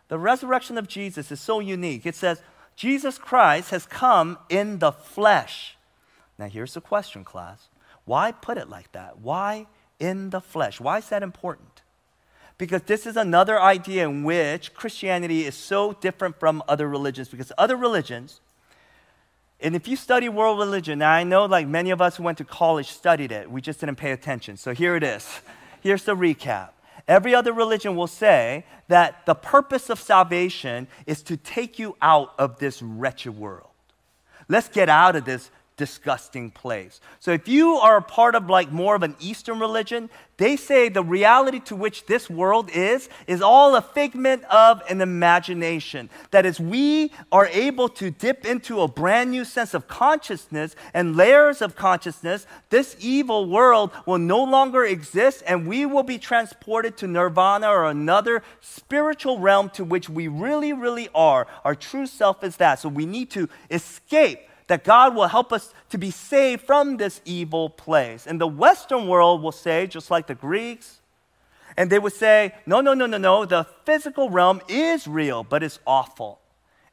The 0.07 0.17
resurrection 0.17 0.79
of 0.79 0.87
Jesus 0.87 1.31
is 1.31 1.39
so 1.39 1.59
unique. 1.59 2.07
It 2.07 2.15
says, 2.15 2.41
Jesus 2.81 3.19
Christ 3.19 3.69
has 3.69 3.85
come 3.85 4.39
in 4.49 4.79
the 4.79 4.91
flesh. 4.91 5.77
Now, 6.39 6.47
here's 6.47 6.73
the 6.73 6.81
question, 6.81 7.23
class. 7.23 7.69
Why 8.05 8.31
put 8.31 8.57
it 8.57 8.69
like 8.69 8.91
that? 8.93 9.19
Why 9.19 9.67
in 9.99 10.31
the 10.31 10.41
flesh? 10.41 10.81
Why 10.81 10.97
is 10.97 11.09
that 11.09 11.21
important? 11.21 11.81
because 12.61 12.83
this 12.83 13.07
is 13.07 13.17
another 13.17 13.59
idea 13.59 14.07
in 14.07 14.23
which 14.23 14.71
Christianity 14.75 15.45
is 15.45 15.55
so 15.55 15.93
different 15.93 16.39
from 16.39 16.61
other 16.67 16.87
religions. 16.87 17.27
Because 17.27 17.51
other 17.57 17.75
religions, 17.75 18.39
and 19.59 19.75
if 19.75 19.87
you 19.87 19.95
study 19.95 20.29
world 20.29 20.59
religion, 20.59 20.99
now 20.99 21.09
I 21.09 21.23
know 21.23 21.45
like 21.45 21.67
many 21.67 21.89
of 21.89 22.01
us 22.01 22.17
who 22.17 22.23
went 22.23 22.37
to 22.37 22.45
college 22.45 22.91
studied 22.91 23.31
it, 23.31 23.49
we 23.49 23.61
just 23.61 23.79
didn't 23.79 23.95
pay 23.95 24.11
attention. 24.11 24.57
So 24.57 24.75
here 24.75 24.95
it 24.95 25.01
is. 25.01 25.41
Here's 25.81 26.03
the 26.03 26.15
recap. 26.15 26.69
Every 27.11 27.35
other 27.35 27.51
religion 27.51 27.97
will 27.97 28.07
say 28.07 28.63
that 28.87 29.25
the 29.25 29.35
purpose 29.35 29.89
of 29.89 29.99
salvation 29.99 30.87
is 31.05 31.21
to 31.23 31.35
take 31.35 31.77
you 31.77 31.97
out 32.01 32.33
of 32.39 32.57
this 32.57 32.81
wretched 32.81 33.37
world. 33.37 33.67
Let's 34.47 34.69
get 34.69 34.87
out 34.87 35.17
of 35.17 35.25
this 35.25 35.51
disgusting 35.81 36.51
place. 36.51 37.01
So 37.19 37.31
if 37.31 37.47
you 37.47 37.77
are 37.77 37.97
a 37.97 38.03
part 38.03 38.35
of 38.35 38.47
like 38.47 38.71
more 38.71 38.93
of 38.93 39.01
an 39.01 39.15
Eastern 39.19 39.59
religion, 39.59 40.11
they 40.37 40.55
say 40.55 40.89
the 40.89 41.03
reality 41.03 41.59
to 41.61 41.75
which 41.75 42.05
this 42.05 42.29
world 42.29 42.69
is 42.69 43.09
is 43.25 43.41
all 43.41 43.75
a 43.75 43.81
figment 43.81 44.43
of 44.43 44.83
an 44.87 45.01
imagination. 45.01 46.11
That 46.29 46.45
is 46.45 46.59
we 46.59 47.11
are 47.31 47.47
able 47.47 47.89
to 47.89 48.11
dip 48.11 48.45
into 48.45 48.81
a 48.81 48.87
brand 48.87 49.31
new 49.31 49.43
sense 49.43 49.73
of 49.73 49.87
consciousness 49.87 50.75
and 50.93 51.15
layers 51.15 51.63
of 51.63 51.75
consciousness, 51.75 52.45
this 52.69 52.95
evil 52.99 53.49
world 53.49 53.89
will 54.05 54.19
no 54.19 54.43
longer 54.43 54.85
exist 54.85 55.41
and 55.47 55.65
we 55.65 55.87
will 55.87 56.03
be 56.03 56.19
transported 56.19 56.95
to 56.97 57.07
nirvana 57.07 57.67
or 57.67 57.85
another 57.85 58.43
spiritual 58.59 59.39
realm 59.39 59.71
to 59.71 59.83
which 59.83 60.07
we 60.07 60.27
really 60.27 60.73
really 60.73 61.09
are. 61.15 61.47
Our 61.65 61.73
true 61.73 62.05
self 62.05 62.43
is 62.43 62.57
that. 62.57 62.77
So 62.77 62.87
we 62.87 63.07
need 63.07 63.31
to 63.31 63.49
escape 63.71 64.41
that 64.71 64.85
God 64.85 65.15
will 65.15 65.27
help 65.27 65.51
us 65.51 65.73
to 65.89 65.97
be 65.97 66.11
saved 66.11 66.61
from 66.61 66.95
this 66.95 67.19
evil 67.25 67.69
place. 67.69 68.25
And 68.25 68.39
the 68.39 68.47
Western 68.47 69.05
world 69.05 69.43
will 69.43 69.51
say, 69.51 69.85
just 69.85 70.09
like 70.09 70.27
the 70.27 70.33
Greeks, 70.33 71.01
and 71.75 71.89
they 71.89 71.99
would 71.99 72.13
say, 72.13 72.53
no, 72.65 72.79
no, 72.79 72.93
no, 72.93 73.05
no, 73.05 73.17
no, 73.17 73.43
the 73.43 73.67
physical 73.83 74.29
realm 74.29 74.61
is 74.69 75.09
real, 75.09 75.43
but 75.43 75.61
it's 75.61 75.79
awful. 75.85 76.39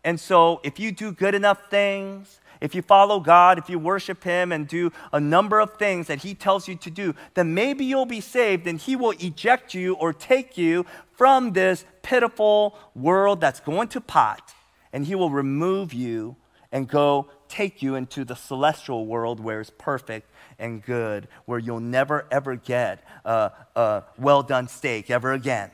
And 0.03 0.19
so 0.19 0.61
if 0.65 0.81
you 0.81 0.91
do 0.91 1.13
good 1.13 1.37
enough 1.37 1.71
things, 1.71 2.41
if 2.61 2.75
you 2.75 2.83
follow 2.83 3.21
God, 3.21 3.59
if 3.59 3.71
you 3.71 3.79
worship 3.79 4.25
Him 4.25 4.51
and 4.51 4.67
do 4.67 4.91
a 5.13 5.21
number 5.21 5.61
of 5.61 5.75
things 5.75 6.09
that 6.09 6.23
He 6.23 6.35
tells 6.35 6.67
you 6.67 6.75
to 6.75 6.91
do, 6.91 7.15
then 7.35 7.55
maybe 7.55 7.85
you'll 7.85 8.07
be 8.07 8.21
saved 8.21 8.67
and 8.67 8.81
He 8.81 8.97
will 8.97 9.15
eject 9.21 9.73
you 9.73 9.95
or 9.95 10.13
take 10.13 10.59
you 10.59 10.85
from 11.13 11.53
this 11.53 11.85
pitiful 12.03 12.77
world 12.97 13.41
that's 13.41 13.61
going 13.61 13.87
to 13.91 14.01
pot 14.01 14.53
and 14.93 15.07
He 15.07 15.15
will 15.15 15.31
remove 15.31 15.95
you 15.95 16.35
and 16.73 16.89
go 16.89 17.29
take 17.49 17.83
you 17.83 17.95
into 17.95 18.25
the 18.25 18.35
celestial 18.35 19.07
world 19.07 19.41
where 19.41 19.61
it's 19.61 19.71
perfect 19.79 20.31
and 20.59 20.85
good, 20.85 21.29
where 21.45 21.59
you'll 21.59 21.81
never 21.81 22.27
ever 22.31 22.57
get 22.57 23.05
a, 23.25 23.53
a 23.75 24.05
well 24.19 24.43
done 24.43 24.69
steak 24.69 25.11
ever 25.11 25.33
again. 25.33 25.71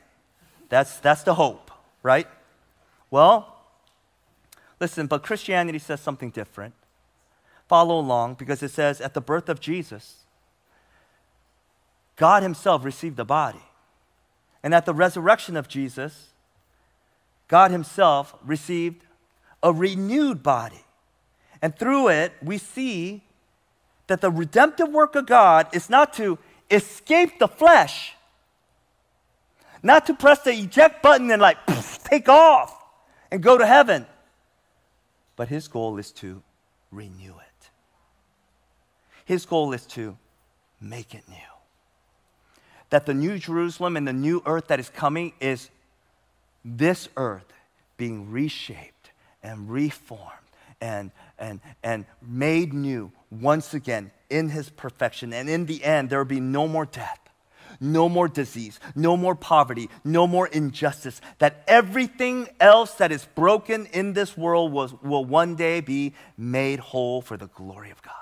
That's, 0.69 0.97
that's 0.99 1.23
the 1.23 1.35
hope, 1.35 1.71
right? 2.03 2.27
Well, 3.11 3.55
listen, 4.79 5.07
but 5.07 5.23
Christianity 5.23 5.79
says 5.79 6.01
something 6.01 6.31
different. 6.31 6.73
Follow 7.67 7.99
along 7.99 8.35
because 8.35 8.61
it 8.61 8.71
says 8.71 9.01
at 9.01 9.13
the 9.13 9.21
birth 9.21 9.49
of 9.49 9.59
Jesus, 9.59 10.25
God 12.15 12.43
Himself 12.43 12.85
received 12.85 13.17
the 13.17 13.25
body. 13.25 13.63
And 14.63 14.73
at 14.73 14.85
the 14.85 14.93
resurrection 14.93 15.55
of 15.55 15.67
Jesus, 15.67 16.29
God 17.47 17.71
Himself 17.71 18.35
received 18.43 19.03
a 19.61 19.71
renewed 19.73 20.41
body. 20.43 20.84
And 21.65 21.75
through 21.75 22.09
it, 22.09 22.31
we 22.43 22.59
see 22.59 23.23
that 24.05 24.21
the 24.21 24.29
redemptive 24.29 24.89
work 24.89 25.15
of 25.15 25.25
God 25.25 25.67
is 25.73 25.89
not 25.89 26.13
to 26.13 26.37
escape 26.69 27.39
the 27.39 27.47
flesh, 27.47 28.13
not 29.81 30.05
to 30.05 30.13
press 30.13 30.41
the 30.41 30.51
eject 30.51 31.01
button 31.01 31.31
and 31.31 31.41
like 31.41 31.57
take 32.03 32.29
off 32.29 32.71
and 33.31 33.41
go 33.41 33.57
to 33.57 33.65
heaven, 33.65 34.05
but 35.35 35.47
his 35.47 35.67
goal 35.67 35.97
is 35.97 36.11
to 36.11 36.43
renew 36.91 37.33
it. 37.33 37.69
His 39.25 39.47
goal 39.47 39.73
is 39.73 39.87
to 39.87 40.19
make 40.79 41.15
it 41.15 41.23
new. 41.27 41.35
That 42.91 43.07
the 43.07 43.15
new 43.15 43.39
Jerusalem 43.39 43.97
and 43.97 44.07
the 44.07 44.13
new 44.13 44.43
earth 44.45 44.67
that 44.67 44.79
is 44.79 44.89
coming 44.89 45.33
is 45.39 45.71
this 46.63 47.09
earth 47.17 47.51
being 47.97 48.29
reshaped 48.29 49.09
and 49.41 49.67
reformed 49.67 50.44
and, 50.85 51.11
and, 51.39 51.59
and 51.83 52.05
made 52.21 52.73
new 52.73 53.11
once 53.31 53.73
again 53.73 54.11
in 54.29 54.49
his 54.49 54.69
perfection. 54.69 55.33
And 55.33 55.49
in 55.49 55.65
the 55.65 55.83
end, 55.83 56.09
there 56.09 56.19
will 56.19 56.25
be 56.25 56.39
no 56.39 56.67
more 56.67 56.85
death, 56.85 57.19
no 57.79 58.07
more 58.07 58.27
disease, 58.27 58.79
no 58.95 59.17
more 59.17 59.35
poverty, 59.35 59.89
no 60.03 60.27
more 60.27 60.47
injustice. 60.47 61.21
That 61.39 61.63
everything 61.67 62.49
else 62.59 62.93
that 62.95 63.11
is 63.11 63.25
broken 63.33 63.87
in 63.87 64.13
this 64.13 64.37
world 64.37 64.71
was, 64.71 64.93
will 65.01 65.25
one 65.25 65.55
day 65.55 65.81
be 65.81 66.13
made 66.37 66.79
whole 66.79 67.21
for 67.21 67.35
the 67.35 67.47
glory 67.47 67.89
of 67.89 68.01
God. 68.03 68.13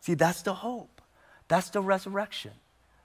See, 0.00 0.14
that's 0.14 0.40
the 0.40 0.54
hope, 0.54 1.02
that's 1.48 1.68
the 1.68 1.82
resurrection. 1.82 2.52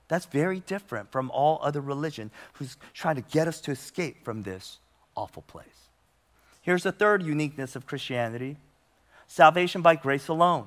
That's 0.08 0.28
very 0.28 0.60
different 0.60 1.12
from 1.12 1.32
all 1.32 1.60
other 1.64 1.82
religion 1.82 2.30
who's 2.54 2.78
trying 2.94 3.16
to 3.16 3.24
get 3.24 3.48
us 3.48 3.60
to 3.62 3.72
escape 3.72 4.24
from 4.24 4.44
this 4.44 4.78
awful 5.16 5.42
place. 5.42 5.85
Here's 6.66 6.82
the 6.82 6.92
third 6.92 7.22
uniqueness 7.22 7.76
of 7.76 7.86
Christianity 7.86 8.58
salvation 9.28 9.84
by 9.84 9.96
grace 9.96 10.28
alone. 10.28 10.66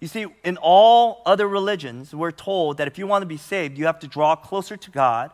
You 0.00 0.06
see, 0.06 0.26
in 0.44 0.56
all 0.58 1.20
other 1.26 1.48
religions, 1.48 2.14
we're 2.14 2.30
told 2.30 2.76
that 2.76 2.86
if 2.86 2.96
you 2.96 3.08
want 3.08 3.22
to 3.22 3.26
be 3.26 3.38
saved, 3.38 3.76
you 3.76 3.86
have 3.86 3.98
to 3.98 4.06
draw 4.06 4.36
closer 4.36 4.76
to 4.76 4.90
God. 4.92 5.32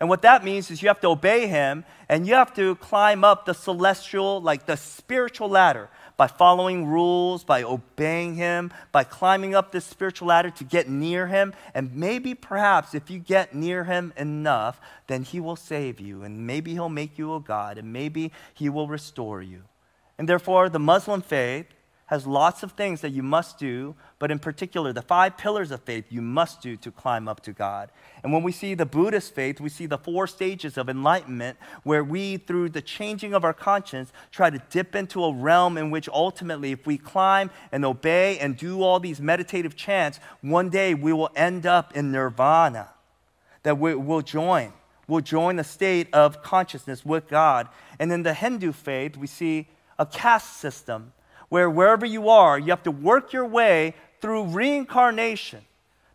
And 0.00 0.08
what 0.08 0.22
that 0.22 0.44
means 0.44 0.70
is 0.70 0.80
you 0.80 0.88
have 0.88 1.00
to 1.00 1.08
obey 1.08 1.46
Him 1.46 1.84
and 2.08 2.26
you 2.26 2.32
have 2.32 2.54
to 2.54 2.76
climb 2.76 3.22
up 3.22 3.44
the 3.44 3.52
celestial, 3.52 4.40
like 4.40 4.64
the 4.64 4.78
spiritual 4.78 5.50
ladder 5.50 5.90
by 6.16 6.26
following 6.26 6.86
rules, 6.86 7.44
by 7.44 7.62
obeying 7.62 8.36
Him, 8.36 8.72
by 8.92 9.04
climbing 9.04 9.54
up 9.54 9.72
this 9.72 9.84
spiritual 9.84 10.28
ladder 10.28 10.50
to 10.50 10.64
get 10.64 10.88
near 10.88 11.26
Him. 11.26 11.52
And 11.74 11.94
maybe, 11.94 12.34
perhaps, 12.34 12.94
if 12.94 13.10
you 13.10 13.18
get 13.18 13.54
near 13.54 13.84
Him 13.84 14.12
enough, 14.16 14.80
then 15.06 15.22
He 15.24 15.40
will 15.40 15.56
save 15.56 16.00
you. 16.00 16.22
And 16.22 16.46
maybe 16.46 16.72
He'll 16.72 16.88
make 16.88 17.18
you 17.18 17.34
a 17.34 17.40
God. 17.40 17.78
And 17.78 17.92
maybe 17.92 18.32
He 18.52 18.68
will 18.68 18.86
restore 18.86 19.42
you. 19.42 19.62
And 20.18 20.28
therefore, 20.28 20.68
the 20.68 20.78
Muslim 20.78 21.20
faith 21.20 21.66
has 22.14 22.28
lots 22.28 22.62
of 22.62 22.72
things 22.72 23.00
that 23.00 23.10
you 23.10 23.24
must 23.24 23.58
do, 23.58 23.96
but 24.20 24.30
in 24.30 24.38
particular, 24.38 24.92
the 24.92 25.02
five 25.02 25.36
pillars 25.36 25.72
of 25.72 25.82
faith 25.82 26.04
you 26.10 26.22
must 26.22 26.62
do 26.62 26.76
to 26.76 26.92
climb 26.92 27.26
up 27.26 27.40
to 27.40 27.52
God. 27.52 27.90
And 28.22 28.32
when 28.32 28.44
we 28.44 28.52
see 28.52 28.74
the 28.74 28.86
Buddhist 28.86 29.34
faith, 29.34 29.60
we 29.60 29.68
see 29.68 29.86
the 29.86 29.98
four 29.98 30.28
stages 30.28 30.78
of 30.78 30.88
enlightenment 30.88 31.58
where 31.82 32.04
we, 32.04 32.36
through 32.36 32.68
the 32.68 32.80
changing 32.80 33.34
of 33.34 33.42
our 33.42 33.52
conscience, 33.52 34.12
try 34.30 34.48
to 34.48 34.62
dip 34.70 34.94
into 34.94 35.24
a 35.24 35.34
realm 35.34 35.76
in 35.76 35.90
which 35.90 36.08
ultimately, 36.08 36.70
if 36.70 36.86
we 36.86 36.98
climb 36.98 37.50
and 37.72 37.84
obey 37.84 38.38
and 38.38 38.56
do 38.56 38.80
all 38.80 39.00
these 39.00 39.20
meditative 39.20 39.74
chants, 39.74 40.20
one 40.40 40.70
day 40.70 40.94
we 40.94 41.12
will 41.12 41.30
end 41.34 41.66
up 41.66 41.96
in 41.96 42.12
nirvana, 42.12 42.90
that 43.64 43.76
we 43.76 43.96
will 43.96 44.22
join. 44.22 44.72
We'll 45.08 45.20
join 45.20 45.58
a 45.58 45.64
state 45.64 46.06
of 46.14 46.44
consciousness 46.44 47.04
with 47.04 47.26
God. 47.26 47.68
And 47.98 48.12
in 48.12 48.22
the 48.22 48.34
Hindu 48.34 48.70
faith, 48.70 49.16
we 49.16 49.26
see 49.26 49.66
a 49.98 50.06
caste 50.06 50.58
system 50.58 51.12
where 51.54 51.70
wherever 51.70 52.04
you 52.04 52.28
are, 52.28 52.58
you 52.58 52.70
have 52.70 52.82
to 52.82 52.90
work 52.90 53.32
your 53.32 53.46
way 53.46 53.94
through 54.20 54.42
reincarnation. 54.42 55.60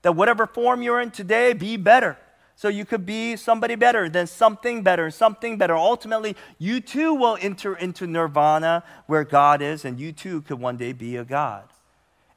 That 0.01 0.11
whatever 0.11 0.45
form 0.45 0.81
you're 0.81 0.99
in 0.99 1.11
today, 1.11 1.53
be 1.53 1.77
better. 1.77 2.17
So 2.57 2.67
you 2.67 2.83
could 2.83 3.05
be 3.05 3.37
somebody 3.37 3.75
better 3.75 4.09
then 4.09 4.27
something 4.27 4.83
better, 4.83 5.09
something 5.09 5.57
better. 5.57 5.77
Ultimately, 5.77 6.35
you 6.57 6.81
too 6.81 7.13
will 7.13 7.37
enter 7.39 7.73
into 7.73 8.05
nirvana 8.05 8.83
where 9.05 9.23
God 9.23 9.61
is, 9.61 9.85
and 9.85 9.97
you 9.97 10.11
too 10.11 10.41
could 10.41 10.59
one 10.59 10.75
day 10.75 10.91
be 10.91 11.15
a 11.15 11.23
God. 11.23 11.63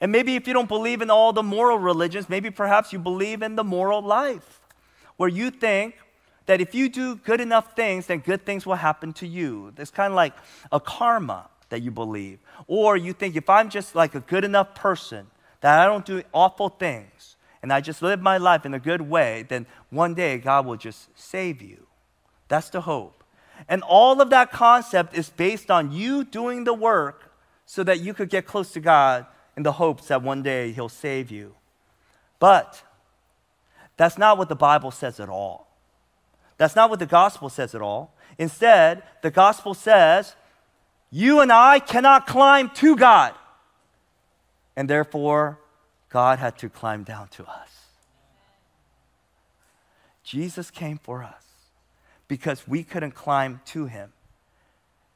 And 0.01 0.13
maybe 0.13 0.37
if 0.37 0.47
you 0.47 0.55
don't 0.55 0.69
believe 0.69 1.03
in 1.03 1.11
all 1.11 1.33
the 1.33 1.43
moral 1.43 1.79
religions, 1.79 2.29
maybe 2.29 2.53
perhaps 2.53 2.93
you 2.93 3.01
believe 3.01 3.43
in 3.43 3.57
the 3.57 3.65
moral 3.65 4.01
life, 4.01 4.61
where 5.17 5.29
you 5.29 5.51
think 5.51 5.97
that 6.47 6.61
if 6.61 6.73
you 6.73 6.89
do 6.89 7.17
good 7.17 7.41
enough 7.41 7.75
things, 7.75 8.07
then 8.07 8.21
good 8.21 8.47
things 8.47 8.65
will 8.65 8.77
happen 8.77 9.13
to 9.15 9.27
you. 9.27 9.73
It's 9.77 9.91
kind 9.91 10.13
of 10.13 10.15
like 10.15 10.35
a 10.71 10.79
karma 10.79 11.49
that 11.73 11.81
you 11.81 11.91
believe. 11.91 12.39
Or 12.67 12.99
you 12.99 13.15
think 13.15 13.35
if 13.35 13.49
I'm 13.49 13.71
just 13.71 13.95
like 13.95 14.15
a 14.15 14.21
good 14.21 14.45
enough 14.45 14.75
person, 14.75 15.27
that 15.63 15.81
I 15.81 15.87
don't 15.87 16.05
do 16.05 16.23
awful 16.33 16.69
things, 16.69 17.37
and 17.63 17.73
I 17.73 17.81
just 17.81 18.03
live 18.03 18.21
my 18.21 18.37
life 18.37 18.67
in 18.67 18.75
a 18.75 18.79
good 18.79 19.01
way, 19.01 19.47
then 19.49 19.67
one 19.89 20.13
day 20.15 20.37
God 20.37 20.67
will 20.67 20.77
just 20.77 21.09
save 21.19 21.63
you. 21.63 21.87
That's 22.49 22.69
the 22.69 22.83
hope. 22.83 23.25
And 23.69 23.83
all 23.83 24.21
of 24.21 24.29
that 24.31 24.53
concept 24.53 25.17
is 25.17 25.31
based 25.31 25.71
on 25.71 25.93
you 25.93 26.25
doing 26.25 26.65
the 26.65 26.75
work 26.75 27.33
so 27.65 27.83
that 27.85 28.01
you 28.01 28.13
could 28.13 28.29
get 28.29 28.45
close 28.45 28.73
to 28.73 28.81
God 28.81 29.25
in 29.57 29.63
the 29.63 29.73
hopes 29.73 30.09
that 30.09 30.23
one 30.23 30.43
day 30.43 30.73
He'll 30.73 30.91
save 30.91 31.31
you. 31.31 31.55
But 32.39 32.83
that's 33.97 34.19
not 34.19 34.37
what 34.37 34.51
the 34.51 34.57
Bible 34.57 34.91
says 34.91 35.21
at 35.21 35.31
all. 35.31 35.69
That's 36.59 36.77
not 36.77 36.91
what 36.91 36.99
the 36.99 37.07
gospel 37.07 37.49
says 37.49 37.75
at 37.75 37.81
all. 37.81 38.15
Instead, 38.37 39.05
the 39.23 39.31
gospel 39.31 39.73
says 39.73 40.35
you 41.13 41.41
and 41.41 41.53
I 41.53 41.79
cannot 41.79 42.27
climb 42.27 42.71
to 42.77 42.97
God. 42.97 43.35
And 44.75 44.89
therefore, 44.89 45.59
God 46.09 46.39
had 46.39 46.57
to 46.59 46.71
climb 46.71 47.05
down 47.05 47.29
to 47.29 47.45
us. 47.45 47.69
Jesus 50.25 50.71
came 50.71 50.99
for 50.99 51.23
us 51.23 51.45
because 52.29 52.67
we 52.67 52.83
couldn't 52.83 53.13
climb 53.13 53.61
to 53.67 53.85
him. 53.85 54.13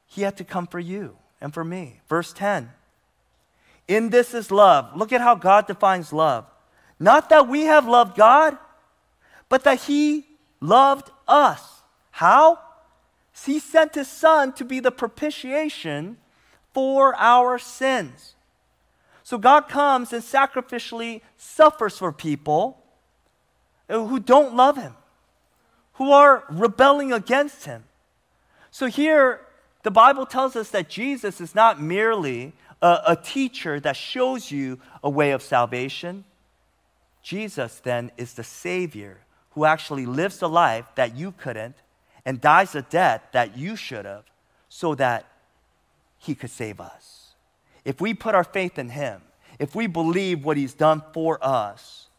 He 0.05 0.21
had 0.21 0.37
to 0.37 0.43
come 0.43 0.67
for 0.67 0.79
you 0.79 1.17
and 1.41 1.51
for 1.51 1.63
me. 1.63 1.99
Verse 2.07 2.31
10 2.31 2.71
In 3.87 4.11
this 4.11 4.35
is 4.35 4.51
love. 4.51 4.95
Look 4.95 5.11
at 5.11 5.21
how 5.21 5.33
God 5.33 5.65
defines 5.65 6.13
love. 6.13 6.45
Not 6.99 7.29
that 7.29 7.47
we 7.47 7.63
have 7.63 7.87
loved 7.87 8.15
God, 8.15 8.55
but 9.49 9.63
that 9.63 9.81
he 9.81 10.27
loved 10.61 11.09
us. 11.27 11.61
How? 12.11 12.59
He 13.45 13.59
sent 13.59 13.95
his 13.95 14.07
son 14.07 14.53
to 14.53 14.65
be 14.65 14.79
the 14.79 14.91
propitiation 14.91 16.17
for 16.73 17.15
our 17.15 17.57
sins. 17.59 18.35
So 19.23 19.37
God 19.37 19.67
comes 19.67 20.13
and 20.13 20.23
sacrificially 20.23 21.21
suffers 21.37 21.97
for 21.97 22.11
people 22.11 22.81
who 23.87 24.19
don't 24.19 24.55
love 24.55 24.77
him, 24.77 24.95
who 25.93 26.11
are 26.11 26.43
rebelling 26.49 27.11
against 27.11 27.65
him. 27.65 27.83
So 28.71 28.87
here, 28.87 29.41
the 29.83 29.91
Bible 29.91 30.25
tells 30.25 30.55
us 30.55 30.69
that 30.71 30.89
Jesus 30.89 31.39
is 31.39 31.55
not 31.55 31.81
merely 31.81 32.53
a, 32.81 32.99
a 33.07 33.15
teacher 33.15 33.79
that 33.79 33.95
shows 33.95 34.51
you 34.51 34.79
a 35.03 35.09
way 35.09 35.31
of 35.31 35.41
salvation. 35.41 36.25
Jesus 37.21 37.79
then 37.79 38.11
is 38.17 38.33
the 38.33 38.43
Savior 38.43 39.19
who 39.51 39.65
actually 39.65 40.05
lives 40.05 40.39
the 40.39 40.49
life 40.49 40.85
that 40.95 41.15
you 41.15 41.31
couldn't 41.31 41.75
and 42.27 42.41
dies 42.41 42.75
a 42.75 42.81
death 42.81 43.23
that 43.31 43.57
you 43.57 43.77
should 43.77 44.03
have 44.03 44.25
so 44.67 44.93
that 44.95 45.25
he 46.17 46.35
could 46.35 46.49
save 46.49 46.81
us. 46.81 47.29
If 47.85 48.01
we 48.01 48.13
put 48.13 48.35
our 48.35 48.43
faith 48.43 48.77
in 48.77 48.89
him, 48.89 49.21
if 49.59 49.73
we 49.73 49.87
believe 49.87 50.43
what 50.43 50.57
he's 50.57 50.73
done 50.73 51.01
for 51.13 51.39
us, 51.41 52.09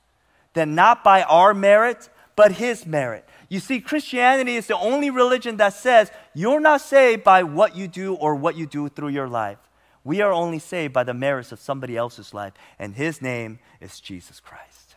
then 0.55 0.75
not 0.75 1.05
by 1.05 1.25
our 1.25 1.53
merit, 1.53 2.09
but 2.37 2.53
his 2.53 2.87
merit. 2.87 3.29
You 3.51 3.61
see, 3.61 3.83
Christianity 3.83 4.57
is 4.57 4.67
the 4.67 4.79
only 4.79 5.11
religion 5.11 5.59
that 5.59 5.75
says 5.75 6.11
you're 6.33 6.59
not 6.59 6.81
saved 6.81 7.23
by 7.23 7.43
what 7.43 7.77
you 7.77 7.87
do 7.87 8.15
or 8.15 8.35
what 8.35 8.57
you 8.57 8.67
do 8.67 8.89
through 8.89 9.09
your 9.09 9.29
life. 9.29 9.59
We 10.05 10.23
are 10.23 10.33
only 10.33 10.59
saved 10.59 10.95
by 10.95 11.05
the 11.05 11.13
merits 11.13 11.53
of 11.53 11.61
somebody 11.61 11.99
else's 11.99 12.33
life, 12.33 12.55
and 12.79 12.95
his 12.95 13.21
name 13.21 13.59
is 13.79 14.01
Jesus 14.01 14.41
Christ. 14.41 14.95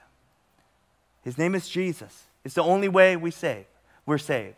His 1.21 1.37
name 1.37 1.53
is 1.53 1.67
Jesus. 1.67 2.23
It's 2.45 2.55
the 2.55 2.63
only 2.63 2.87
way 2.87 3.17
we 3.17 3.29
save. 3.29 3.65
We're 4.05 4.17
saved. 4.17 4.55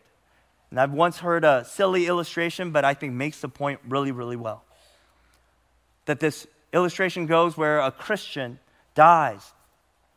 And 0.74 0.80
I've 0.80 0.92
once 0.92 1.20
heard 1.20 1.46
a 1.46 1.64
silly 1.66 2.08
illustration, 2.08 2.72
but 2.72 2.84
I 2.84 2.96
think 2.96 3.14
makes 3.14 3.40
the 3.42 3.48
point 3.48 3.80
really, 3.88 4.12
really 4.12 4.36
well. 4.36 4.64
That 6.06 6.20
this 6.20 6.48
illustration 6.74 7.28
goes 7.28 7.56
where 7.56 7.80
a 7.80 7.92
Christian 7.92 8.58
dies 8.96 9.52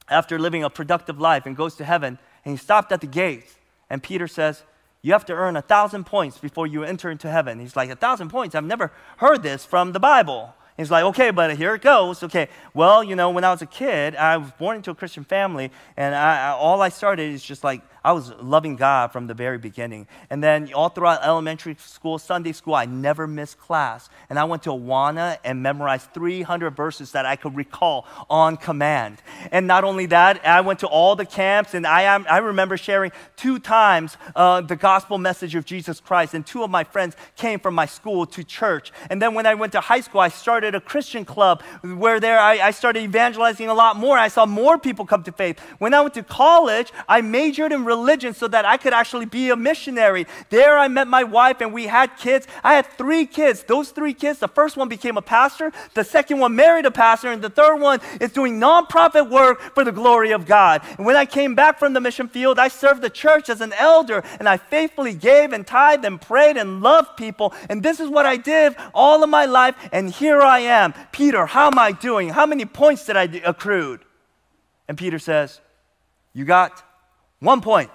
after 0.09 0.39
living 0.39 0.65
a 0.65 0.71
productive 0.71 1.21
life 1.21 1.45
and 1.45 1.55
goes 1.55 1.75
to 1.75 1.85
heaven, 1.85 2.19
and 2.43 2.53
he 2.53 2.57
stopped 2.57 2.91
at 2.91 3.03
the 3.03 3.07
gates, 3.07 3.55
and 3.91 4.03
Peter 4.03 4.27
says, 4.27 4.63
You 5.03 5.13
have 5.13 5.27
to 5.27 5.35
earn 5.35 5.57
a 5.57 5.61
thousand 5.61 6.07
points 6.07 6.39
before 6.39 6.67
you 6.67 6.85
enter 6.85 7.11
into 7.11 7.31
heaven. 7.31 7.61
He's 7.61 7.77
like, 7.77 7.91
A 7.91 7.95
thousand 7.95 8.31
points? 8.31 8.55
I've 8.55 8.65
never 8.65 8.93
heard 9.19 9.43
this 9.43 9.67
from 9.67 9.93
the 9.93 10.01
Bible. 10.01 10.55
He's 10.79 10.91
like, 10.91 11.05
okay, 11.05 11.31
but 11.31 11.57
here 11.57 11.75
it 11.75 11.81
goes. 11.81 12.23
Okay, 12.23 12.49
well, 12.75 13.03
you 13.03 13.17
know, 13.17 13.31
when 13.31 13.45
I 13.45 13.51
was 13.51 13.63
a 13.63 13.67
kid, 13.67 14.15
I 14.15 14.37
was 14.37 14.51
born 14.53 14.77
into 14.77 14.91
a 14.91 14.95
Christian 14.95 15.25
family, 15.25 15.71
and 15.97 16.15
I, 16.15 16.49
I, 16.49 16.51
all 16.51 16.83
I 16.83 16.91
started 16.91 17.33
is 17.33 17.43
just 17.43 17.65
like 17.65 17.81
I 18.07 18.13
was 18.13 18.31
loving 18.41 18.77
God 18.77 19.11
from 19.11 19.27
the 19.27 19.35
very 19.35 19.59
beginning. 19.59 20.07
And 20.31 20.41
then 20.41 20.73
all 20.73 20.91
throughout 20.91 21.25
elementary 21.25 21.75
school, 21.81 22.21
Sunday 22.21 22.53
school, 22.53 22.77
I 22.77 22.85
never 22.85 23.27
missed 23.27 23.59
class. 23.59 24.09
And 24.31 24.39
I 24.39 24.45
went 24.45 24.63
to 24.63 24.71
Awana 24.71 25.39
and 25.45 25.61
memorized 25.61 26.15
300 26.15 26.71
verses 26.71 27.11
that 27.13 27.27
I 27.27 27.35
could 27.35 27.57
recall 27.57 28.07
on 28.31 28.59
command. 28.59 29.21
And 29.51 29.67
not 29.67 29.83
only 29.83 30.07
that, 30.07 30.47
I 30.47 30.61
went 30.61 30.79
to 30.81 30.87
all 30.87 31.17
the 31.17 31.27
camps, 31.27 31.75
and 31.75 31.85
I, 31.85 32.05
I 32.05 32.39
remember 32.39 32.77
sharing 32.77 33.11
two 33.35 33.59
times 33.59 34.17
uh, 34.37 34.61
the 34.61 34.77
gospel 34.77 35.19
message 35.19 35.57
of 35.57 35.65
Jesus 35.65 35.99
Christ. 35.99 36.33
And 36.33 36.47
two 36.47 36.63
of 36.63 36.71
my 36.71 36.85
friends 36.85 37.17
came 37.35 37.59
from 37.59 37.75
my 37.75 37.87
school 37.87 38.25
to 38.27 38.45
church. 38.45 38.93
And 39.11 39.21
then 39.21 39.35
when 39.35 39.47
I 39.47 39.55
went 39.55 39.73
to 39.73 39.81
high 39.81 40.01
school, 40.01 40.21
I 40.21 40.29
started 40.29 40.77
a 40.77 40.81
Christian 40.81 41.25
club 41.25 41.61
where 41.83 42.21
there 42.21 42.39
I, 42.39 42.69
I 42.69 42.71
started 42.71 43.03
evangelizing 43.03 43.67
a 43.67 43.75
lot 43.75 43.97
more. 43.97 44.17
I 44.17 44.29
saw 44.29 44.47
more 44.47 44.79
people 44.79 45.07
come 45.07 45.25
to 45.25 45.33
faith. 45.33 45.59
When 45.81 45.93
I 45.93 46.03
went 46.03 46.15
to 46.15 46.23
college, 46.23 46.93
I 47.09 47.21
majored 47.21 47.73
in 47.73 47.85
religion 47.85 47.96
so 48.35 48.49
that 48.49 48.65
I 48.65 48.77
could 48.77 48.93
actually 48.93 49.27
be 49.27 49.51
a 49.51 49.57
missionary. 49.57 50.27
There 50.51 50.79
I 50.79 50.89
met 50.89 51.09
my 51.09 51.25
wife 51.25 51.61
and 51.61 51.73
we 51.73 51.87
had 51.87 52.17
kids. 52.17 52.47
I 52.63 52.75
had 52.75 52.87
three 52.87 53.27
kids. 53.27 53.63
Those 53.65 53.91
three 53.91 54.15
kids, 54.15 54.39
the 54.39 54.49
first 54.49 54.77
one 54.77 54.89
became 54.89 55.17
a 55.17 55.23
pastor, 55.23 55.73
the 55.95 56.05
second 56.05 56.39
one 56.39 56.55
married 56.55 56.87
a 56.87 56.91
pastor, 56.91 57.31
and 57.31 57.43
the 57.43 57.51
third 57.51 57.77
one 57.77 58.01
is 58.21 58.33
doing 58.33 58.61
nonprofit 58.61 59.31
work 59.31 59.61
for 59.75 59.85
the 59.85 59.93
glory 59.93 60.33
of 60.33 60.47
God. 60.47 60.83
And 60.97 61.07
when 61.07 61.17
I 61.17 61.27
came 61.27 61.55
back 61.55 61.79
from 61.79 61.93
the 61.93 62.01
mission 62.01 62.29
field, 62.29 62.59
I 62.59 62.69
served 62.69 63.03
the 63.03 63.11
church 63.11 63.49
as 63.49 63.61
an 63.61 63.73
elder 63.75 64.23
and 64.39 64.49
I 64.49 64.57
faithfully 64.57 65.15
gave 65.15 65.53
and 65.53 65.67
tithed 65.67 66.05
and 66.05 66.21
prayed 66.21 66.57
and 66.57 66.83
loved 66.83 67.17
people. 67.17 67.55
And 67.69 67.83
this 67.83 68.01
is 68.01 68.09
what 68.09 68.27
I 68.27 68.37
did 68.37 68.77
all 68.95 69.23
of 69.23 69.31
my 69.31 69.47
life. 69.47 69.75
And 69.93 70.11
here 70.11 70.41
I 70.43 70.61
am. 70.61 70.95
Peter, 71.13 71.47
how 71.47 71.69
am 71.69 71.79
I 71.79 71.93
doing? 71.93 72.31
How 72.31 72.47
many 72.47 72.65
points 72.65 73.05
did 73.07 73.17
I 73.17 73.25
accrued? 73.45 74.01
And 74.89 74.97
Peter 74.97 75.19
says, 75.19 75.61
You 76.33 76.45
got 76.45 76.83
one 77.41 77.61
point. 77.61 77.91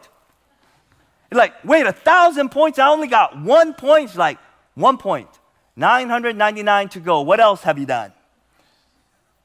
like, 1.32 1.54
wait, 1.63 1.88
a 1.88 1.93
thousand 1.93 2.49
points? 2.49 2.80
I 2.80 2.89
only 2.89 3.08
got 3.08 3.39
one 3.39 3.73
point. 3.73 4.06
It's 4.06 4.17
like, 4.17 4.38
one 4.75 4.97
point. 4.97 5.30
999 5.75 6.89
to 6.89 6.99
go. 6.99 7.21
What 7.21 7.39
else 7.39 7.63
have 7.63 7.80
you 7.80 7.86
done? 7.86 8.12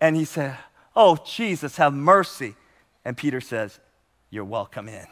And 0.00 0.16
he 0.16 0.24
said, 0.24 0.56
Oh, 0.94 1.16
Jesus, 1.26 1.76
have 1.76 1.92
mercy. 1.92 2.54
And 3.04 3.16
Peter 3.16 3.40
says, 3.40 3.78
You're 4.30 4.44
welcome 4.44 4.88
in. 4.88 5.06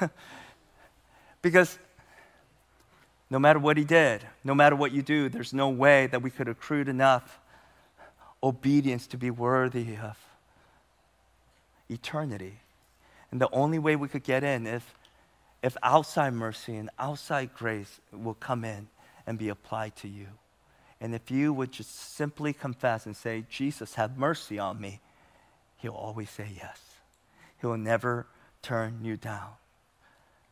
because 1.42 1.78
no 3.30 3.38
matter 3.38 3.58
what 3.58 3.76
he 3.76 3.84
did, 3.84 4.24
no 4.44 4.54
matter 4.54 4.76
what 4.76 4.92
you 4.92 5.02
do, 5.02 5.28
there's 5.28 5.52
no 5.52 5.68
way 5.68 6.06
that 6.08 6.22
we 6.22 6.30
could 6.30 6.48
accrue 6.48 6.82
enough 6.82 7.40
obedience 8.42 9.06
to 9.08 9.16
be 9.16 9.30
worthy 9.30 9.96
of 9.96 10.16
eternity. 11.88 12.60
And 13.30 13.40
the 13.40 13.50
only 13.50 13.78
way 13.78 13.96
we 13.96 14.08
could 14.08 14.22
get 14.22 14.44
in 14.44 14.66
if 14.66 14.94
if 15.62 15.76
outside 15.82 16.32
mercy 16.32 16.76
and 16.76 16.90
outside 16.98 17.52
grace 17.54 18.00
will 18.12 18.34
come 18.34 18.64
in 18.64 18.86
and 19.26 19.38
be 19.38 19.48
applied 19.48 19.96
to 19.96 20.08
you. 20.08 20.28
And 21.00 21.14
if 21.14 21.30
you 21.30 21.52
would 21.52 21.72
just 21.72 22.14
simply 22.14 22.52
confess 22.52 23.04
and 23.04 23.16
say, 23.16 23.44
Jesus, 23.50 23.94
have 23.94 24.16
mercy 24.16 24.58
on 24.58 24.80
me, 24.80 25.00
he'll 25.78 25.92
always 25.92 26.30
say 26.30 26.48
yes. 26.56 26.80
He 27.60 27.66
will 27.66 27.78
never 27.78 28.26
turn 28.62 29.00
you 29.02 29.16
down. 29.16 29.50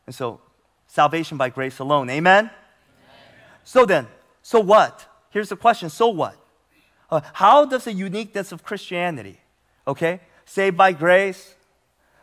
And 0.05 0.13
so, 0.13 0.41
salvation 0.87 1.37
by 1.37 1.49
grace 1.49 1.79
alone. 1.79 2.09
Amen? 2.09 2.45
Amen. 2.45 2.51
So 3.63 3.85
then, 3.85 4.07
so 4.41 4.59
what? 4.59 5.05
Here's 5.29 5.49
the 5.49 5.55
question 5.55 5.89
so 5.89 6.09
what? 6.09 6.35
Uh, 7.09 7.21
how 7.33 7.65
does 7.65 7.85
the 7.85 7.93
uniqueness 7.93 8.51
of 8.51 8.63
Christianity, 8.63 9.39
okay, 9.87 10.19
saved 10.45 10.77
by 10.77 10.91
grace, 10.91 11.55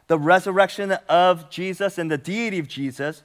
the 0.07 0.19
resurrection 0.19 0.93
of 1.09 1.51
Jesus 1.51 1.99
and 1.99 2.11
the 2.11 2.19
deity 2.19 2.59
of 2.59 2.69
Jesus, 2.69 3.23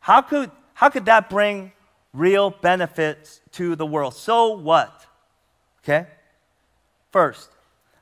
how 0.00 0.20
could, 0.20 0.50
how 0.74 0.88
could 0.90 1.06
that 1.06 1.30
bring 1.30 1.72
real 2.12 2.50
benefits 2.50 3.40
to 3.52 3.74
the 3.76 3.86
world? 3.86 4.14
So 4.14 4.52
what? 4.52 5.06
Okay? 5.82 6.06
First, 7.10 7.50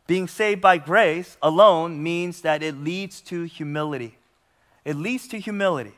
being 0.06 0.28
saved 0.28 0.60
by 0.60 0.78
grace 0.78 1.36
alone 1.42 2.02
means 2.02 2.42
that 2.42 2.62
it 2.62 2.76
leads 2.76 3.20
to 3.22 3.44
humility. 3.44 4.18
It 4.84 4.96
leads 4.96 5.28
to 5.28 5.38
humility. 5.38 5.94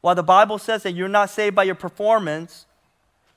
While 0.00 0.14
the 0.14 0.22
Bible 0.22 0.58
says 0.58 0.82
that 0.84 0.92
you're 0.92 1.08
not 1.08 1.30
saved 1.30 1.54
by 1.56 1.64
your 1.64 1.74
performance, 1.74 2.66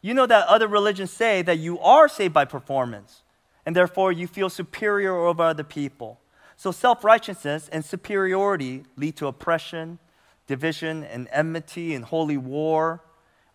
you 0.02 0.13
know 0.13 0.26
that 0.26 0.48
other 0.48 0.68
religions 0.68 1.12
say 1.12 1.42
that 1.42 1.60
you 1.60 1.80
are 1.80 2.08
saved 2.08 2.34
by 2.34 2.46
performance, 2.46 3.23
and 3.65 3.76
therefore 3.76 4.12
you 4.12 4.28
feel 4.28 4.49
superior 4.49 5.15
over 5.15 5.43
other 5.43 5.63
people. 5.63 6.19
So 6.56 6.71
self 6.71 7.04
righteousness 7.04 7.69
and 7.71 7.84
superiority 7.84 8.84
lead 8.95 9.15
to 9.17 9.28
oppression, 9.28 9.99
division, 10.47 11.04
and 11.04 11.28
enmity 11.32 11.93
and 11.95 12.06
holy 12.06 12.38
war, 12.38 13.02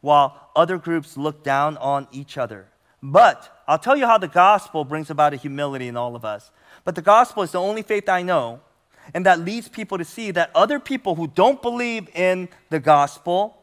while 0.00 0.50
other 0.54 0.78
groups 0.78 1.16
look 1.16 1.42
down 1.42 1.76
on 1.78 2.06
each 2.12 2.38
other. 2.38 2.68
But 3.02 3.62
I'll 3.66 3.78
tell 3.78 3.96
you 3.96 4.06
how 4.06 4.18
the 4.18 4.28
gospel 4.28 4.84
brings 4.84 5.10
about 5.10 5.32
a 5.32 5.36
humility 5.36 5.88
in 5.88 5.96
all 5.96 6.16
of 6.16 6.24
us. 6.24 6.50
But 6.84 6.94
the 6.94 7.02
gospel 7.02 7.42
is 7.42 7.52
the 7.52 7.60
only 7.60 7.82
faith 7.82 8.08
I 8.08 8.22
know, 8.22 8.60
and 9.14 9.24
that 9.26 9.40
leads 9.40 9.68
people 9.68 9.98
to 9.98 10.04
see 10.04 10.30
that 10.32 10.50
other 10.54 10.80
people 10.80 11.14
who 11.14 11.28
don't 11.28 11.62
believe 11.62 12.08
in 12.14 12.48
the 12.70 12.80
gospel, 12.80 13.56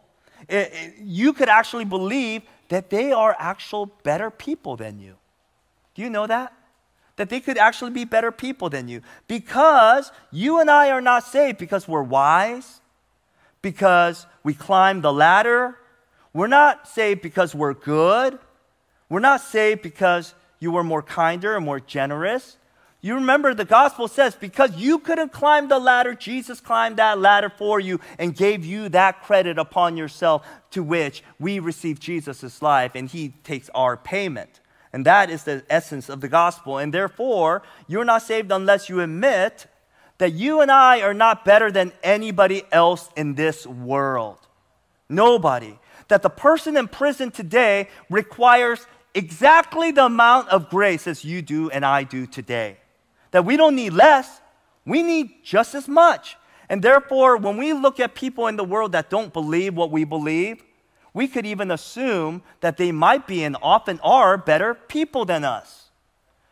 it, 0.48 0.72
it, 0.74 0.94
you 1.02 1.34
could 1.34 1.50
actually 1.50 1.86
believe 1.86 2.44
that 2.70 2.90
they 2.90 3.12
are 3.12 3.36
actual 3.38 3.88
better 4.04 4.32
people 4.32 4.76
than 4.76 5.00
you. 5.00 5.16
Do 5.96 6.04
you 6.04 6.10
know 6.10 6.28
that? 6.28 6.54
that 7.16 7.30
they 7.30 7.40
could 7.40 7.58
actually 7.58 7.92
be 7.92 8.06
better 8.06 8.32
people 8.32 8.70
than 8.70 8.88
you 8.88 9.02
because 9.28 10.12
you 10.32 10.60
and 10.60 10.70
I 10.70 10.90
are 10.90 11.02
not 11.02 11.24
saved 11.24 11.58
because 11.58 11.88
we're 11.88 12.04
wise, 12.04 12.82
because 13.62 14.26
we 14.44 14.54
climb 14.54 15.02
the 15.02 15.14
ladder. 15.14 15.78
We're 16.34 16.48
not 16.48 16.88
saved 16.88 17.22
because 17.22 17.56
we're 17.56 17.74
good. 17.74 18.38
We're 19.10 19.20
not 19.20 19.42
saved 19.42 19.82
because 19.82 20.36
you 20.60 20.72
were 20.72 20.84
more 20.84 21.02
kinder 21.02 21.56
and 21.56 21.66
more 21.66 21.80
generous. 21.80 22.58
You 23.00 23.16
remember 23.16 23.54
the 23.54 23.66
gospel 23.66 24.08
says 24.08 24.36
because 24.36 24.76
you 24.76 25.00
couldn't 25.00 25.32
climb 25.32 25.68
the 25.68 25.80
ladder, 25.80 26.16
Jesus 26.16 26.60
climbed 26.60 26.98
that 26.98 27.20
ladder 27.20 27.50
for 27.56 27.80
you 27.80 28.00
and 28.18 28.36
gave 28.36 28.66
you 28.66 28.90
that 28.90 29.22
credit 29.22 29.60
upon 29.60 29.96
yourself 29.96 30.46
to 30.72 30.84
which 30.84 31.24
we 31.40 31.60
receive 31.60 32.00
Jesus' 32.00 32.62
life 32.62 32.92
and 32.96 33.08
he 33.08 33.30
takes 33.44 33.70
our 33.76 33.96
payment. 33.96 34.60
And 34.96 35.06
that 35.06 35.30
is 35.30 35.44
the 35.44 35.62
essence 35.70 36.08
of 36.08 36.22
the 36.22 36.30
gospel. 36.30 36.78
And 36.78 36.94
therefore, 36.94 37.64
you're 37.86 38.06
not 38.06 38.22
saved 38.22 38.50
unless 38.50 38.88
you 38.88 39.02
admit 39.02 39.68
that 40.20 40.32
you 40.32 40.62
and 40.62 40.72
I 40.72 41.02
are 41.02 41.14
not 41.14 41.44
better 41.44 41.70
than 41.70 41.92
anybody 42.02 42.64
else 42.72 43.10
in 43.18 43.36
this 43.36 43.68
world. 43.68 44.38
Nobody. 45.10 45.78
That 46.08 46.22
the 46.22 46.30
person 46.30 46.78
in 46.78 46.88
prison 46.88 47.30
today 47.30 47.90
requires 48.10 48.88
exactly 49.14 49.92
the 49.92 50.06
amount 50.06 50.48
of 50.48 50.70
grace 50.70 51.08
as 51.08 51.26
you 51.26 51.42
do 51.42 51.70
and 51.72 51.86
I 51.86 52.04
do 52.04 52.26
today. 52.26 52.78
That 53.32 53.44
we 53.44 53.58
don't 53.58 53.76
need 53.76 53.92
less, 53.92 54.40
we 54.86 55.04
need 55.04 55.44
just 55.44 55.76
as 55.76 55.90
much. 55.90 56.38
And 56.70 56.82
therefore, 56.82 57.36
when 57.36 57.58
we 57.58 57.74
look 57.74 58.00
at 58.00 58.16
people 58.16 58.48
in 58.48 58.56
the 58.56 58.64
world 58.64 58.94
that 58.94 59.10
don't 59.10 59.34
believe 59.34 59.76
what 59.76 59.92
we 59.92 60.06
believe, 60.06 60.64
we 61.16 61.30
could 61.30 61.46
even 61.46 61.72
assume 61.72 62.44
that 62.60 62.76
they 62.76 62.92
might 62.92 63.26
be 63.26 63.46
and 63.46 63.56
often 63.64 64.00
are 64.04 64.38
better 64.38 64.74
people 64.74 65.24
than 65.24 65.46
us. 65.46 65.86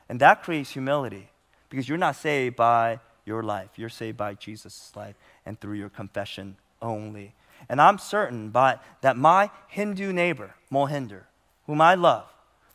And 0.07 0.21
that 0.21 0.41
creates 0.41 0.71
humility 0.71 1.29
because 1.69 1.87
you're 1.87 1.97
not 1.97 2.15
saved 2.15 2.55
by 2.55 3.01
your 3.25 3.43
life, 3.43 3.71
you're 3.75 3.89
saved 3.89 4.17
by 4.17 4.35
Jesus' 4.35 4.93
life 4.95 5.15
and 5.45 5.59
through 5.59 5.75
your 5.75 5.89
confession 5.89 6.55
only. 6.81 7.35
And 7.67 7.81
I'm 7.81 7.97
certain 7.97 8.51
by, 8.51 8.79
that 9.01 9.17
my 9.17 9.51
Hindu 9.67 10.13
neighbor, 10.13 10.55
Mohinder, 10.71 11.23
whom 11.67 11.81
I 11.81 11.95
love, 11.95 12.25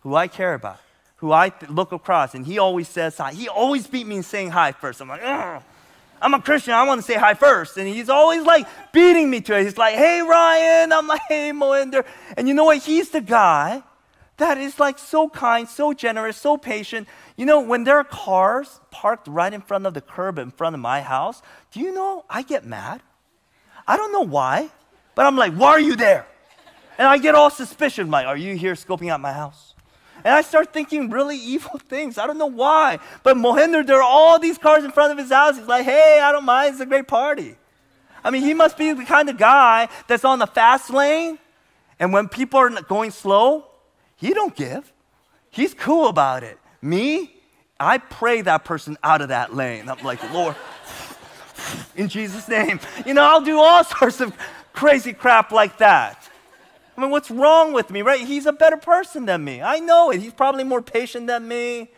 who 0.00 0.14
I 0.14 0.28
care 0.28 0.52
about, 0.52 0.80
who 1.16 1.32
I 1.32 1.52
look 1.70 1.92
across, 1.92 2.34
and 2.34 2.44
he 2.44 2.58
always 2.58 2.88
says 2.88 3.16
hi. 3.16 3.32
He 3.32 3.48
always 3.48 3.86
beat 3.86 4.06
me 4.06 4.16
in 4.16 4.22
saying 4.22 4.50
hi 4.50 4.72
first. 4.72 5.00
I'm 5.00 5.08
like, 5.08 5.22
Ugh. 5.24 5.62
I'm 6.20 6.34
a 6.34 6.40
Christian. 6.40 6.74
I 6.74 6.84
want 6.84 7.00
to 7.00 7.06
say 7.06 7.14
hi 7.14 7.34
first. 7.34 7.76
And 7.76 7.88
he's 7.88 8.08
always 8.08 8.42
like 8.42 8.66
beating 8.92 9.30
me 9.30 9.40
to 9.42 9.58
it. 9.58 9.64
He's 9.64 9.78
like, 9.78 9.94
hey, 9.94 10.20
Ryan. 10.20 10.92
I'm 10.92 11.06
like, 11.06 11.20
hey, 11.28 11.52
Mohinder. 11.52 12.04
And 12.36 12.48
you 12.48 12.54
know 12.54 12.64
what? 12.64 12.78
He's 12.78 13.10
the 13.10 13.20
guy 13.20 13.82
that 14.38 14.58
is 14.58 14.78
like 14.80 14.98
so 14.98 15.28
kind, 15.28 15.68
so 15.68 15.92
generous, 15.92 16.36
so 16.36 16.56
patient. 16.56 17.06
You 17.36 17.46
know, 17.46 17.60
when 17.60 17.84
there 17.84 17.96
are 17.98 18.04
cars 18.04 18.80
parked 18.90 19.28
right 19.28 19.52
in 19.52 19.60
front 19.60 19.86
of 19.86 19.94
the 19.94 20.00
curb 20.00 20.38
in 20.38 20.50
front 20.50 20.74
of 20.74 20.80
my 20.80 21.02
house, 21.02 21.42
do 21.72 21.80
you 21.80 21.92
know 21.92 22.24
I 22.30 22.42
get 22.42 22.64
mad? 22.64 23.02
I 23.86 23.96
don't 23.96 24.12
know 24.12 24.26
why, 24.26 24.70
but 25.14 25.26
I'm 25.26 25.36
like, 25.36 25.54
why 25.54 25.70
are 25.70 25.80
you 25.80 25.96
there? 25.96 26.26
And 26.98 27.06
I 27.06 27.18
get 27.18 27.34
all 27.34 27.50
suspicious. 27.50 28.04
I'm 28.04 28.10
like, 28.10 28.26
are 28.26 28.36
you 28.36 28.56
here 28.56 28.74
scoping 28.74 29.08
out 29.10 29.20
my 29.20 29.32
house? 29.32 29.67
And 30.24 30.34
I 30.34 30.42
start 30.42 30.72
thinking 30.72 31.10
really 31.10 31.36
evil 31.54 31.78
things. 31.78 32.18
I 32.18 32.26
don't 32.26 32.38
know 32.38 32.46
why. 32.46 32.98
But 33.22 33.36
Mohinder, 33.36 33.86
there 33.86 33.98
are 33.98 34.02
all 34.02 34.38
these 34.38 34.58
cars 34.58 34.84
in 34.84 34.90
front 34.90 35.12
of 35.12 35.18
his 35.18 35.30
house. 35.30 35.56
He's 35.56 35.66
like, 35.66 35.84
hey, 35.84 36.20
I 36.22 36.32
don't 36.32 36.44
mind. 36.44 36.72
It's 36.72 36.80
a 36.80 36.86
great 36.86 37.08
party. 37.08 37.56
I 38.24 38.30
mean, 38.30 38.42
he 38.42 38.54
must 38.54 38.76
be 38.76 38.92
the 38.92 39.04
kind 39.04 39.28
of 39.28 39.38
guy 39.38 39.88
that's 40.06 40.24
on 40.24 40.38
the 40.38 40.46
fast 40.46 40.90
lane. 40.90 41.38
And 41.98 42.12
when 42.12 42.28
people 42.28 42.60
are 42.60 42.70
going 42.82 43.10
slow, 43.10 43.66
he 44.16 44.34
don't 44.34 44.54
give. 44.54 44.92
He's 45.50 45.74
cool 45.74 46.08
about 46.08 46.42
it. 46.42 46.58
Me, 46.82 47.34
I 47.80 47.98
pray 47.98 48.42
that 48.42 48.64
person 48.64 48.96
out 49.02 49.22
of 49.22 49.28
that 49.28 49.54
lane. 49.54 49.88
I'm 49.88 50.02
like, 50.04 50.20
Lord, 50.32 50.56
in 51.96 52.08
Jesus' 52.08 52.48
name. 52.48 52.80
You 53.06 53.14
know, 53.14 53.22
I'll 53.22 53.40
do 53.40 53.58
all 53.58 53.84
sorts 53.98 54.20
of 54.20 54.32
crazy 54.72 55.12
crap 55.12 55.52
like 55.52 55.78
that. 55.78 56.27
I 56.98 57.00
mean, 57.00 57.10
what's 57.12 57.30
wrong 57.30 57.72
with 57.72 57.90
me, 57.90 58.02
right? 58.02 58.20
He's 58.20 58.44
a 58.44 58.52
better 58.52 58.76
person 58.76 59.24
than 59.24 59.44
me. 59.44 59.62
I 59.62 59.78
know 59.78 60.10
it. 60.10 60.20
He's 60.20 60.32
probably 60.32 60.64
more 60.64 60.82
patient 60.82 61.28
than 61.28 61.46
me. 61.46 61.92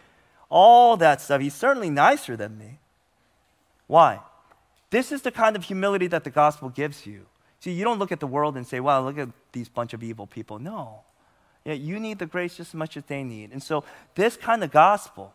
All 0.50 0.98
that 0.98 1.22
stuff. 1.22 1.40
He's 1.40 1.54
certainly 1.54 1.88
nicer 1.88 2.36
than 2.36 2.58
me. 2.58 2.80
Why? 3.86 4.20
This 4.90 5.10
is 5.10 5.22
the 5.22 5.30
kind 5.30 5.56
of 5.56 5.64
humility 5.64 6.06
that 6.08 6.24
the 6.24 6.30
gospel 6.30 6.68
gives 6.68 7.06
you. 7.06 7.24
See, 7.60 7.70
you 7.70 7.82
don't 7.82 7.98
look 7.98 8.12
at 8.12 8.20
the 8.20 8.26
world 8.26 8.58
and 8.58 8.66
say, 8.66 8.78
wow, 8.78 9.02
look 9.02 9.16
at 9.16 9.30
these 9.52 9.70
bunch 9.70 9.94
of 9.94 10.02
evil 10.02 10.26
people. 10.26 10.58
No. 10.58 11.00
Yeah, 11.64 11.72
you 11.72 11.98
need 11.98 12.18
the 12.18 12.26
grace 12.26 12.58
just 12.58 12.72
as 12.72 12.74
much 12.74 12.98
as 12.98 13.04
they 13.04 13.22
need. 13.22 13.52
And 13.52 13.62
so, 13.62 13.84
this 14.16 14.36
kind 14.36 14.62
of 14.62 14.70
gospel, 14.70 15.32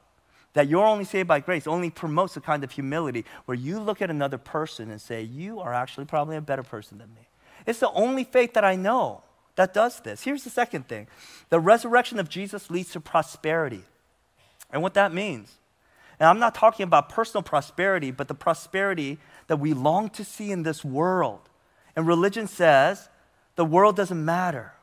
that 0.54 0.68
you're 0.68 0.86
only 0.86 1.06
saved 1.06 1.28
by 1.28 1.40
grace, 1.40 1.66
only 1.66 1.90
promotes 1.90 2.38
a 2.38 2.42
kind 2.42 2.64
of 2.64 2.72
humility 2.72 3.26
where 3.46 3.58
you 3.58 3.80
look 3.80 4.00
at 4.00 4.12
another 4.12 4.38
person 4.38 4.92
and 4.92 5.02
say, 5.02 5.24
you 5.24 5.60
are 5.60 5.74
actually 5.74 6.06
probably 6.06 6.36
a 6.36 6.42
better 6.42 6.64
person 6.64 7.00
than 7.00 7.10
me. 7.16 7.28
It's 7.66 7.80
the 7.80 7.90
only 7.90 8.26
faith 8.26 8.54
that 8.54 8.64
I 8.64 8.76
know 8.76 9.24
that 9.56 9.74
does 9.74 10.02
this. 10.02 10.24
Here's 10.24 10.44
the 10.44 10.50
second 10.50 10.88
thing 10.88 11.08
the 11.50 11.60
resurrection 11.60 12.20
of 12.20 12.30
Jesus 12.30 12.70
leads 12.70 12.92
to 12.92 13.00
prosperity. 13.00 13.84
And 14.72 14.82
what 14.82 14.96
that 14.96 15.14
means. 15.14 15.54
And 16.20 16.28
I'm 16.28 16.40
not 16.40 16.56
talking 16.56 16.84
about 16.84 17.10
personal 17.10 17.44
prosperity, 17.44 18.12
but 18.12 18.28
the 18.28 18.34
prosperity 18.34 19.20
that 19.48 19.58
we 19.58 19.74
long 19.74 20.10
to 20.12 20.24
see 20.24 20.52
in 20.52 20.64
this 20.64 20.84
world. 20.84 21.42
And 21.96 22.08
religion 22.08 22.48
says 22.48 23.10
the 23.56 23.66
world 23.66 23.96
doesn't 23.96 24.24
matter. 24.24 24.74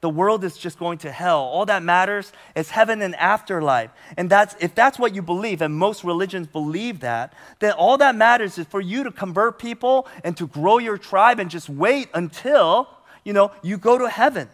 The 0.00 0.08
world 0.08 0.44
is 0.44 0.56
just 0.56 0.78
going 0.78 0.98
to 0.98 1.12
hell. 1.12 1.40
All 1.40 1.66
that 1.66 1.82
matters 1.82 2.32
is 2.54 2.70
heaven 2.70 3.02
and 3.02 3.14
afterlife. 3.16 3.90
And 4.16 4.30
that's 4.30 4.56
if 4.58 4.74
that's 4.74 4.98
what 4.98 5.14
you 5.14 5.20
believe, 5.20 5.60
and 5.60 5.74
most 5.74 6.04
religions 6.04 6.46
believe 6.46 7.00
that, 7.00 7.34
then 7.58 7.72
all 7.72 7.98
that 7.98 8.14
matters 8.14 8.56
is 8.56 8.66
for 8.66 8.80
you 8.80 9.04
to 9.04 9.12
convert 9.12 9.58
people 9.58 10.08
and 10.24 10.36
to 10.38 10.46
grow 10.46 10.78
your 10.78 10.96
tribe 10.96 11.38
and 11.38 11.50
just 11.50 11.68
wait 11.68 12.08
until 12.14 12.88
you 13.24 13.32
know, 13.32 13.52
you 13.62 13.78
go 13.78 13.98
to 13.98 14.08
heaven. 14.08 14.48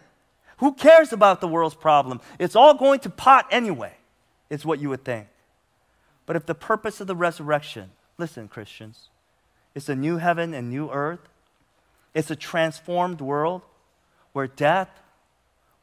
Who 0.57 0.73
cares 0.73 1.13
about 1.13 1.41
the 1.41 1.47
world's 1.47 1.75
problem? 1.75 2.19
It's 2.39 2.55
all 2.55 2.73
going 2.73 2.99
to 3.01 3.09
pot 3.09 3.47
anyway, 3.51 3.93
is 4.49 4.65
what 4.65 4.79
you 4.79 4.89
would 4.89 5.03
think. 5.03 5.27
But 6.25 6.35
if 6.35 6.45
the 6.45 6.55
purpose 6.55 6.99
of 6.99 7.07
the 7.07 7.15
resurrection, 7.15 7.91
listen, 8.17 8.47
Christians, 8.47 9.09
it's 9.75 9.89
a 9.89 9.95
new 9.95 10.17
heaven 10.17 10.53
and 10.53 10.69
new 10.69 10.89
earth, 10.89 11.29
it's 12.13 12.31
a 12.31 12.35
transformed 12.35 13.21
world 13.21 13.61
where 14.33 14.47
death, 14.47 14.89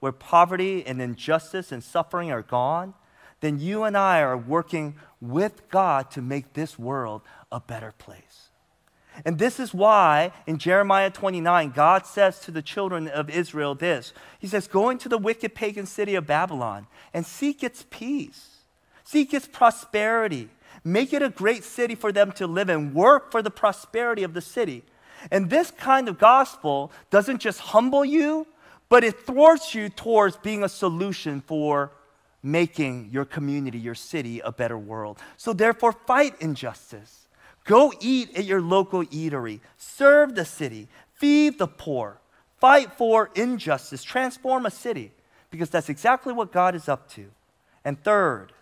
where 0.00 0.12
poverty 0.12 0.84
and 0.84 1.00
injustice 1.00 1.72
and 1.72 1.82
suffering 1.82 2.30
are 2.30 2.42
gone, 2.42 2.94
then 3.40 3.60
you 3.60 3.84
and 3.84 3.96
I 3.96 4.20
are 4.20 4.36
working 4.36 4.96
with 5.20 5.68
God 5.70 6.10
to 6.12 6.22
make 6.22 6.52
this 6.52 6.78
world 6.78 7.22
a 7.52 7.60
better 7.60 7.92
place. 7.96 8.43
And 9.24 9.38
this 9.38 9.60
is 9.60 9.72
why 9.72 10.32
in 10.46 10.58
Jeremiah 10.58 11.10
29, 11.10 11.70
God 11.70 12.06
says 12.06 12.40
to 12.40 12.50
the 12.50 12.62
children 12.62 13.06
of 13.06 13.30
Israel 13.30 13.74
this 13.74 14.12
He 14.38 14.46
says, 14.46 14.66
Go 14.66 14.90
into 14.90 15.08
the 15.08 15.18
wicked 15.18 15.54
pagan 15.54 15.86
city 15.86 16.14
of 16.14 16.26
Babylon 16.26 16.86
and 17.12 17.24
seek 17.24 17.62
its 17.62 17.84
peace, 17.90 18.64
seek 19.04 19.32
its 19.32 19.46
prosperity, 19.46 20.48
make 20.82 21.12
it 21.12 21.22
a 21.22 21.30
great 21.30 21.64
city 21.64 21.94
for 21.94 22.10
them 22.10 22.32
to 22.32 22.46
live 22.46 22.68
in, 22.68 22.94
work 22.94 23.30
for 23.30 23.42
the 23.42 23.50
prosperity 23.50 24.24
of 24.24 24.34
the 24.34 24.40
city. 24.40 24.82
And 25.30 25.48
this 25.48 25.70
kind 25.70 26.08
of 26.08 26.18
gospel 26.18 26.90
doesn't 27.10 27.38
just 27.38 27.60
humble 27.60 28.04
you, 28.04 28.46
but 28.88 29.04
it 29.04 29.20
thwarts 29.20 29.74
you 29.74 29.88
towards 29.88 30.36
being 30.36 30.62
a 30.62 30.68
solution 30.68 31.40
for 31.40 31.92
making 32.42 33.08
your 33.10 33.24
community, 33.24 33.78
your 33.78 33.94
city, 33.94 34.40
a 34.40 34.52
better 34.52 34.76
world. 34.76 35.18
So 35.36 35.52
therefore, 35.52 35.92
fight 35.92 36.34
injustice. 36.40 37.23
Go 37.64 37.92
eat 38.00 38.36
at 38.36 38.44
your 38.44 38.60
local 38.60 39.04
eatery, 39.06 39.60
serve 39.76 40.34
the 40.34 40.44
city, 40.44 40.88
feed 41.14 41.58
the 41.58 41.66
poor, 41.66 42.18
fight 42.60 42.92
for 42.92 43.30
injustice, 43.34 44.04
transform 44.04 44.66
a 44.66 44.70
city, 44.70 45.12
because 45.50 45.70
that's 45.70 45.88
exactly 45.88 46.32
what 46.32 46.52
God 46.52 46.74
is 46.74 46.88
up 46.88 47.08
to. 47.10 47.26
And 47.84 48.02
third, 48.02 48.52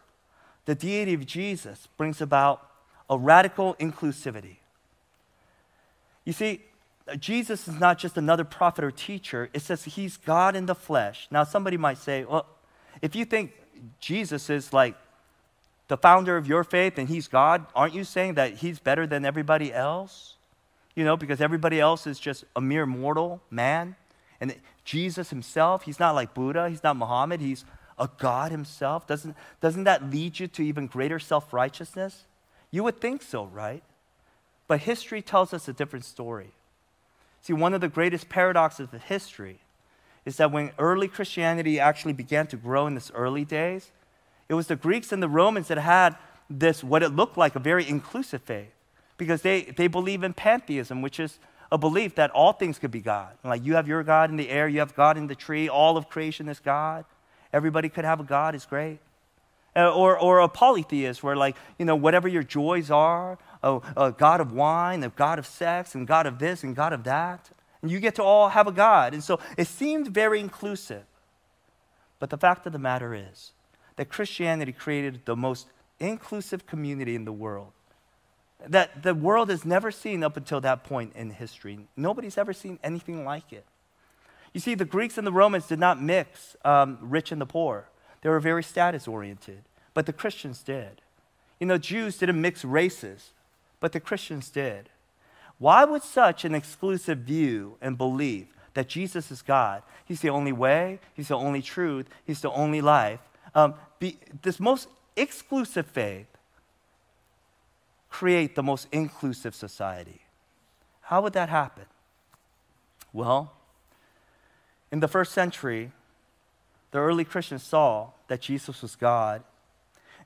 the 0.66 0.74
deity 0.74 1.14
of 1.14 1.26
Jesus 1.26 1.88
brings 1.96 2.20
about 2.20 2.68
a 3.10 3.18
radical 3.18 3.74
inclusivity. 3.74 4.56
You 6.24 6.32
see, 6.32 6.62
Jesus 7.18 7.66
is 7.66 7.80
not 7.80 7.98
just 7.98 8.16
another 8.16 8.44
prophet 8.44 8.84
or 8.84 8.92
teacher, 8.92 9.50
it 9.52 9.60
says 9.60 9.84
he's 9.84 10.16
God 10.16 10.54
in 10.54 10.66
the 10.66 10.74
flesh. 10.74 11.26
Now, 11.30 11.42
somebody 11.42 11.76
might 11.76 11.98
say, 11.98 12.24
well, 12.24 12.46
if 13.00 13.16
you 13.16 13.24
think 13.24 13.52
Jesus 13.98 14.48
is 14.48 14.72
like 14.72 14.94
the 15.92 15.98
founder 15.98 16.38
of 16.38 16.46
your 16.46 16.64
faith 16.64 16.96
and 16.96 17.06
he's 17.06 17.28
God, 17.28 17.66
aren't 17.74 17.92
you 17.92 18.02
saying 18.02 18.32
that 18.36 18.54
he's 18.54 18.78
better 18.78 19.06
than 19.06 19.26
everybody 19.26 19.74
else? 19.74 20.36
You 20.94 21.04
know, 21.04 21.18
because 21.18 21.42
everybody 21.42 21.78
else 21.78 22.06
is 22.06 22.18
just 22.18 22.44
a 22.56 22.62
mere 22.62 22.86
mortal 22.86 23.42
man. 23.50 23.96
And 24.40 24.56
Jesus 24.86 25.28
himself, 25.28 25.82
he's 25.82 26.00
not 26.00 26.14
like 26.14 26.32
Buddha, 26.32 26.70
he's 26.70 26.82
not 26.82 26.96
Muhammad, 26.96 27.42
he's 27.42 27.66
a 27.98 28.08
God 28.16 28.52
himself. 28.52 29.06
Doesn't, 29.06 29.36
doesn't 29.60 29.84
that 29.84 30.08
lead 30.08 30.40
you 30.40 30.48
to 30.48 30.62
even 30.62 30.86
greater 30.86 31.18
self 31.18 31.52
righteousness? 31.52 32.24
You 32.70 32.84
would 32.84 32.98
think 32.98 33.20
so, 33.20 33.44
right? 33.44 33.82
But 34.68 34.80
history 34.80 35.20
tells 35.20 35.52
us 35.52 35.68
a 35.68 35.74
different 35.74 36.06
story. 36.06 36.52
See, 37.42 37.52
one 37.52 37.74
of 37.74 37.82
the 37.82 37.88
greatest 37.88 38.30
paradoxes 38.30 38.88
of 38.94 39.02
history 39.02 39.58
is 40.24 40.38
that 40.38 40.52
when 40.52 40.70
early 40.78 41.06
Christianity 41.06 41.78
actually 41.78 42.14
began 42.14 42.46
to 42.46 42.56
grow 42.56 42.86
in 42.86 42.96
its 42.96 43.10
early 43.10 43.44
days, 43.44 43.90
it 44.48 44.54
was 44.54 44.66
the 44.66 44.76
Greeks 44.76 45.12
and 45.12 45.22
the 45.22 45.28
Romans 45.28 45.68
that 45.68 45.78
had 45.78 46.16
this, 46.50 46.84
what 46.84 47.02
it 47.02 47.10
looked 47.10 47.36
like, 47.36 47.54
a 47.56 47.58
very 47.58 47.88
inclusive 47.88 48.42
faith. 48.42 48.72
Because 49.16 49.42
they, 49.42 49.62
they 49.62 49.86
believe 49.86 50.22
in 50.22 50.32
pantheism, 50.34 51.02
which 51.02 51.20
is 51.20 51.38
a 51.70 51.78
belief 51.78 52.14
that 52.16 52.30
all 52.32 52.52
things 52.52 52.78
could 52.78 52.90
be 52.90 53.00
God. 53.00 53.32
Like 53.44 53.64
you 53.64 53.74
have 53.74 53.88
your 53.88 54.02
God 54.02 54.30
in 54.30 54.36
the 54.36 54.50
air, 54.50 54.68
you 54.68 54.80
have 54.80 54.94
God 54.94 55.16
in 55.16 55.26
the 55.26 55.34
tree, 55.34 55.68
all 55.68 55.96
of 55.96 56.08
creation 56.08 56.48
is 56.48 56.60
God. 56.60 57.04
Everybody 57.52 57.88
could 57.88 58.04
have 58.04 58.20
a 58.20 58.24
God, 58.24 58.54
is 58.54 58.66
great. 58.66 58.98
Uh, 59.74 59.90
or, 59.90 60.18
or 60.18 60.40
a 60.40 60.48
polytheist, 60.48 61.22
where, 61.22 61.34
like, 61.34 61.56
you 61.78 61.86
know, 61.86 61.96
whatever 61.96 62.28
your 62.28 62.42
joys 62.42 62.90
are, 62.90 63.38
a, 63.62 63.80
a 63.96 64.12
God 64.12 64.40
of 64.42 64.52
wine, 64.52 65.02
a 65.02 65.08
God 65.08 65.38
of 65.38 65.46
sex, 65.46 65.94
and 65.94 66.06
God 66.06 66.26
of 66.26 66.38
this, 66.38 66.62
and 66.62 66.76
God 66.76 66.92
of 66.92 67.04
that. 67.04 67.48
And 67.80 67.90
you 67.90 67.98
get 67.98 68.14
to 68.16 68.22
all 68.22 68.50
have 68.50 68.66
a 68.66 68.72
God. 68.72 69.14
And 69.14 69.24
so 69.24 69.40
it 69.56 69.66
seemed 69.66 70.08
very 70.08 70.40
inclusive. 70.40 71.04
But 72.18 72.28
the 72.28 72.36
fact 72.36 72.66
of 72.66 72.74
the 72.74 72.78
matter 72.78 73.14
is, 73.14 73.52
that 73.96 74.08
Christianity 74.08 74.72
created 74.72 75.22
the 75.24 75.36
most 75.36 75.66
inclusive 75.98 76.66
community 76.66 77.14
in 77.14 77.24
the 77.24 77.32
world. 77.32 77.72
that 78.64 79.02
the 79.02 79.12
world 79.12 79.50
has 79.50 79.64
never 79.64 79.90
seen 79.90 80.22
up 80.22 80.36
until 80.36 80.60
that 80.60 80.84
point 80.84 81.12
in 81.16 81.30
history. 81.30 81.80
Nobody's 81.96 82.38
ever 82.38 82.52
seen 82.52 82.78
anything 82.84 83.24
like 83.24 83.52
it. 83.52 83.64
You 84.52 84.60
see, 84.60 84.76
the 84.76 84.84
Greeks 84.84 85.18
and 85.18 85.26
the 85.26 85.32
Romans 85.32 85.66
did 85.66 85.80
not 85.80 86.00
mix 86.00 86.56
um, 86.64 86.98
rich 87.00 87.32
and 87.32 87.40
the 87.40 87.46
poor, 87.46 87.88
they 88.20 88.28
were 88.28 88.38
very 88.38 88.62
status 88.62 89.08
oriented, 89.08 89.64
but 89.94 90.06
the 90.06 90.12
Christians 90.12 90.62
did. 90.62 91.00
You 91.58 91.66
know, 91.66 91.78
Jews 91.78 92.18
didn't 92.18 92.40
mix 92.40 92.64
races, 92.64 93.30
but 93.80 93.90
the 93.90 93.98
Christians 94.00 94.48
did. 94.48 94.90
Why 95.58 95.84
would 95.84 96.02
such 96.02 96.44
an 96.44 96.54
exclusive 96.54 97.18
view 97.18 97.76
and 97.80 97.98
belief 97.98 98.46
that 98.74 98.88
Jesus 98.88 99.30
is 99.30 99.42
God, 99.42 99.82
He's 100.04 100.20
the 100.20 100.30
only 100.30 100.52
way, 100.52 101.00
He's 101.14 101.28
the 101.28 101.36
only 101.36 101.62
truth, 101.62 102.06
He's 102.24 102.40
the 102.40 102.50
only 102.50 102.80
life, 102.80 103.20
um, 103.54 103.74
be, 103.98 104.18
this 104.42 104.58
most 104.58 104.88
exclusive 105.16 105.86
faith 105.86 106.26
create 108.08 108.54
the 108.54 108.62
most 108.62 108.88
inclusive 108.92 109.54
society? 109.54 110.22
How 111.02 111.22
would 111.22 111.32
that 111.34 111.48
happen? 111.48 111.84
Well, 113.12 113.52
in 114.90 115.00
the 115.00 115.08
first 115.08 115.32
century, 115.32 115.92
the 116.90 116.98
early 116.98 117.24
Christians 117.24 117.62
saw 117.62 118.10
that 118.28 118.40
Jesus 118.40 118.82
was 118.82 118.96
God 118.96 119.42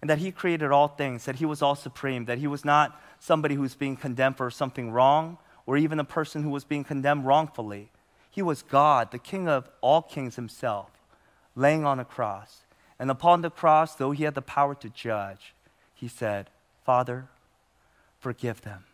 and 0.00 0.10
that 0.10 0.18
he 0.18 0.30
created 0.30 0.70
all 0.70 0.88
things, 0.88 1.24
that 1.24 1.36
he 1.36 1.46
was 1.46 1.62
all 1.62 1.74
supreme, 1.74 2.26
that 2.26 2.38
he 2.38 2.46
was 2.46 2.64
not 2.64 3.00
somebody 3.18 3.54
who 3.54 3.62
was 3.62 3.74
being 3.74 3.96
condemned 3.96 4.36
for 4.36 4.50
something 4.50 4.90
wrong 4.90 5.38
or 5.64 5.76
even 5.76 5.98
a 5.98 6.04
person 6.04 6.42
who 6.42 6.50
was 6.50 6.64
being 6.64 6.84
condemned 6.84 7.24
wrongfully. 7.24 7.90
He 8.30 8.42
was 8.42 8.62
God, 8.62 9.10
the 9.10 9.18
King 9.18 9.48
of 9.48 9.68
all 9.80 10.02
kings 10.02 10.36
himself, 10.36 10.90
laying 11.54 11.84
on 11.84 11.98
a 11.98 12.04
cross. 12.04 12.62
And 12.98 13.10
upon 13.10 13.42
the 13.42 13.50
cross, 13.50 13.94
though 13.94 14.12
he 14.12 14.24
had 14.24 14.34
the 14.34 14.42
power 14.42 14.74
to 14.76 14.88
judge, 14.88 15.54
he 15.94 16.08
said, 16.08 16.48
Father, 16.84 17.26
forgive 18.20 18.62
them, 18.62 18.84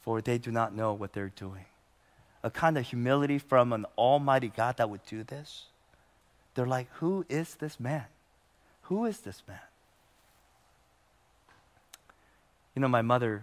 for 0.00 0.20
they 0.20 0.38
do 0.38 0.50
not 0.50 0.74
know 0.74 0.92
what 0.92 1.12
they're 1.12 1.32
doing 1.34 1.66
a 2.46 2.50
kind 2.50 2.78
of 2.78 2.86
humility 2.86 3.38
from 3.38 3.72
an 3.72 3.84
almighty 3.98 4.46
God 4.48 4.76
that 4.76 4.88
would 4.88 5.04
do 5.04 5.24
this. 5.24 5.64
They're 6.54 6.64
like, 6.64 6.86
who 6.94 7.26
is 7.28 7.56
this 7.56 7.80
man? 7.80 8.04
Who 8.82 9.04
is 9.04 9.18
this 9.18 9.42
man? 9.48 9.58
You 12.76 12.82
know, 12.82 12.86
my 12.88 13.02
mother, 13.02 13.42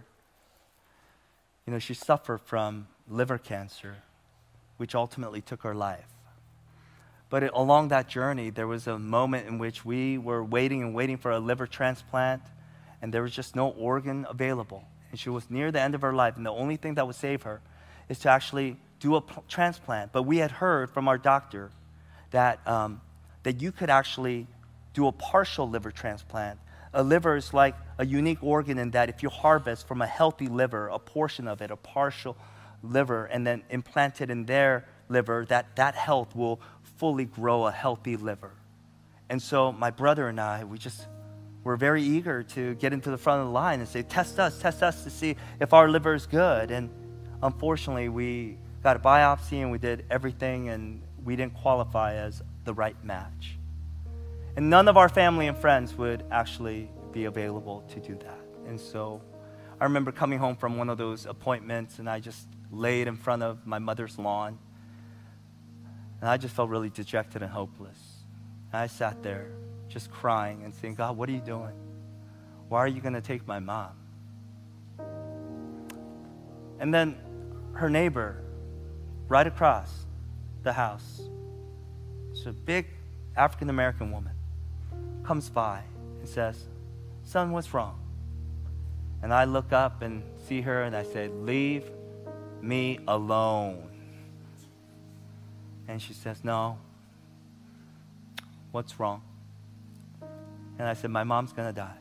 you 1.68 1.74
know, 1.74 1.80
she 1.80 1.94
suffered 1.94 2.40
from 2.40 2.88
liver 3.10 3.38
cancer, 3.38 3.98
which 4.78 4.96
ultimately 4.96 5.42
took 5.42 5.64
her 5.64 5.76
life. 5.76 6.13
But 7.34 7.42
it, 7.42 7.52
along 7.56 7.88
that 7.88 8.08
journey, 8.10 8.52
there 8.52 8.68
was 8.68 8.86
a 8.86 9.00
moment 9.00 9.48
in 9.48 9.58
which 9.58 9.84
we 9.84 10.20
were 10.20 10.44
waiting 10.44 10.84
and 10.84 10.94
waiting 10.94 11.18
for 11.18 11.32
a 11.32 11.40
liver 11.40 11.66
transplant, 11.66 12.44
and 13.02 13.12
there 13.12 13.24
was 13.24 13.32
just 13.32 13.56
no 13.56 13.70
organ 13.70 14.28
available. 14.30 14.84
And 15.10 15.20
she 15.20 15.32
was 15.32 15.50
near 15.50 15.72
the 15.72 15.82
end 15.82 15.96
of 15.96 16.02
her 16.02 16.14
life, 16.14 16.38
and 16.38 16.46
the 16.46 16.52
only 16.52 16.76
thing 16.76 16.94
that 16.94 17.08
would 17.08 17.16
save 17.16 17.42
her 17.42 17.60
is 18.08 18.20
to 18.20 18.30
actually 18.30 18.78
do 19.00 19.16
a 19.16 19.24
transplant. 19.48 20.12
But 20.12 20.28
we 20.28 20.38
had 20.38 20.52
heard 20.52 20.92
from 20.92 21.08
our 21.08 21.18
doctor 21.18 21.72
that, 22.30 22.60
um, 22.68 23.02
that 23.42 23.64
you 23.64 23.72
could 23.72 23.90
actually 23.90 24.46
do 24.94 25.08
a 25.08 25.12
partial 25.12 25.68
liver 25.68 25.90
transplant. 25.90 26.60
A 26.94 27.02
liver 27.02 27.36
is 27.36 27.52
like 27.52 27.74
a 27.98 28.06
unique 28.06 28.44
organ 28.44 28.78
in 28.78 28.92
that 28.92 29.10
if 29.10 29.24
you 29.24 29.30
harvest 29.30 29.88
from 29.88 30.04
a 30.04 30.08
healthy 30.08 30.46
liver, 30.46 30.88
a 30.88 31.00
portion 31.00 31.48
of 31.48 31.64
it, 31.64 31.72
a 31.72 31.78
partial 31.78 32.38
liver, 32.84 33.26
and 33.26 33.48
then 33.48 33.64
implant 33.72 34.22
it 34.22 34.30
in 34.30 34.46
their 34.46 34.86
liver, 35.14 35.46
that, 35.48 35.78
that 35.78 35.96
health 35.96 36.36
will 36.36 36.60
fully 36.98 37.26
grow 37.26 37.68
a 37.68 37.72
healthy 37.72 38.18
liver. 38.18 38.52
And 39.30 39.42
so 39.42 39.72
my 39.72 39.90
brother 39.90 40.28
and 40.28 40.40
I, 40.40 40.66
we 40.66 40.78
just 40.78 41.08
were 41.64 41.78
very 41.78 42.04
eager 42.04 42.44
to 42.44 42.76
get 42.76 42.92
into 42.92 43.10
the 43.10 43.18
front 43.18 43.42
of 43.42 43.48
the 43.48 43.54
line 43.54 43.80
and 43.80 43.88
say, 43.88 44.02
test 44.02 44.40
us, 44.40 44.60
test 44.60 44.84
us 44.84 45.04
to 45.06 45.10
see 45.10 45.38
if 45.62 45.74
our 45.74 45.88
liver 45.88 46.14
is 46.14 46.26
good. 46.26 46.72
And 46.72 46.90
unfortunately, 47.42 48.10
we 48.10 48.58
got 48.84 48.98
a 48.98 49.00
biopsy 49.00 49.62
and 49.62 49.72
we 49.72 49.78
did 49.78 50.06
everything 50.10 50.70
and 50.70 51.02
we 51.24 51.38
didn't 51.38 51.54
qualify 51.54 52.16
as 52.16 52.42
the 52.66 52.74
right 52.74 53.02
match. 53.04 53.58
And 54.56 54.70
none 54.70 54.88
of 54.88 54.98
our 54.98 55.10
family 55.10 55.48
and 55.48 55.58
friends 55.58 55.98
would 55.98 56.24
actually 56.32 56.92
be 57.12 57.26
available 57.26 57.84
to 57.94 58.00
do 58.00 58.16
that. 58.16 58.40
And 58.68 58.80
so 58.80 59.22
I 59.80 59.86
remember 59.86 60.12
coming 60.12 60.40
home 60.40 60.56
from 60.56 60.78
one 60.78 60.90
of 60.90 60.98
those 60.98 61.26
appointments 61.26 62.00
and 62.00 62.10
I 62.10 62.20
just 62.20 62.48
laid 62.72 63.08
in 63.08 63.16
front 63.16 63.42
of 63.42 63.66
my 63.66 63.80
mother's 63.80 64.20
lawn. 64.20 64.58
And 66.24 66.30
I 66.30 66.38
just 66.38 66.56
felt 66.56 66.70
really 66.70 66.90
dejected 66.90 67.42
and 67.42 67.52
hopeless. 67.52 68.00
And 68.72 68.80
I 68.80 68.88
sat 68.88 69.22
there 69.24 69.52
just 69.90 70.10
crying 70.10 70.64
and 70.64 70.74
saying, 70.74 70.96
God, 70.96 71.18
what 71.18 71.28
are 71.28 71.34
you 71.34 71.42
doing? 71.42 71.74
Why 72.70 72.80
are 72.80 72.88
you 72.88 73.02
going 73.02 73.16
to 73.16 73.20
take 73.20 73.46
my 73.46 73.60
mom? 73.60 73.90
And 76.80 76.94
then 76.94 77.18
her 77.74 77.90
neighbor 77.90 78.42
right 79.28 79.46
across 79.46 80.06
the 80.64 80.72
house. 80.72 81.24
It's 82.32 82.46
a 82.46 82.54
big 82.54 82.88
African 83.36 83.70
American 83.70 84.10
woman 84.10 84.32
comes 85.26 85.50
by 85.50 85.82
and 86.22 86.30
says, 86.30 86.64
Son, 87.26 87.52
what's 87.52 87.74
wrong? 87.74 88.00
And 89.22 89.34
I 89.34 89.44
look 89.44 89.74
up 89.74 90.02
and 90.02 90.24
see 90.48 90.62
her 90.62 90.84
and 90.84 90.96
I 90.96 91.04
said, 91.04 91.32
Leave 91.32 91.84
me 92.62 93.00
alone. 93.10 93.90
And 95.88 96.02
she 96.02 96.14
says, 96.14 96.44
No. 96.44 96.78
What's 98.72 99.00
wrong? 99.00 99.22
And 100.80 100.88
I 100.88 100.94
said, 100.94 101.12
My 101.12 101.24
mom's 101.24 101.54
going 101.54 101.68
to 101.68 101.76
die. 101.76 101.98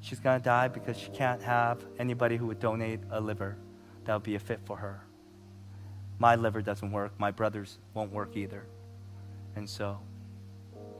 She's 0.00 0.18
going 0.18 0.40
to 0.40 0.44
die 0.44 0.68
because 0.68 0.96
she 0.96 1.10
can't 1.10 1.42
have 1.42 1.84
anybody 1.98 2.36
who 2.36 2.46
would 2.46 2.58
donate 2.58 3.00
a 3.10 3.20
liver 3.20 3.56
that 4.04 4.14
would 4.14 4.22
be 4.22 4.34
a 4.34 4.40
fit 4.40 4.60
for 4.64 4.76
her 4.76 5.02
my 6.22 6.36
liver 6.36 6.62
doesn't 6.62 6.92
work, 6.92 7.10
my 7.18 7.32
brother's 7.32 7.78
won't 7.94 8.12
work 8.12 8.36
either. 8.36 8.64
And 9.56 9.68
so 9.68 9.98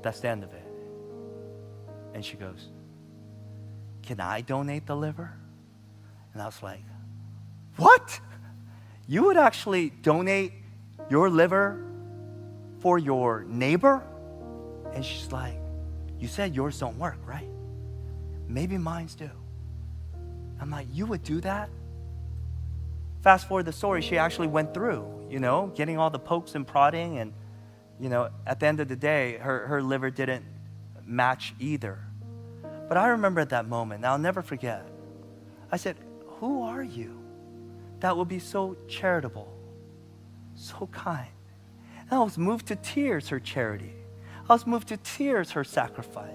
that's 0.03 0.18
the 0.18 0.28
end 0.28 0.42
of 0.42 0.53
it. 0.53 0.66
And 2.12 2.24
she 2.24 2.36
goes, 2.36 2.70
Can 4.03 4.18
I 4.18 4.40
donate 4.40 4.84
the 4.84 4.96
liver? 4.96 5.32
And 6.32 6.42
I 6.42 6.46
was 6.46 6.61
like, 6.61 6.82
What? 7.76 8.18
You 9.07 9.22
would 9.26 9.36
actually 9.36 9.90
donate 9.90 10.55
your 11.09 11.30
liver 11.30 11.84
for 12.83 12.99
your 12.99 13.45
neighbor? 13.45 14.03
And 14.93 15.05
she's 15.05 15.30
like, 15.33 15.57
You 16.18 16.28
said 16.28 16.55
yours 16.55 16.78
don't 16.78 16.99
work, 16.99 17.18
right? 17.24 17.49
Maybe 18.49 18.76
mine's 18.76 19.14
do. 19.14 19.30
I'm 20.61 20.70
like, 20.70 20.89
You 20.93 21.07
would 21.07 21.22
do 21.22 21.41
that? 21.41 21.70
Fast 23.22 23.47
forward 23.47 23.66
the 23.66 23.72
story, 23.72 24.03
she 24.03 24.18
actually 24.18 24.49
went 24.49 24.74
through, 24.74 25.28
you 25.30 25.39
know, 25.39 25.72
getting 25.76 25.97
all 25.97 26.11
the 26.11 26.18
pokes 26.18 26.57
and 26.57 26.66
prodding. 26.66 27.18
And, 27.18 27.33
you 28.01 28.09
know, 28.09 28.30
at 28.45 28.59
the 28.59 28.66
end 28.66 28.80
of 28.80 28.89
the 28.89 28.97
day, 28.97 29.39
her, 29.39 29.68
her 29.68 29.80
liver 29.80 30.11
didn't 30.11 30.45
match 31.07 31.55
either. 31.61 32.01
But 32.89 32.97
I 32.97 33.09
remember 33.09 33.41
at 33.41 33.51
that 33.51 33.68
moment, 33.68 34.01
and 34.01 34.07
I'll 34.07 34.18
never 34.18 34.43
forget, 34.43 34.85
I 35.70 35.76
said, 35.76 35.97
Who 36.41 36.62
are 36.62 36.83
you 36.83 37.16
that 38.01 38.16
will 38.16 38.24
be 38.24 38.41
so 38.41 38.76
charitable, 38.89 39.49
so 40.57 40.89
kind? 40.89 41.28
I 42.12 42.18
was 42.18 42.36
moved 42.36 42.66
to 42.66 42.76
tears, 42.76 43.28
her 43.30 43.40
charity. 43.40 43.94
I 44.48 44.52
was 44.52 44.66
moved 44.66 44.88
to 44.88 44.98
tears, 44.98 45.52
her 45.52 45.64
sacrifice. 45.64 46.28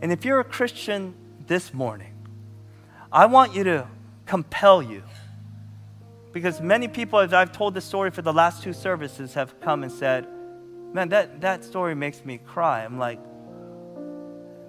And 0.00 0.12
if 0.12 0.24
you're 0.24 0.40
a 0.40 0.44
Christian 0.44 1.14
this 1.46 1.74
morning, 1.74 2.14
I 3.10 3.26
want 3.26 3.54
you 3.54 3.64
to 3.64 3.88
compel 4.24 4.82
you. 4.82 5.02
Because 6.32 6.60
many 6.60 6.86
people, 6.86 7.18
as 7.18 7.32
I've 7.32 7.52
told 7.52 7.74
this 7.74 7.84
story 7.84 8.10
for 8.10 8.22
the 8.22 8.32
last 8.32 8.62
two 8.62 8.72
services, 8.72 9.34
have 9.34 9.60
come 9.60 9.82
and 9.82 9.90
said, 9.90 10.28
Man, 10.92 11.08
that, 11.08 11.40
that 11.40 11.64
story 11.64 11.94
makes 11.94 12.24
me 12.24 12.38
cry. 12.38 12.84
I'm 12.84 12.98
like, 12.98 13.18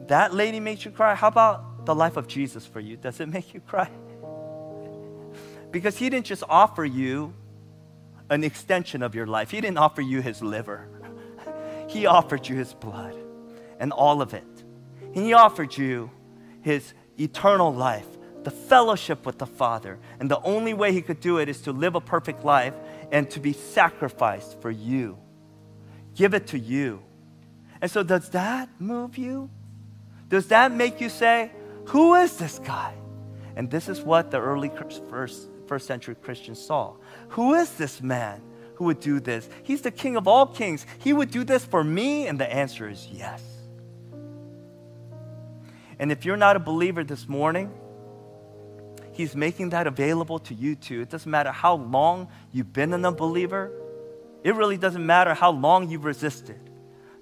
That 0.07 0.33
lady 0.33 0.59
makes 0.59 0.85
you 0.85 0.91
cry? 0.91 1.13
How 1.15 1.27
about 1.27 1.85
the 1.85 1.93
life 1.93 2.17
of 2.17 2.27
Jesus 2.27 2.65
for 2.65 2.79
you? 2.79 2.97
Does 2.97 3.19
it 3.19 3.29
make 3.29 3.53
you 3.53 3.59
cry? 3.59 3.89
Because 5.71 5.97
he 5.97 6.07
didn't 6.07 6.27
just 6.27 6.43
offer 6.47 6.85
you 6.85 7.33
an 8.29 8.43
extension 8.43 9.03
of 9.03 9.15
your 9.15 9.27
life, 9.27 9.51
he 9.51 9.61
didn't 9.61 9.77
offer 9.77 10.01
you 10.01 10.21
his 10.21 10.41
liver, 10.41 10.87
he 11.87 12.05
offered 12.05 12.47
you 12.47 12.55
his 12.55 12.73
blood 12.73 13.15
and 13.79 13.91
all 13.91 14.21
of 14.21 14.33
it. 14.33 14.63
And 15.01 15.25
he 15.25 15.33
offered 15.33 15.77
you 15.77 16.09
his 16.61 16.93
eternal 17.19 17.73
life 17.73 18.07
the 18.43 18.51
fellowship 18.51 19.25
with 19.25 19.37
the 19.37 19.45
Father. 19.45 19.99
And 20.19 20.29
the 20.29 20.41
only 20.41 20.73
way 20.73 20.91
he 20.91 21.01
could 21.01 21.19
do 21.19 21.37
it 21.37 21.49
is 21.49 21.61
to 21.61 21.71
live 21.71 21.95
a 21.95 22.01
perfect 22.01 22.43
life 22.43 22.73
and 23.11 23.29
to 23.31 23.39
be 23.39 23.53
sacrificed 23.53 24.61
for 24.61 24.71
you. 24.71 25.17
Give 26.15 26.33
it 26.33 26.47
to 26.47 26.59
you. 26.59 27.01
And 27.81 27.89
so, 27.89 28.03
does 28.03 28.29
that 28.29 28.69
move 28.79 29.17
you? 29.17 29.49
Does 30.29 30.47
that 30.47 30.71
make 30.71 31.01
you 31.01 31.09
say, 31.09 31.51
Who 31.87 32.15
is 32.15 32.37
this 32.37 32.59
guy? 32.59 32.93
And 33.55 33.69
this 33.69 33.89
is 33.89 34.01
what 34.01 34.31
the 34.31 34.39
early 34.39 34.71
first, 35.09 35.47
first 35.67 35.87
century 35.87 36.15
Christians 36.15 36.63
saw. 36.63 36.93
Who 37.29 37.53
is 37.55 37.71
this 37.75 38.01
man 38.01 38.41
who 38.75 38.85
would 38.85 38.99
do 38.99 39.19
this? 39.19 39.49
He's 39.63 39.81
the 39.81 39.91
king 39.91 40.15
of 40.15 40.27
all 40.27 40.45
kings. 40.45 40.85
He 40.99 41.13
would 41.13 41.31
do 41.31 41.43
this 41.43 41.65
for 41.65 41.83
me? 41.83 42.27
And 42.27 42.39
the 42.39 42.51
answer 42.51 42.89
is 42.89 43.07
yes. 43.11 43.41
And 45.99 46.11
if 46.11 46.25
you're 46.25 46.37
not 46.37 46.55
a 46.55 46.59
believer 46.59 47.03
this 47.03 47.27
morning, 47.27 47.71
He's 49.13 49.35
making 49.35 49.69
that 49.69 49.85
available 49.85 50.39
to 50.39 50.55
you 50.55 50.75
too. 50.75 51.01
It 51.01 51.09
doesn't 51.09 51.29
matter 51.29 51.51
how 51.51 51.75
long 51.75 52.29
you've 52.51 52.73
been 52.73 52.93
an 52.93 53.05
unbeliever, 53.05 53.71
it 54.43 54.55
really 54.55 54.75
doesn't 54.75 55.05
matter 55.05 55.33
how 55.33 55.51
long 55.51 55.89
you've 55.89 56.03
resisted. 56.03 56.59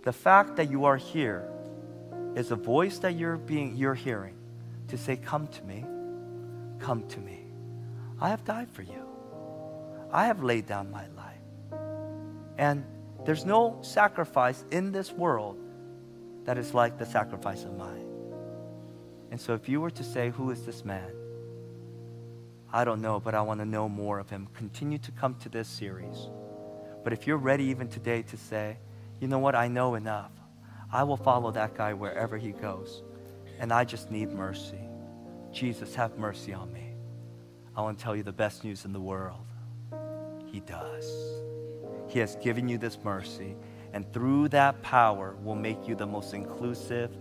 The 0.03 0.13
fact 0.13 0.55
that 0.55 0.71
you 0.71 0.85
are 0.85 0.97
here 0.97 1.47
is 2.35 2.49
a 2.49 2.55
voice 2.55 2.97
that 2.99 3.15
you're, 3.15 3.37
being, 3.37 3.75
you're 3.75 3.93
hearing 3.93 4.35
to 4.87 4.97
say, 4.97 5.17
Come 5.17 5.47
to 5.47 5.63
me, 5.63 5.85
come 6.79 7.07
to 7.09 7.19
me. 7.19 7.40
I 8.21 8.29
have 8.29 8.45
died 8.45 8.69
for 8.69 8.83
you. 8.83 9.07
I 10.13 10.27
have 10.27 10.43
laid 10.43 10.67
down 10.67 10.91
my 10.91 11.07
life. 11.07 11.79
And 12.57 12.85
there's 13.25 13.45
no 13.45 13.79
sacrifice 13.81 14.63
in 14.71 14.91
this 14.91 15.11
world 15.11 15.57
that 16.45 16.57
is 16.57 16.73
like 16.73 16.99
the 16.99 17.05
sacrifice 17.05 17.63
of 17.63 17.75
mine. 17.75 18.07
And 19.31 19.39
so, 19.39 19.53
if 19.53 19.67
you 19.67 19.81
were 19.81 19.89
to 19.91 20.03
say, 20.03 20.29
Who 20.29 20.51
is 20.51 20.65
this 20.65 20.85
man? 20.85 21.11
I 22.71 22.83
don't 22.83 23.01
know, 23.01 23.19
but 23.19 23.33
I 23.33 23.41
want 23.41 23.59
to 23.59 23.65
know 23.65 23.89
more 23.89 24.19
of 24.19 24.29
him. 24.29 24.47
Continue 24.53 24.97
to 24.99 25.11
come 25.11 25.35
to 25.35 25.49
this 25.49 25.67
series. 25.67 26.29
But 27.03 27.13
if 27.13 27.25
you're 27.25 27.37
ready 27.37 27.65
even 27.65 27.87
today 27.87 28.21
to 28.23 28.37
say, 28.37 28.77
You 29.19 29.27
know 29.27 29.39
what? 29.39 29.55
I 29.55 29.67
know 29.67 29.95
enough. 29.95 30.31
I 30.91 31.03
will 31.03 31.17
follow 31.17 31.51
that 31.51 31.75
guy 31.75 31.93
wherever 31.93 32.37
he 32.37 32.51
goes. 32.51 33.03
And 33.59 33.71
I 33.71 33.85
just 33.85 34.11
need 34.11 34.31
mercy. 34.31 34.79
Jesus, 35.51 35.95
have 35.95 36.17
mercy 36.17 36.53
on 36.53 36.71
me. 36.73 36.90
I 37.75 37.81
want 37.81 37.97
to 37.97 38.03
tell 38.03 38.15
you 38.15 38.23
the 38.23 38.33
best 38.33 38.63
news 38.63 38.85
in 38.85 38.93
the 38.93 38.99
world. 38.99 39.45
He 40.51 40.59
does. 40.59 41.41
He 42.07 42.19
has 42.19 42.35
given 42.37 42.67
you 42.67 42.77
this 42.77 42.97
mercy, 43.03 43.55
and 43.93 44.11
through 44.11 44.49
that 44.49 44.81
power 44.81 45.35
will 45.41 45.55
make 45.55 45.87
you 45.87 45.95
the 45.95 46.05
most 46.05 46.33
inclusive, 46.33 47.15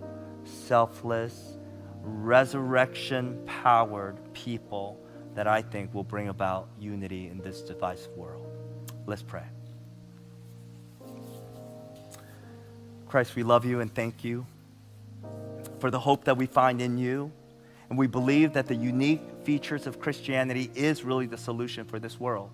selfless, 0.44 1.58
resurrection 2.02 3.40
powered 3.46 4.18
people 4.32 4.98
that 5.34 5.46
I 5.46 5.62
think 5.62 5.94
will 5.94 6.04
bring 6.04 6.28
about 6.28 6.68
unity 6.78 7.28
in 7.28 7.38
this 7.38 7.62
divisive 7.62 8.12
world. 8.16 8.46
Let's 9.06 9.22
pray. 9.22 9.44
Christ, 13.06 13.36
we 13.36 13.42
love 13.42 13.64
you 13.64 13.80
and 13.80 13.92
thank 13.94 14.24
you 14.24 14.46
for 15.78 15.90
the 15.90 15.98
hope 15.98 16.24
that 16.24 16.36
we 16.36 16.46
find 16.46 16.80
in 16.80 16.98
you. 16.98 17.32
And 17.90 17.98
we 17.98 18.06
believe 18.06 18.54
that 18.54 18.66
the 18.66 18.76
unique 18.76 19.20
features 19.42 19.86
of 19.86 20.00
Christianity 20.00 20.70
is 20.74 21.04
really 21.04 21.26
the 21.26 21.36
solution 21.36 21.84
for 21.84 21.98
this 21.98 22.18
world. 22.18 22.50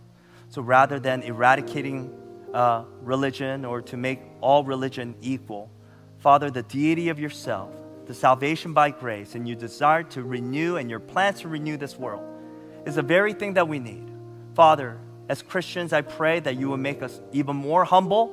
So 0.48 0.62
rather 0.62 0.98
than 0.98 1.22
eradicating 1.22 2.12
uh, 2.54 2.84
religion 3.02 3.64
or 3.64 3.82
to 3.82 3.96
make 3.96 4.20
all 4.40 4.64
religion 4.64 5.14
equal, 5.20 5.70
Father, 6.18 6.50
the 6.50 6.62
deity 6.62 7.10
of 7.10 7.20
yourself, 7.20 7.70
the 8.06 8.14
salvation 8.14 8.72
by 8.72 8.90
grace, 8.90 9.34
and 9.34 9.46
your 9.46 9.56
desire 9.56 10.04
to 10.04 10.22
renew 10.22 10.76
and 10.76 10.88
your 10.88 11.00
plans 11.00 11.40
to 11.40 11.48
renew 11.48 11.76
this 11.76 11.96
world 11.98 12.24
is 12.86 12.94
the 12.94 13.02
very 13.02 13.34
thing 13.34 13.54
that 13.54 13.68
we 13.68 13.78
need. 13.78 14.10
Father, 14.54 14.98
as 15.28 15.42
Christians, 15.42 15.92
I 15.92 16.00
pray 16.00 16.40
that 16.40 16.56
you 16.56 16.70
would 16.70 16.80
make 16.80 17.02
us 17.02 17.20
even 17.32 17.56
more 17.56 17.84
humble, 17.84 18.32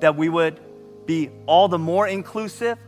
that 0.00 0.16
we 0.16 0.28
would 0.28 0.58
be 1.06 1.30
all 1.46 1.68
the 1.68 1.78
more 1.78 2.06
inclusive. 2.06 2.78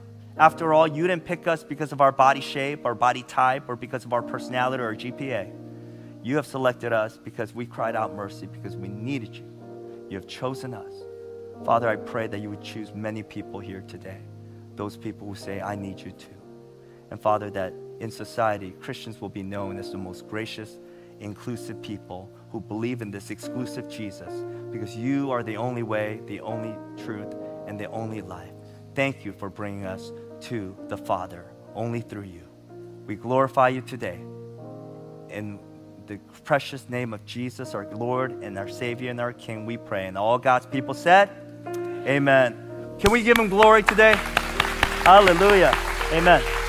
After 0.41 0.73
all, 0.73 0.87
you 0.87 1.07
didn't 1.07 1.27
pick 1.27 1.47
us 1.47 1.63
because 1.63 1.93
of 1.93 2.01
our 2.01 2.13
body 2.13 2.41
shape, 2.41 2.87
our 2.87 2.95
body 2.95 3.23
type, 3.23 3.65
or 3.69 3.77
because 3.77 4.07
of 4.07 4.15
our 4.15 4.23
personality 4.23 4.83
or 4.83 4.97
GPA. 4.97 5.53
You 6.23 6.37
have 6.37 6.47
selected 6.47 6.95
us 6.95 7.19
because 7.23 7.55
we 7.55 7.67
cried 7.67 7.95
out 7.95 8.15
mercy 8.15 8.47
because 8.47 8.75
we 8.75 8.89
needed 8.89 9.37
you. 9.37 9.45
You 10.09 10.17
have 10.17 10.27
chosen 10.27 10.73
us. 10.73 10.95
Father, 11.63 11.91
I 11.91 11.97
pray 11.97 12.27
that 12.27 12.39
you 12.39 12.49
would 12.49 12.63
choose 12.63 12.95
many 12.95 13.23
people 13.23 13.61
here 13.61 13.85
today, 13.87 14.23
those 14.77 14.97
people 14.97 15.29
who 15.29 15.35
say, 15.35 15.61
I 15.61 15.75
need 15.75 16.01
you 16.01 16.11
too. 16.13 16.41
And 17.11 17.21
Father, 17.21 17.51
that 17.51 17.75
in 17.99 18.11
society, 18.11 18.71
Christians 18.81 19.21
will 19.21 19.29
be 19.29 19.43
known 19.43 19.79
as 19.79 19.93
the 19.93 19.99
most 19.99 20.27
gracious, 20.27 20.79
inclusive 21.19 21.83
people 21.83 22.33
who 22.51 22.63
believe 22.63 23.03
in 23.03 23.11
this 23.11 23.31
exclusive 23.31 23.91
Jesus 23.91 24.33
because 24.73 24.97
you 24.97 25.31
are 25.33 25.43
the 25.43 25.59
only 25.59 25.83
way, 25.83 26.23
the 26.25 26.41
only 26.41 26.75
truth, 27.05 27.35
and 27.67 27.79
the 27.79 27.91
only 27.91 28.23
life. 28.23 28.55
Thank 28.95 29.25
you 29.25 29.33
for 29.33 29.51
bringing 29.51 29.85
us 29.85 30.13
to 30.43 30.77
the 30.89 30.97
Father 30.97 31.47
only 31.75 32.01
through 32.01 32.25
you. 32.25 32.43
We 33.07 33.17
glorify 33.17 33.69
you 33.69 33.81
today. 33.81 34.21
In 35.29 35.59
the 36.07 36.19
precious 36.45 36.89
name 36.89 37.15
of 37.15 37.25
Jesus, 37.25 37.75
our 37.75 37.87
Lord 37.95 38.43
and 38.43 38.59
our 38.59 38.69
Savior 38.69 39.11
and 39.11 39.21
our 39.21 39.33
King, 39.33 39.67
we 39.67 39.77
pray. 39.77 40.07
And 40.07 40.19
all 40.19 40.39
God's 40.39 40.67
people 40.67 40.95
said, 40.95 41.31
Amen. 42.07 42.97
Can 42.99 43.13
we 43.13 43.23
give 43.23 43.39
him 43.39 43.49
glory 43.49 43.83
today? 43.83 44.15
Hallelujah. 45.05 45.73
Amen. 46.13 46.60